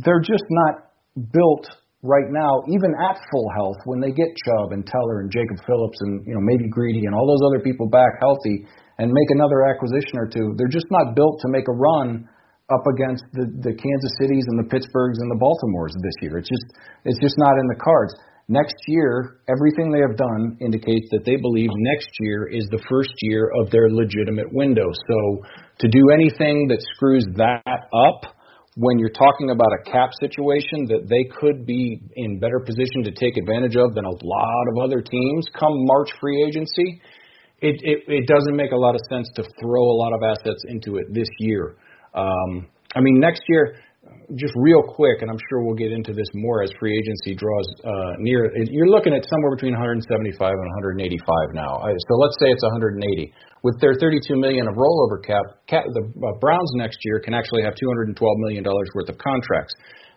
they're 0.02 0.26
just 0.26 0.46
not 0.50 0.90
built 1.32 1.70
right 2.02 2.30
now, 2.30 2.62
even 2.70 2.94
at 3.02 3.18
full 3.34 3.50
health, 3.58 3.78
when 3.86 4.02
they 4.02 4.14
get 4.14 4.30
Chubb 4.46 4.74
and 4.74 4.86
Teller 4.86 5.22
and 5.22 5.30
Jacob 5.34 5.58
Phillips 5.66 5.98
and 6.02 6.26
you 6.26 6.34
know 6.34 6.42
maybe 6.42 6.70
Greedy 6.70 7.06
and 7.06 7.14
all 7.14 7.26
those 7.26 7.46
other 7.46 7.62
people 7.62 7.90
back 7.90 8.18
healthy 8.22 8.66
and 8.98 9.12
make 9.12 9.30
another 9.30 9.66
acquisition 9.66 10.18
or 10.18 10.30
two, 10.30 10.54
they're 10.58 10.72
just 10.72 10.90
not 10.90 11.16
built 11.16 11.42
to 11.42 11.50
make 11.50 11.68
a 11.68 11.76
run 11.76 12.30
up 12.74 12.82
against 12.98 13.26
the, 13.34 13.46
the 13.62 13.74
Kansas 13.78 14.14
Cities 14.22 14.46
and 14.50 14.58
the 14.58 14.70
Pittsburghs 14.70 15.22
and 15.22 15.30
the 15.30 15.38
Baltimores 15.38 15.94
this 16.02 16.18
year. 16.22 16.38
It's 16.38 16.50
just 16.50 16.66
it's 17.06 17.22
just 17.22 17.36
not 17.38 17.58
in 17.58 17.68
the 17.70 17.78
cards. 17.78 18.14
Next 18.48 18.76
year, 18.88 19.40
everything 19.50 19.92
they 19.92 20.02
have 20.06 20.18
done 20.18 20.58
indicates 20.62 21.10
that 21.10 21.26
they 21.26 21.36
believe 21.36 21.70
next 21.74 22.10
year 22.20 22.46
is 22.46 22.68
the 22.70 22.84
first 22.88 23.14
year 23.22 23.50
of 23.60 23.72
their 23.72 23.90
legitimate 23.90 24.54
window. 24.54 24.86
So 25.10 25.42
to 25.80 25.88
do 25.88 26.12
anything 26.14 26.68
that 26.70 26.78
screws 26.94 27.26
that 27.38 27.64
up 27.66 28.36
when 28.78 29.00
you're 29.00 29.10
talking 29.10 29.50
about 29.50 29.72
a 29.74 29.90
cap 29.90 30.12
situation 30.20 30.86
that 30.94 31.08
they 31.10 31.26
could 31.40 31.66
be 31.66 32.02
in 32.18 32.40
better 32.40 32.60
position 32.60 33.04
to 33.06 33.12
take 33.12 33.36
advantage 33.38 33.76
of 33.78 33.96
than 33.96 34.06
a 34.06 34.12
lot 34.12 34.66
of 34.76 34.84
other 34.84 35.02
teams 35.02 35.48
come 35.58 35.74
March 35.88 36.12
free 36.22 36.44
agency, 36.46 37.02
it, 37.62 37.82
it, 37.82 38.04
it 38.08 38.28
doesn't 38.28 38.56
make 38.56 38.74
a 38.74 38.78
lot 38.78 38.94
of 38.94 39.02
sense 39.10 39.28
to 39.36 39.44
throw 39.60 39.82
a 39.82 39.98
lot 39.98 40.14
of 40.14 40.22
assets 40.22 40.62
into 40.68 40.98
it 40.98 41.08
this 41.12 41.30
year. 41.40 41.78
Um, 42.14 42.68
I 42.96 43.02
mean, 43.02 43.20
next 43.20 43.44
year, 43.48 43.80
just 44.34 44.54
real 44.58 44.82
quick, 44.82 45.22
and 45.22 45.30
I'm 45.30 45.38
sure 45.50 45.62
we'll 45.62 45.78
get 45.78 45.92
into 45.92 46.14
this 46.14 46.28
more 46.34 46.64
as 46.64 46.70
free 46.80 46.98
agency 46.98 47.36
draws 47.38 47.68
uh, 47.86 48.18
near. 48.20 48.50
You're 48.70 48.90
looking 48.90 49.14
at 49.14 49.26
somewhere 49.30 49.54
between 49.54 49.74
175 49.74 50.02
and 50.02 50.70
185 50.98 51.54
now. 51.54 51.82
So 51.86 52.14
let's 52.18 52.38
say 52.42 52.50
it's 52.50 52.64
180. 52.64 53.02
With 53.64 53.82
their 53.82 53.94
32 53.98 54.36
million 54.38 54.68
of 54.68 54.76
rollover 54.76 55.22
cap, 55.22 55.46
cap 55.68 55.86
the 55.94 56.06
uh, 56.06 56.38
Browns 56.42 56.72
next 56.76 56.98
year 57.06 57.22
can 57.22 57.34
actually 57.34 57.64
have 57.64 57.74
212 57.76 58.14
million 58.42 58.64
dollars 58.64 58.90
worth 58.94 59.10
of 59.10 59.18
contracts 59.18 59.74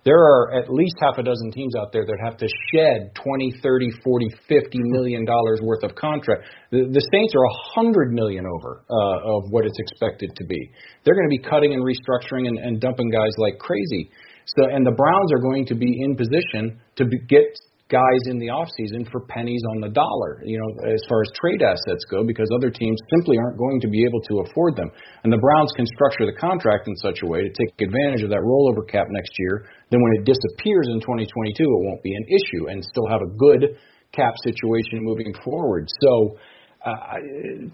there 0.09 0.17
are 0.17 0.57
at 0.57 0.73
least 0.73 0.97
half 1.05 1.19
a 1.19 1.23
dozen 1.23 1.53
teams 1.53 1.77
out 1.77 1.93
there 1.93 2.07
that 2.07 2.17
have 2.25 2.39
to 2.39 2.49
shed 2.73 3.13
20, 3.13 3.61
30, 3.61 3.91
40, 4.03 4.29
50 4.49 4.79
million 4.89 5.27
dollars 5.27 5.61
worth 5.63 5.85
of 5.85 5.95
contract. 5.97 6.49
The, 6.73 6.89
the 6.89 7.05
Saints 7.13 7.35
are 7.37 7.45
a 7.45 7.57
hundred 7.77 8.17
million 8.17 8.47
over 8.49 8.85
uh, 8.89 9.37
of 9.37 9.53
what 9.53 9.67
it's 9.67 9.79
expected 9.79 10.33
to 10.35 10.45
be. 10.47 10.71
They're 11.05 11.15
going 11.15 11.29
to 11.29 11.37
be 11.37 11.45
cutting 11.45 11.75
and 11.75 11.85
restructuring 11.85 12.49
and, 12.49 12.57
and 12.57 12.81
dumping 12.81 13.11
guys 13.11 13.37
like 13.37 13.59
crazy. 13.59 14.09
So, 14.57 14.65
and 14.73 14.87
the 14.87 14.97
Browns 14.97 15.29
are 15.31 15.45
going 15.45 15.67
to 15.67 15.75
be 15.75 15.93
in 16.01 16.17
position 16.17 16.81
to 16.97 17.05
be, 17.05 17.19
get 17.29 17.45
guys 17.89 18.23
in 18.29 18.37
the 18.39 18.53
off 18.53 18.69
season 18.77 19.09
for 19.11 19.25
pennies 19.33 19.61
on 19.73 19.81
the 19.81 19.89
dollar, 19.89 20.45
you 20.45 20.61
know, 20.61 20.69
as 20.93 21.01
far 21.09 21.25
as 21.25 21.29
trade 21.41 21.65
assets 21.65 22.05
go, 22.13 22.21
because 22.25 22.49
other 22.53 22.71
teams 22.71 22.97
simply 23.17 23.37
aren't 23.41 23.57
going 23.57 23.81
to 23.81 23.89
be 23.89 24.05
able 24.05 24.21
to 24.29 24.45
afford 24.45 24.77
them. 24.77 24.93
And 25.25 25.33
the 25.33 25.41
Browns 25.41 25.73
can 25.73 25.89
structure 25.89 26.29
the 26.29 26.37
contract 26.37 26.87
in 26.87 26.95
such 26.97 27.25
a 27.25 27.27
way 27.27 27.41
to 27.41 27.49
take 27.49 27.73
advantage 27.81 28.23
of 28.23 28.31
that 28.31 28.45
rollover 28.45 28.85
cap 28.85 29.09
next 29.09 29.33
year. 29.41 29.65
Then 29.91 30.01
when 30.03 30.13
it 30.21 30.25
disappears 30.25 30.89
in 30.89 31.01
2022, 31.01 31.55
it 31.59 31.85
won't 31.85 32.03
be 32.03 32.15
an 32.15 32.27
issue 32.29 32.69
and 32.69 32.85
still 32.85 33.07
have 33.09 33.23
a 33.23 33.31
good 33.37 33.77
cap 34.13 34.35
situation 34.45 35.05
moving 35.05 35.33
forward. 35.45 35.89
So 36.01 36.39
uh, 36.79 37.19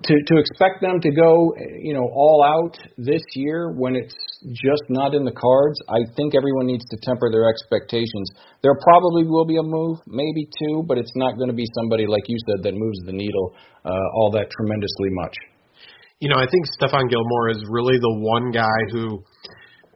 to 0.03 0.15
to 0.27 0.35
expect 0.41 0.81
them 0.81 0.99
to 0.99 1.11
go, 1.13 1.55
you 1.79 1.93
know, 1.93 2.09
all 2.09 2.43
out 2.43 2.79
this 2.97 3.21
year 3.35 3.71
when 3.77 3.95
it's 3.95 4.17
just 4.49 4.83
not 4.89 5.15
in 5.15 5.25
the 5.25 5.33
cards, 5.33 5.79
I 5.89 6.09
think 6.17 6.35
everyone 6.35 6.67
needs 6.67 6.85
to 6.89 6.97
temper 7.03 7.31
their 7.31 7.49
expectations. 7.49 8.33
There 8.63 8.75
probably 8.81 9.25
will 9.29 9.45
be 9.45 9.59
a 9.59 9.63
move, 9.63 9.99
maybe 10.07 10.49
two, 10.59 10.85
but 10.89 10.97
it's 10.97 11.13
not 11.17 11.37
going 11.37 11.49
to 11.49 11.55
be 11.55 11.67
somebody 11.77 12.07
like 12.07 12.25
you 12.29 12.39
said 12.49 12.65
that 12.65 12.73
moves 12.75 12.99
the 13.05 13.13
needle 13.13 13.55
uh, 13.85 13.93
all 14.17 14.31
that 14.33 14.49
tremendously 14.51 15.11
much. 15.11 15.37
You 16.21 16.31
know, 16.31 16.41
I 16.41 16.47
think 16.49 16.65
Stephon 16.81 17.11
Gilmore 17.11 17.51
is 17.51 17.63
really 17.69 17.99
the 17.99 18.15
one 18.25 18.51
guy 18.53 18.81
who 18.91 19.23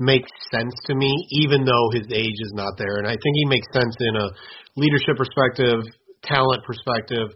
makes 0.00 0.30
sense 0.50 0.74
to 0.86 0.94
me, 0.94 1.10
even 1.42 1.64
though 1.64 1.90
his 1.92 2.06
age 2.12 2.38
is 2.38 2.52
not 2.54 2.74
there, 2.78 2.98
and 2.98 3.06
I 3.06 3.16
think 3.16 3.34
he 3.34 3.46
makes 3.46 3.66
sense 3.72 3.96
in 4.00 4.14
a 4.16 4.28
leadership 4.76 5.16
perspective, 5.16 5.82
talent 6.22 6.62
perspective 6.64 7.30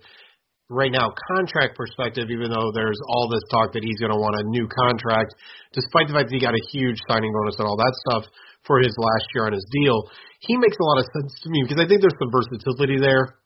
right 0.72 0.90
now 0.90 1.12
contract 1.28 1.76
perspective, 1.76 2.32
even 2.32 2.48
though 2.48 2.72
there's 2.72 2.98
all 3.12 3.28
this 3.28 3.44
talk 3.52 3.76
that 3.76 3.84
he's 3.84 4.00
going 4.00 4.10
to 4.10 4.18
want 4.18 4.40
a 4.40 4.44
new 4.48 4.64
contract, 4.66 5.36
despite 5.76 6.08
the 6.08 6.16
fact 6.16 6.32
that 6.32 6.36
he 6.36 6.40
got 6.40 6.56
a 6.56 6.64
huge 6.72 6.96
signing 7.04 7.28
bonus 7.28 7.60
and 7.60 7.68
all 7.68 7.76
that 7.76 7.92
stuff 8.08 8.24
for 8.64 8.80
his 8.80 8.94
last 8.96 9.26
year 9.36 9.44
on 9.46 9.52
his 9.52 9.66
deal, 9.70 10.08
he 10.40 10.56
makes 10.56 10.76
a 10.80 10.86
lot 10.88 10.98
of 10.98 11.06
sense 11.12 11.36
to 11.44 11.48
me 11.52 11.62
because 11.62 11.78
I 11.78 11.86
think 11.86 12.00
there's 12.00 12.16
some 12.16 12.32
versatility 12.32 12.98
there. 12.98 13.38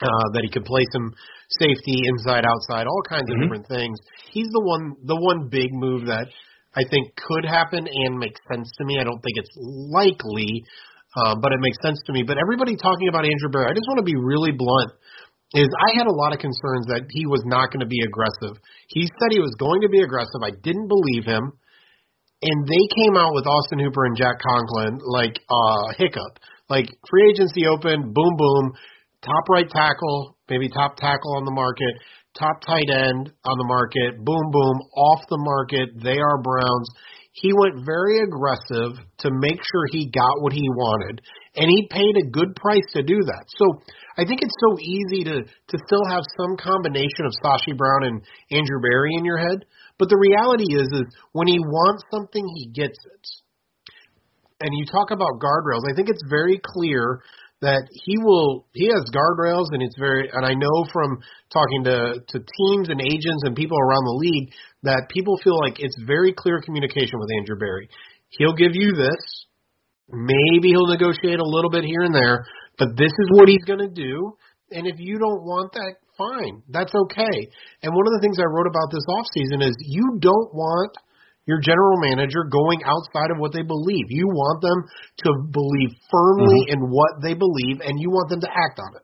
Uh, 0.00 0.28
that 0.32 0.40
he 0.44 0.48
can 0.48 0.62
play 0.62 0.84
some 0.92 1.12
safety 1.60 2.04
inside, 2.08 2.44
outside, 2.44 2.86
all 2.86 3.02
kinds 3.08 3.28
of 3.28 3.36
mm-hmm. 3.36 3.42
different 3.44 3.68
things. 3.68 3.96
He's 4.32 4.48
the 4.48 4.60
one, 4.60 4.96
the 5.04 5.16
one 5.16 5.48
big 5.48 5.72
move 5.72 6.04
that 6.06 6.28
I 6.76 6.86
think 6.88 7.16
could 7.16 7.44
happen 7.44 7.86
and 7.86 8.18
makes 8.18 8.38
sense 8.50 8.70
to 8.78 8.84
me. 8.84 8.98
I 9.00 9.04
don't 9.04 9.18
think 9.20 9.36
it's 9.42 9.50
likely, 9.58 10.62
uh, 11.18 11.34
but 11.42 11.50
it 11.52 11.58
makes 11.58 11.78
sense 11.82 11.98
to 12.06 12.12
me. 12.12 12.22
But 12.22 12.38
everybody 12.38 12.76
talking 12.76 13.08
about 13.08 13.26
Andrew 13.26 13.50
Berry, 13.50 13.66
I 13.66 13.74
just 13.74 13.88
want 13.90 13.98
to 13.98 14.06
be 14.06 14.14
really 14.14 14.52
blunt 14.52 14.92
is 15.52 15.66
I 15.66 15.98
had 15.98 16.06
a 16.06 16.14
lot 16.14 16.32
of 16.32 16.38
concerns 16.38 16.86
that 16.86 17.10
he 17.10 17.26
was 17.26 17.42
not 17.42 17.74
going 17.74 17.82
to 17.82 17.90
be 17.90 17.98
aggressive. 18.06 18.54
He 18.86 19.10
said 19.18 19.34
he 19.34 19.42
was 19.42 19.54
going 19.58 19.82
to 19.82 19.90
be 19.90 19.98
aggressive. 19.98 20.38
I 20.46 20.54
didn't 20.54 20.86
believe 20.86 21.26
him. 21.26 21.58
And 22.42 22.58
they 22.64 22.84
came 22.94 23.18
out 23.18 23.34
with 23.34 23.50
Austin 23.50 23.82
Hooper 23.82 24.06
and 24.06 24.16
Jack 24.16 24.38
Conklin 24.38 25.02
like 25.02 25.42
uh 25.50 25.92
hiccup. 25.98 26.38
Like 26.70 26.86
free 27.10 27.34
agency 27.34 27.66
open, 27.66 28.14
boom 28.14 28.34
boom, 28.38 28.72
top 29.26 29.48
right 29.50 29.68
tackle, 29.68 30.38
maybe 30.48 30.70
top 30.70 30.96
tackle 30.96 31.34
on 31.34 31.44
the 31.44 31.50
market, 31.50 31.98
top 32.38 32.62
tight 32.66 32.90
end 32.90 33.32
on 33.44 33.56
the 33.58 33.66
market, 33.66 34.16
boom 34.24 34.50
boom, 34.50 34.76
off 34.96 35.26
the 35.28 35.40
market. 35.40 35.90
They 36.02 36.18
are 36.18 36.42
Browns. 36.42 36.88
He 37.32 37.52
went 37.54 37.86
very 37.86 38.20
aggressive 38.26 38.98
to 39.22 39.28
make 39.30 39.60
sure 39.62 39.84
he 39.90 40.10
got 40.10 40.42
what 40.42 40.52
he 40.52 40.66
wanted, 40.74 41.22
and 41.54 41.66
he 41.70 41.88
paid 41.90 42.14
a 42.18 42.30
good 42.30 42.54
price 42.56 42.86
to 42.94 43.02
do 43.02 43.16
that. 43.16 43.44
So 43.56 43.64
I 44.18 44.24
think 44.26 44.42
it's 44.42 44.60
so 44.60 44.78
easy 44.82 45.24
to 45.24 45.36
to 45.42 45.76
still 45.86 46.04
have 46.10 46.24
some 46.36 46.56
combination 46.58 47.26
of 47.26 47.32
Sashi 47.42 47.76
Brown 47.76 48.04
and 48.04 48.22
Andrew 48.50 48.80
Berry 48.82 49.14
in 49.14 49.24
your 49.24 49.38
head, 49.38 49.64
but 49.98 50.08
the 50.08 50.18
reality 50.18 50.74
is 50.74 50.88
is 50.92 51.06
when 51.32 51.46
he 51.46 51.58
wants 51.58 52.02
something, 52.10 52.44
he 52.56 52.66
gets 52.70 52.98
it. 52.98 53.26
And 54.60 54.70
you 54.74 54.84
talk 54.84 55.10
about 55.10 55.40
guardrails. 55.40 55.88
I 55.88 55.94
think 55.94 56.10
it's 56.10 56.22
very 56.28 56.60
clear 56.62 57.22
that 57.60 57.84
he 57.92 58.16
will 58.18 58.66
he 58.72 58.88
has 58.88 59.04
guardrails 59.12 59.68
and 59.72 59.82
it's 59.82 59.96
very 59.98 60.28
and 60.32 60.46
I 60.46 60.54
know 60.54 60.76
from 60.92 61.20
talking 61.52 61.84
to 61.84 62.20
to 62.26 62.38
teams 62.38 62.88
and 62.88 63.00
agents 63.00 63.44
and 63.44 63.54
people 63.54 63.76
around 63.76 64.04
the 64.04 64.18
league 64.18 64.52
that 64.82 65.08
people 65.10 65.36
feel 65.44 65.58
like 65.60 65.76
it's 65.78 65.96
very 66.06 66.32
clear 66.32 66.60
communication 66.64 67.20
with 67.20 67.28
Andrew 67.36 67.58
Berry. 67.58 67.88
He'll 68.30 68.56
give 68.56 68.72
you 68.72 68.92
this. 68.96 69.20
Maybe 70.08 70.72
he'll 70.72 70.88
negotiate 70.88 71.38
a 71.38 71.44
little 71.44 71.70
bit 71.70 71.84
here 71.84 72.02
and 72.02 72.14
there, 72.14 72.46
but 72.78 72.96
this 72.96 73.12
is 73.12 73.28
what 73.30 73.48
he's 73.48 73.64
going 73.64 73.78
to 73.78 73.92
do. 73.92 74.34
And 74.72 74.86
if 74.86 74.96
you 74.98 75.18
don't 75.18 75.42
want 75.44 75.72
that, 75.74 75.94
fine. 76.16 76.62
That's 76.68 76.92
okay. 76.94 77.36
And 77.82 77.94
one 77.94 78.06
of 78.06 78.14
the 78.14 78.20
things 78.22 78.38
I 78.38 78.48
wrote 78.48 78.66
about 78.66 78.90
this 78.90 79.04
off 79.18 79.26
season 79.34 79.62
is 79.62 79.74
you 79.80 80.18
don't 80.20 80.54
want 80.54 80.96
your 81.50 81.58
general 81.58 81.98
manager 81.98 82.46
going 82.46 82.86
outside 82.86 83.34
of 83.34 83.42
what 83.42 83.50
they 83.50 83.66
believe. 83.66 84.06
You 84.06 84.30
want 84.30 84.62
them 84.62 84.86
to 85.26 85.30
believe 85.50 85.90
firmly 86.06 86.70
mm-hmm. 86.70 86.86
in 86.86 86.94
what 86.94 87.18
they 87.18 87.34
believe 87.34 87.82
and 87.82 87.98
you 87.98 88.14
want 88.14 88.30
them 88.30 88.38
to 88.46 88.50
act 88.54 88.78
on 88.78 88.94
it. 88.94 89.02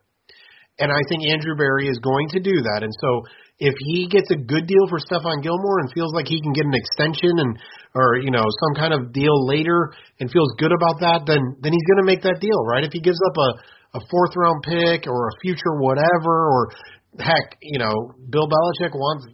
And 0.79 0.87
I 0.87 1.03
think 1.11 1.27
Andrew 1.27 1.59
Berry 1.59 1.91
is 1.91 1.99
going 1.99 2.31
to 2.31 2.39
do 2.39 2.63
that. 2.71 2.87
And 2.87 2.93
so 3.03 3.27
if 3.59 3.73
he 3.91 4.07
gets 4.07 4.29
a 4.31 4.37
good 4.39 4.69
deal 4.69 4.85
for 4.87 5.01
Stephon 5.01 5.43
Gilmore 5.43 5.81
and 5.83 5.91
feels 5.91 6.13
like 6.13 6.29
he 6.29 6.39
can 6.39 6.53
get 6.53 6.63
an 6.63 6.77
extension 6.77 7.33
and 7.35 7.57
or 7.97 8.21
you 8.21 8.29
know 8.29 8.45
some 8.45 8.73
kind 8.77 8.93
of 8.93 9.11
deal 9.11 9.33
later 9.49 9.91
and 10.21 10.29
feels 10.29 10.53
good 10.61 10.71
about 10.71 11.01
that, 11.01 11.25
then 11.25 11.41
then 11.59 11.73
he's 11.73 11.87
going 11.89 12.05
to 12.05 12.07
make 12.07 12.21
that 12.21 12.37
deal, 12.39 12.61
right? 12.69 12.85
If 12.85 12.93
he 12.93 13.01
gives 13.01 13.17
up 13.25 13.35
a 13.35 13.49
a 13.97 14.01
fourth 14.11 14.37
round 14.37 14.61
pick 14.61 15.09
or 15.09 15.27
a 15.27 15.35
future 15.41 15.81
whatever, 15.81 16.29
or 16.29 16.69
heck, 17.17 17.57
you 17.61 17.79
know, 17.79 18.13
Bill 18.29 18.47
Belichick 18.47 18.93
wants 18.93 19.25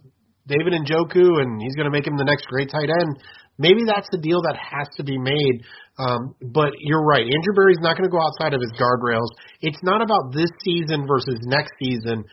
David 0.46 0.72
Njoku 0.74 1.40
and 1.40 1.60
he's 1.62 1.74
going 1.74 1.86
to 1.86 1.94
make 1.94 2.06
him 2.06 2.16
the 2.16 2.24
next 2.24 2.46
great 2.46 2.70
tight 2.70 2.90
end. 2.90 3.18
Maybe 3.56 3.84
that's 3.86 4.08
the 4.10 4.18
deal 4.18 4.42
that 4.42 4.58
has 4.58 4.88
to 4.96 5.04
be 5.04 5.16
made. 5.16 5.62
Um, 5.98 6.34
but 6.52 6.74
you're 6.80 7.04
right. 7.04 7.22
Andrew 7.22 7.54
Berry's 7.54 7.80
not 7.80 7.96
going 7.96 8.08
to 8.08 8.12
go 8.12 8.20
outside 8.20 8.52
of 8.52 8.60
his 8.60 8.72
guardrails. 8.74 9.30
It's 9.62 9.80
not 9.82 10.02
about 10.02 10.34
this 10.34 10.50
season 10.64 11.06
versus 11.06 11.38
next 11.46 11.72
season 11.78 12.24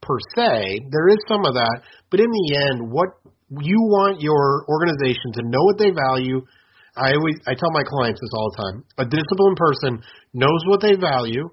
per 0.00 0.16
se. 0.34 0.88
There 0.90 1.08
is 1.08 1.18
some 1.28 1.44
of 1.44 1.54
that, 1.54 1.82
but 2.10 2.20
in 2.20 2.26
the 2.26 2.46
end, 2.56 2.90
what 2.90 3.08
you 3.60 3.76
want 3.92 4.20
your 4.20 4.64
organization 4.68 5.32
to 5.36 5.42
know 5.44 5.62
what 5.64 5.78
they 5.78 5.92
value. 5.92 6.40
I 6.96 7.12
always 7.12 7.36
I 7.46 7.54
tell 7.54 7.70
my 7.72 7.84
clients 7.84 8.20
this 8.20 8.32
all 8.32 8.52
the 8.52 8.62
time. 8.62 8.76
A 8.98 9.04
disciplined 9.04 9.56
person 9.56 10.02
knows 10.32 10.62
what 10.66 10.80
they 10.80 10.96
value, 10.96 11.48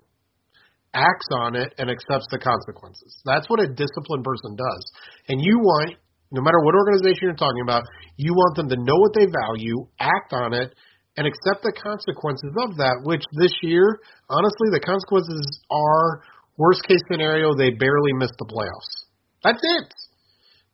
acts 0.93 1.29
on 1.31 1.55
it, 1.55 1.73
and 1.77 1.89
accepts 1.89 2.27
the 2.31 2.39
consequences. 2.39 3.21
That's 3.25 3.49
what 3.49 3.61
a 3.61 3.67
disciplined 3.67 4.23
person 4.25 4.55
does. 4.57 4.83
And 5.29 5.41
you 5.41 5.59
want, 5.59 5.95
no 6.31 6.41
matter 6.41 6.59
what 6.65 6.75
organization 6.75 7.29
you're 7.29 7.39
talking 7.39 7.61
about, 7.63 7.83
you 8.17 8.33
want 8.33 8.55
them 8.57 8.69
to 8.69 8.77
know 8.77 8.97
what 8.97 9.13
they 9.13 9.27
value, 9.29 9.85
act 9.99 10.33
on 10.33 10.53
it, 10.53 10.73
and 11.17 11.27
accept 11.27 11.61
the 11.61 11.73
consequences 11.75 12.53
of 12.65 12.77
that. 12.77 13.01
Which 13.03 13.23
this 13.37 13.53
year, 13.61 13.99
honestly, 14.29 14.73
the 14.73 14.81
consequences 14.81 15.61
are 15.69 16.23
Worst 16.59 16.83
case 16.83 16.99
scenario, 17.09 17.55
they 17.55 17.71
barely 17.71 18.11
miss 18.19 18.35
the 18.35 18.43
playoffs. 18.43 19.07
That's 19.41 19.63
it. 19.63 19.87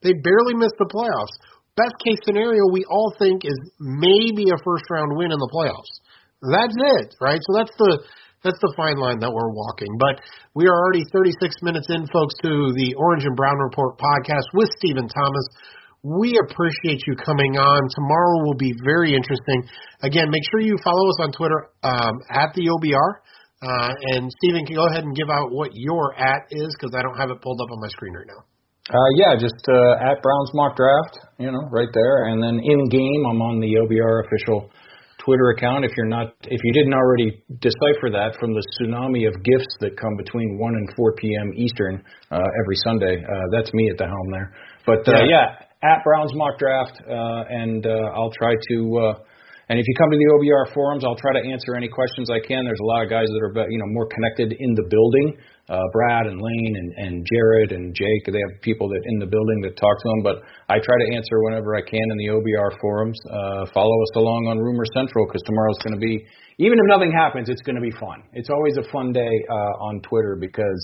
They 0.02 0.14
barely 0.18 0.58
miss 0.58 0.74
the 0.82 0.90
playoffs. 0.90 1.38
Best 1.78 1.94
case 2.02 2.18
scenario, 2.26 2.66
we 2.74 2.84
all 2.90 3.14
think 3.20 3.46
is 3.46 3.60
maybe 3.80 4.50
a 4.50 4.58
first 4.66 4.90
round 4.90 5.14
win 5.14 5.30
in 5.32 5.38
the 5.38 5.52
playoffs. 5.54 5.94
That's 6.42 6.74
it, 6.74 7.14
right? 7.22 7.38
So 7.38 7.52
that's 7.54 7.76
the 7.78 8.02
that's 8.46 8.62
the 8.62 8.74
fine 8.78 9.02
line 9.02 9.18
that 9.26 9.34
we're 9.34 9.50
walking. 9.50 9.90
But 9.98 10.22
we 10.54 10.70
are 10.70 10.78
already 10.78 11.02
36 11.10 11.66
minutes 11.66 11.90
in, 11.90 12.06
folks, 12.14 12.38
to 12.46 12.70
the 12.78 12.94
Orange 12.94 13.26
and 13.26 13.36
Brown 13.36 13.58
Report 13.58 13.98
podcast 13.98 14.46
with 14.54 14.70
Stephen 14.78 15.10
Thomas. 15.10 15.46
We 16.06 16.38
appreciate 16.38 17.02
you 17.10 17.18
coming 17.18 17.58
on. 17.58 17.82
Tomorrow 17.98 18.46
will 18.46 18.62
be 18.62 18.78
very 18.86 19.18
interesting. 19.18 19.66
Again, 20.06 20.30
make 20.30 20.46
sure 20.54 20.62
you 20.62 20.78
follow 20.86 21.10
us 21.10 21.18
on 21.26 21.34
Twitter 21.34 21.74
um, 21.82 22.22
at 22.30 22.54
the 22.54 22.70
OBR. 22.70 23.26
Uh, 23.66 23.92
and 24.14 24.30
Stephen, 24.38 24.70
can 24.70 24.78
go 24.78 24.86
ahead 24.86 25.04
and 25.04 25.18
give 25.18 25.34
out 25.34 25.50
what 25.50 25.74
your 25.74 26.14
at 26.14 26.46
is 26.54 26.70
because 26.78 26.94
I 26.94 27.02
don't 27.02 27.18
have 27.18 27.34
it 27.34 27.42
pulled 27.42 27.60
up 27.60 27.74
on 27.74 27.82
my 27.82 27.90
screen 27.90 28.14
right 28.14 28.30
now. 28.30 28.46
Uh, 28.86 29.10
yeah, 29.18 29.34
just 29.34 29.58
uh, 29.66 29.98
at 29.98 30.22
Browns 30.22 30.54
mock 30.54 30.78
draft, 30.78 31.18
you 31.40 31.50
know, 31.50 31.66
right 31.74 31.90
there, 31.92 32.30
and 32.30 32.38
then 32.38 32.62
in 32.62 32.86
game, 32.94 33.26
I'm 33.26 33.42
on 33.42 33.58
the 33.58 33.82
OBR 33.82 34.30
official 34.30 34.70
Twitter 35.26 35.50
account. 35.58 35.84
If 35.84 35.92
you're 35.98 36.06
not, 36.06 36.34
if 36.44 36.62
you 36.64 36.74
didn't 36.74 36.94
already 36.94 37.42
decipher 37.60 38.14
that 38.14 38.38
from 38.40 38.54
the 38.54 38.62
tsunami 38.78 39.28
of 39.28 39.34
gifts 39.44 39.74
that 39.82 39.98
come 39.98 40.16
between 40.16 40.58
1 40.58 40.76
and 40.76 40.88
4 40.96 41.14
p.m. 41.14 41.52
Eastern 41.58 42.04
uh, 42.32 42.38
every 42.38 42.78
Sunday, 42.86 43.18
uh, 43.18 43.42
that's 43.52 43.74
me 43.74 43.90
at 43.90 43.98
the 43.98 44.06
helm 44.06 44.28
there. 44.32 44.54
But 44.86 45.02
uh, 45.10 45.26
yeah. 45.26 45.58
yeah, 45.82 45.90
at 45.90 46.04
Browns 46.06 46.32
mock 46.36 46.60
draft, 46.60 47.02
uh, 47.10 47.44
and 47.50 47.86
uh, 47.86 48.16
I'll 48.16 48.32
try 48.32 48.54
to. 48.70 48.78
Uh, 48.98 49.20
and 49.68 49.80
if 49.80 49.86
you 49.88 49.96
come 49.98 50.12
to 50.12 50.18
the 50.18 50.30
OBR 50.38 50.74
forums, 50.76 51.04
I'll 51.04 51.18
try 51.18 51.34
to 51.34 51.42
answer 51.42 51.74
any 51.74 51.90
questions 51.90 52.30
I 52.30 52.38
can. 52.38 52.64
There's 52.66 52.80
a 52.82 52.86
lot 52.86 53.02
of 53.02 53.10
guys 53.10 53.26
that 53.26 53.42
are 53.42 53.70
you 53.70 53.80
know 53.80 53.90
more 53.90 54.08
connected 54.14 54.54
in 54.54 54.74
the 54.76 54.86
building. 54.86 55.42
Uh, 55.68 55.82
Brad 55.94 56.28
and 56.28 56.38
Lane 56.38 56.76
and, 56.78 56.94
and 56.94 57.26
Jared 57.26 57.72
and 57.72 57.96
Jake, 57.96 58.30
they 58.30 58.38
have 58.38 58.62
people 58.62 58.88
that 58.90 59.02
in 59.06 59.18
the 59.18 59.26
building 59.26 59.62
that 59.66 59.76
talk 59.78 59.98
to 59.98 60.08
them. 60.14 60.22
But 60.22 60.46
I 60.70 60.78
try 60.78 60.94
to 60.94 61.16
answer 61.16 61.42
whenever 61.42 61.76
I 61.76 61.82
can 61.82 62.06
in 62.06 62.18
the 62.18 62.30
OBR 62.38 62.78
forums. 62.80 63.18
Uh, 63.26 63.66
follow 63.74 63.98
us 64.04 64.14
along 64.16 64.46
on 64.46 64.60
Rumor 64.60 64.86
Central 64.94 65.26
because 65.26 65.42
tomorrow's 65.42 65.82
going 65.82 65.98
to 65.98 66.04
be, 66.04 66.22
even 66.60 66.78
if 66.78 66.86
nothing 66.86 67.12
happens, 67.12 67.50
it's 67.50 67.66
going 67.66 67.78
to 67.78 67.82
be 67.82 67.94
fun. 67.98 68.22
It's 68.34 68.50
always 68.54 68.78
a 68.78 68.86
fun 68.94 69.12
day 69.12 69.34
uh, 69.50 69.90
on 69.90 70.02
Twitter 70.02 70.38
because 70.40 70.82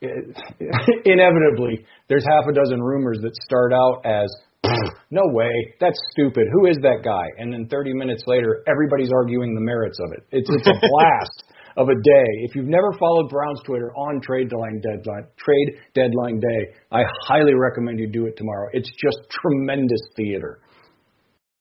it, 0.00 0.32
inevitably 1.04 1.84
there's 2.08 2.24
half 2.24 2.48
a 2.48 2.54
dozen 2.56 2.80
rumors 2.80 3.18
that 3.20 3.36
start 3.44 3.72
out 3.72 4.00
as 4.04 4.32
no 5.10 5.22
way, 5.36 5.52
that's 5.80 5.98
stupid. 6.12 6.48
Who 6.52 6.66
is 6.66 6.76
that 6.82 7.04
guy? 7.04 7.26
And 7.38 7.52
then 7.52 7.68
30 7.68 7.94
minutes 7.94 8.24
later, 8.26 8.64
everybody's 8.66 9.12
arguing 9.12 9.54
the 9.54 9.60
merits 9.60 9.98
of 10.00 10.12
it. 10.16 10.24
It's 10.32 10.48
it's 10.50 10.66
a 10.66 10.72
blast 10.80 11.44
of 11.76 11.88
a 11.88 11.94
day. 11.94 12.28
If 12.48 12.54
you've 12.54 12.68
never 12.68 12.92
followed 12.98 13.28
Browns 13.28 13.60
Twitter 13.64 13.92
on 13.94 14.20
trade 14.20 14.48
deadline 14.48 14.80
deadline 14.80 15.26
trade 15.36 15.68
deadline 15.94 16.40
day, 16.40 16.74
I 16.90 17.02
highly 17.28 17.54
recommend 17.54 17.98
you 17.98 18.08
do 18.08 18.26
it 18.26 18.36
tomorrow. 18.36 18.68
It's 18.72 18.90
just 18.90 19.18
tremendous 19.30 20.00
theater. 20.16 20.60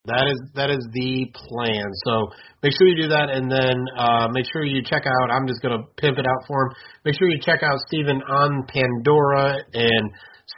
That 0.06 0.30
is 0.30 0.40
that 0.54 0.70
is 0.70 0.86
the 0.94 1.34
plan. 1.34 1.86
So 2.06 2.30
make 2.62 2.74
sure 2.78 2.88
you 2.88 3.02
do 3.02 3.10
that, 3.10 3.30
and 3.34 3.50
then 3.50 3.76
uh, 3.98 4.28
make 4.32 4.46
sure 4.54 4.64
you 4.64 4.84
check 4.84 5.04
out. 5.06 5.32
I'm 5.32 5.48
just 5.48 5.62
to 5.62 5.82
pimp 5.98 6.18
it 6.20 6.28
out 6.28 6.46
for 6.48 6.68
him. 6.68 6.70
Make 7.04 7.18
sure 7.18 7.28
you 7.28 7.40
check 7.42 7.64
out 7.64 7.78
Stephen 7.88 8.22
on 8.22 8.68
Pandora 8.70 9.58
and 9.74 10.06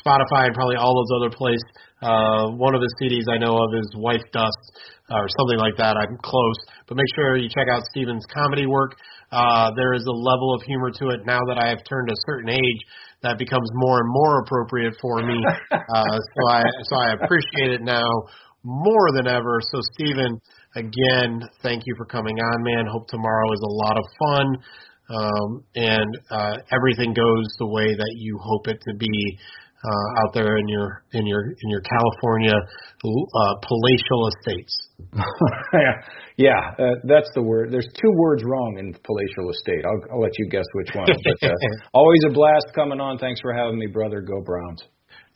Spotify 0.04 0.52
and 0.52 0.54
probably 0.54 0.76
all 0.76 0.92
those 0.92 1.16
other 1.24 1.34
places. 1.36 1.64
Uh, 2.02 2.52
one 2.60 2.76
of 2.76 2.82
his 2.82 2.94
CDs 3.02 3.26
I 3.32 3.40
know 3.40 3.56
of 3.56 3.74
is 3.74 3.88
Wife 3.96 4.22
Dust 4.32 4.64
or 5.10 5.26
something 5.40 5.58
like 5.58 5.78
that. 5.78 5.96
I'm 5.96 6.18
close, 6.22 6.60
but 6.88 6.98
make 6.98 7.08
sure 7.16 7.38
you 7.38 7.48
check 7.48 7.68
out 7.72 7.84
Stephen's 7.90 8.26
comedy 8.28 8.66
work. 8.66 9.00
Uh, 9.32 9.72
there 9.76 9.94
is 9.94 10.06
a 10.06 10.12
level 10.12 10.54
of 10.54 10.62
humor 10.64 10.92
to 10.92 11.10
it 11.10 11.26
now 11.26 11.40
that 11.48 11.58
I 11.60 11.70
have 11.70 11.84
turned 11.88 12.10
a 12.10 12.16
certain 12.26 12.50
age 12.50 12.82
that 13.24 13.38
becomes 13.38 13.70
more 13.74 14.00
and 14.00 14.10
more 14.10 14.42
appropriate 14.42 14.94
for 15.02 15.24
me. 15.26 15.38
Uh, 15.72 16.04
so 16.04 16.50
I 16.50 16.64
so 16.84 16.96
I 16.98 17.14
appreciate 17.14 17.72
it 17.72 17.82
now 17.82 18.08
more 18.64 19.12
than 19.16 19.28
ever. 19.28 19.60
So 19.62 19.80
Stephen, 19.94 20.40
again, 20.76 21.42
thank 21.64 21.84
you 21.86 21.96
for 21.98 22.06
coming 22.06 22.38
on, 22.38 22.64
man. 22.64 22.86
Hope 22.92 23.08
tomorrow 23.08 23.52
is 23.54 23.62
a 23.62 23.72
lot 23.72 23.98
of 23.98 24.06
fun. 24.20 24.58
Um, 25.10 25.64
and 25.76 26.18
uh, 26.30 26.58
everything 26.72 27.14
goes 27.14 27.46
the 27.58 27.68
way 27.68 27.96
that 27.96 28.14
you 28.18 28.38
hope 28.42 28.68
it 28.68 28.80
to 28.90 28.96
be 28.98 29.40
uh, 29.84 30.22
out 30.22 30.34
there 30.34 30.58
in 30.58 30.68
your 30.68 31.04
in 31.14 31.26
your 31.26 31.44
in 31.46 31.70
your 31.70 31.82
California 31.82 32.54
uh, 32.54 33.54
palatial 33.62 34.30
estates. 34.30 34.74
yeah, 35.74 35.94
yeah 36.38 36.86
uh, 36.86 36.96
that's 37.04 37.30
the 37.36 37.42
word. 37.42 37.72
There's 37.72 37.88
two 37.94 38.12
words 38.18 38.44
wrong 38.44 38.78
in 38.80 38.94
palatial 38.94 39.52
estate. 39.52 39.86
I'll, 39.86 40.16
I'll 40.16 40.22
let 40.22 40.32
you 40.40 40.50
guess 40.50 40.66
which 40.74 40.90
one. 40.96 41.06
But 41.08 41.50
uh, 41.50 41.54
always 41.94 42.22
a 42.28 42.34
blast 42.34 42.68
coming 42.74 43.00
on. 43.00 43.18
Thanks 43.18 43.42
for 43.42 43.54
having 43.54 43.78
me, 43.78 43.88
brother. 43.88 44.22
Go 44.22 44.42
Browns. 44.42 44.84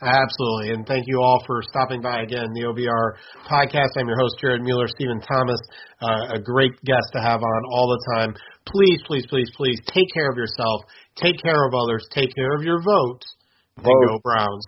Absolutely. 0.02 0.74
And 0.74 0.88
thank 0.88 1.06
you 1.06 1.22
all 1.22 1.44
for 1.46 1.62
stopping 1.70 2.02
by 2.02 2.24
again, 2.24 2.50
the 2.56 2.66
OBR 2.66 3.22
podcast. 3.46 3.94
I'm 4.00 4.08
your 4.08 4.18
host, 4.18 4.34
Jared 4.42 4.64
Mueller, 4.64 4.88
Stephen 4.88 5.22
Thomas, 5.22 5.62
uh, 6.02 6.34
a 6.38 6.42
great 6.42 6.74
guest 6.84 7.06
to 7.14 7.22
have 7.22 7.38
on 7.38 7.62
all 7.70 7.86
the 7.86 8.18
time. 8.18 8.34
Please, 8.66 8.98
please, 9.06 9.28
please, 9.30 9.52
please 9.56 9.78
take 9.94 10.08
care 10.12 10.28
of 10.32 10.38
yourself, 10.38 10.82
take 11.22 11.38
care 11.44 11.68
of 11.68 11.76
others, 11.76 12.08
take 12.12 12.34
care 12.34 12.56
of 12.56 12.64
your 12.64 12.82
vote, 12.82 13.22
Vote. 13.22 13.24
Go 13.84 14.20
Browns. 14.24 14.66